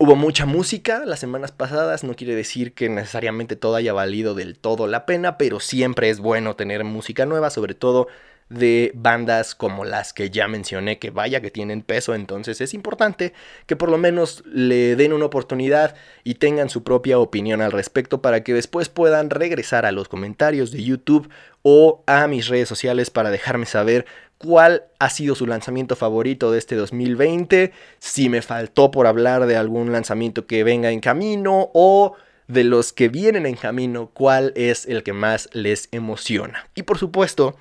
Hubo 0.01 0.15
mucha 0.15 0.47
música 0.47 1.05
las 1.05 1.19
semanas 1.19 1.51
pasadas, 1.51 2.03
no 2.03 2.15
quiere 2.15 2.33
decir 2.33 2.73
que 2.73 2.89
necesariamente 2.89 3.55
todo 3.55 3.75
haya 3.75 3.93
valido 3.93 4.33
del 4.33 4.57
todo 4.57 4.87
la 4.87 5.05
pena, 5.05 5.37
pero 5.37 5.59
siempre 5.59 6.09
es 6.09 6.19
bueno 6.19 6.55
tener 6.55 6.83
música 6.83 7.27
nueva, 7.27 7.51
sobre 7.51 7.75
todo 7.75 8.07
de 8.51 8.91
bandas 8.93 9.55
como 9.55 9.85
las 9.85 10.11
que 10.11 10.29
ya 10.29 10.47
mencioné, 10.49 10.99
que 10.99 11.09
vaya 11.09 11.41
que 11.41 11.51
tienen 11.51 11.81
peso, 11.81 12.13
entonces 12.13 12.59
es 12.59 12.73
importante 12.73 13.33
que 13.65 13.77
por 13.77 13.89
lo 13.89 13.97
menos 13.97 14.43
le 14.45 14.97
den 14.97 15.13
una 15.13 15.25
oportunidad 15.25 15.95
y 16.25 16.35
tengan 16.35 16.69
su 16.69 16.83
propia 16.83 17.17
opinión 17.17 17.61
al 17.61 17.71
respecto 17.71 18.21
para 18.21 18.43
que 18.43 18.53
después 18.53 18.89
puedan 18.89 19.29
regresar 19.29 19.85
a 19.85 19.93
los 19.93 20.09
comentarios 20.09 20.71
de 20.71 20.83
YouTube 20.83 21.29
o 21.61 22.03
a 22.07 22.27
mis 22.27 22.49
redes 22.49 22.67
sociales 22.67 23.09
para 23.09 23.31
dejarme 23.31 23.65
saber 23.65 24.05
cuál 24.37 24.83
ha 24.99 25.09
sido 25.09 25.35
su 25.35 25.47
lanzamiento 25.47 25.95
favorito 25.95 26.51
de 26.51 26.59
este 26.59 26.75
2020, 26.75 27.71
si 27.99 28.27
me 28.27 28.41
faltó 28.41 28.91
por 28.91 29.07
hablar 29.07 29.45
de 29.45 29.55
algún 29.55 29.93
lanzamiento 29.93 30.45
que 30.45 30.65
venga 30.65 30.91
en 30.91 30.99
camino 30.99 31.69
o 31.73 32.15
de 32.49 32.65
los 32.65 32.91
que 32.91 33.07
vienen 33.07 33.45
en 33.45 33.55
camino, 33.55 34.09
cuál 34.13 34.51
es 34.57 34.85
el 34.87 35.03
que 35.03 35.13
más 35.13 35.47
les 35.53 35.87
emociona. 35.91 36.67
Y 36.75 36.83
por 36.83 36.97
supuesto, 36.97 37.55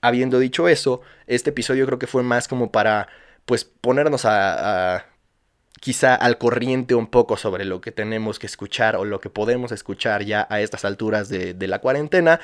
habiendo 0.00 0.38
dicho 0.38 0.68
eso, 0.68 1.00
este 1.26 1.50
episodio 1.50 1.86
creo 1.86 1.98
que 1.98 2.06
fue 2.06 2.22
más 2.22 2.48
como 2.48 2.70
para 2.70 3.08
pues 3.44 3.64
ponernos 3.64 4.24
a, 4.24 5.06
quizá 5.80 6.14
al 6.14 6.38
corriente 6.38 6.94
un 6.94 7.06
poco 7.06 7.36
sobre 7.36 7.64
lo 7.64 7.80
que 7.80 7.92
tenemos 7.92 8.38
que 8.38 8.46
escuchar 8.46 8.96
o 8.96 9.04
lo 9.04 9.20
que 9.20 9.30
podemos 9.30 9.72
escuchar 9.72 10.24
ya 10.24 10.46
a 10.50 10.60
estas 10.60 10.84
alturas 10.84 11.28
de, 11.28 11.54
la 11.66 11.78
cuarentena 11.78 12.40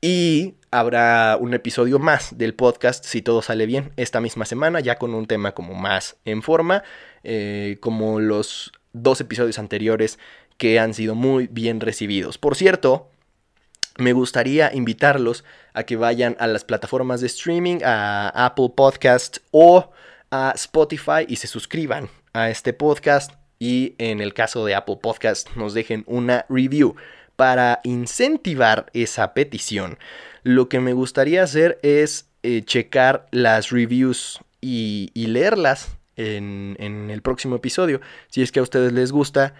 y 0.00 0.54
habrá 0.70 1.36
un 1.40 1.54
episodio 1.54 1.98
más 1.98 2.38
del 2.38 2.54
podcast, 2.54 3.04
si 3.04 3.20
todo 3.20 3.42
sale 3.42 3.66
bien, 3.66 3.92
esta 3.96 4.20
misma 4.20 4.44
semana, 4.44 4.78
ya 4.78 4.96
con 4.96 5.12
un 5.12 5.26
tema 5.26 5.52
como 5.52 5.74
más 5.74 6.16
en 6.24 6.42
forma, 6.42 6.84
eh, 7.24 7.78
como 7.80 8.20
los 8.20 8.72
dos 8.92 9.20
episodios 9.20 9.58
anteriores 9.58 10.20
que 10.56 10.78
han 10.78 10.94
sido 10.94 11.16
muy 11.16 11.48
bien 11.48 11.80
recibidos. 11.80 12.38
Por 12.38 12.54
cierto, 12.54 13.10
me 13.98 14.12
gustaría 14.12 14.72
invitarlos 14.72 15.44
a 15.74 15.82
que 15.82 15.96
vayan 15.96 16.36
a 16.38 16.46
las 16.46 16.64
plataformas 16.64 17.20
de 17.20 17.26
streaming, 17.26 17.80
a 17.84 18.28
Apple 18.46 18.70
Podcast 18.74 19.38
o 19.50 19.90
a 20.30 20.52
Spotify 20.54 21.26
y 21.26 21.36
se 21.36 21.48
suscriban 21.48 22.08
a 22.32 22.48
este 22.48 22.72
podcast 22.72 23.32
y 23.58 23.94
en 23.98 24.20
el 24.20 24.34
caso 24.34 24.64
de 24.64 24.76
Apple 24.76 24.98
Podcast 25.02 25.56
nos 25.56 25.74
dejen 25.74 26.04
una 26.06 26.46
review 26.48 26.94
para 27.34 27.80
incentivar 27.82 28.86
esa 28.92 29.34
petición. 29.34 29.98
Lo 30.44 30.68
que 30.68 30.80
me 30.80 30.92
gustaría 30.92 31.42
hacer 31.42 31.78
es 31.82 32.28
eh, 32.44 32.62
checar 32.64 33.26
las 33.32 33.70
reviews 33.70 34.40
y, 34.60 35.10
leerlas 35.14 35.96
en, 36.16 36.76
en 36.78 37.10
el 37.10 37.22
próximo 37.22 37.56
episodio. 37.56 38.00
Si 38.28 38.42
es 38.42 38.52
que 38.52 38.60
a 38.60 38.62
ustedes 38.62 38.92
les 38.92 39.12
gusta, 39.12 39.54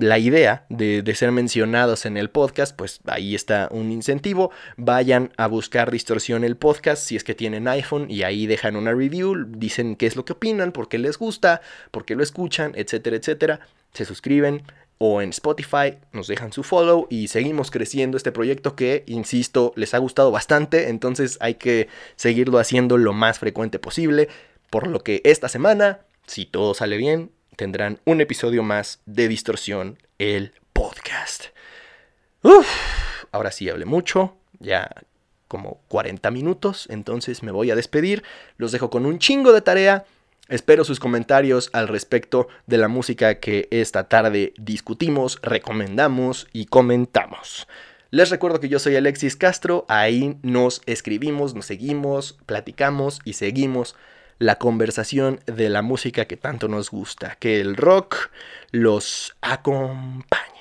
la 0.00 0.18
idea 0.18 0.64
de, 0.68 1.02
ser 1.14 1.32
mencionados 1.32 2.06
en 2.06 2.16
el 2.16 2.30
podcast, 2.30 2.74
pues 2.76 3.00
ahí 3.06 3.34
está 3.34 3.68
un 3.70 3.92
incentivo. 3.92 4.50
Vayan 4.76 5.32
a 5.36 5.46
buscar 5.46 5.90
Distorsión 5.90 6.44
el 6.44 6.56
podcast 6.56 7.02
si 7.02 7.16
es 7.16 7.24
que 7.24 7.34
tienen 7.34 7.68
iPhone 7.68 8.06
y 8.10 8.22
ahí 8.22 8.46
dejan 8.46 8.76
una 8.76 8.92
review, 8.92 9.46
dicen 9.48 9.96
qué 9.96 10.06
es 10.06 10.16
lo 10.16 10.24
que 10.24 10.32
opinan, 10.32 10.72
por 10.72 10.88
qué 10.88 10.98
les 10.98 11.18
gusta, 11.18 11.60
por 11.90 12.04
qué 12.04 12.16
lo 12.16 12.22
escuchan, 12.22 12.72
etcétera, 12.74 13.16
etcétera. 13.16 13.60
Se 13.92 14.04
suscriben 14.04 14.62
o 14.98 15.22
en 15.22 15.30
Spotify 15.30 15.96
nos 16.12 16.26
dejan 16.26 16.52
su 16.52 16.62
follow 16.62 17.06
y 17.08 17.28
seguimos 17.28 17.70
creciendo 17.70 18.18
este 18.18 18.32
proyecto 18.32 18.76
que, 18.76 19.02
insisto, 19.06 19.72
les 19.74 19.94
ha 19.94 19.98
gustado 19.98 20.30
bastante, 20.30 20.90
entonces 20.90 21.38
hay 21.40 21.54
que 21.54 21.88
seguirlo 22.16 22.58
haciendo 22.58 22.98
lo 22.98 23.14
más 23.14 23.38
frecuente 23.38 23.78
posible. 23.78 24.28
Por 24.68 24.86
lo 24.86 25.02
que 25.02 25.22
esta 25.24 25.48
semana, 25.48 26.00
si 26.26 26.44
todo 26.44 26.74
sale 26.74 26.98
bien, 26.98 27.32
tendrán 27.60 28.00
un 28.06 28.22
episodio 28.22 28.62
más 28.62 29.00
de 29.04 29.28
Distorsión, 29.28 29.98
el 30.18 30.54
podcast. 30.72 31.48
Uf, 32.42 32.66
ahora 33.32 33.50
sí 33.50 33.68
hablé 33.68 33.84
mucho, 33.84 34.34
ya 34.60 34.88
como 35.46 35.82
40 35.88 36.30
minutos, 36.30 36.86
entonces 36.88 37.42
me 37.42 37.52
voy 37.52 37.70
a 37.70 37.76
despedir, 37.76 38.22
los 38.56 38.72
dejo 38.72 38.88
con 38.88 39.04
un 39.04 39.18
chingo 39.18 39.52
de 39.52 39.60
tarea. 39.60 40.06
Espero 40.48 40.84
sus 40.84 41.00
comentarios 41.00 41.68
al 41.74 41.88
respecto 41.88 42.48
de 42.66 42.78
la 42.78 42.88
música 42.88 43.40
que 43.40 43.68
esta 43.70 44.08
tarde 44.08 44.54
discutimos, 44.56 45.38
recomendamos 45.42 46.48
y 46.54 46.64
comentamos. 46.64 47.68
Les 48.10 48.30
recuerdo 48.30 48.60
que 48.60 48.70
yo 48.70 48.78
soy 48.78 48.96
Alexis 48.96 49.36
Castro, 49.36 49.84
ahí 49.86 50.38
nos 50.40 50.80
escribimos, 50.86 51.54
nos 51.54 51.66
seguimos, 51.66 52.38
platicamos 52.46 53.20
y 53.26 53.34
seguimos 53.34 53.96
la 54.40 54.56
conversación 54.56 55.38
de 55.46 55.68
la 55.68 55.82
música 55.82 56.24
que 56.24 56.38
tanto 56.38 56.66
nos 56.66 56.90
gusta, 56.90 57.36
que 57.38 57.60
el 57.60 57.76
rock 57.76 58.30
los 58.72 59.36
acompañe. 59.42 60.59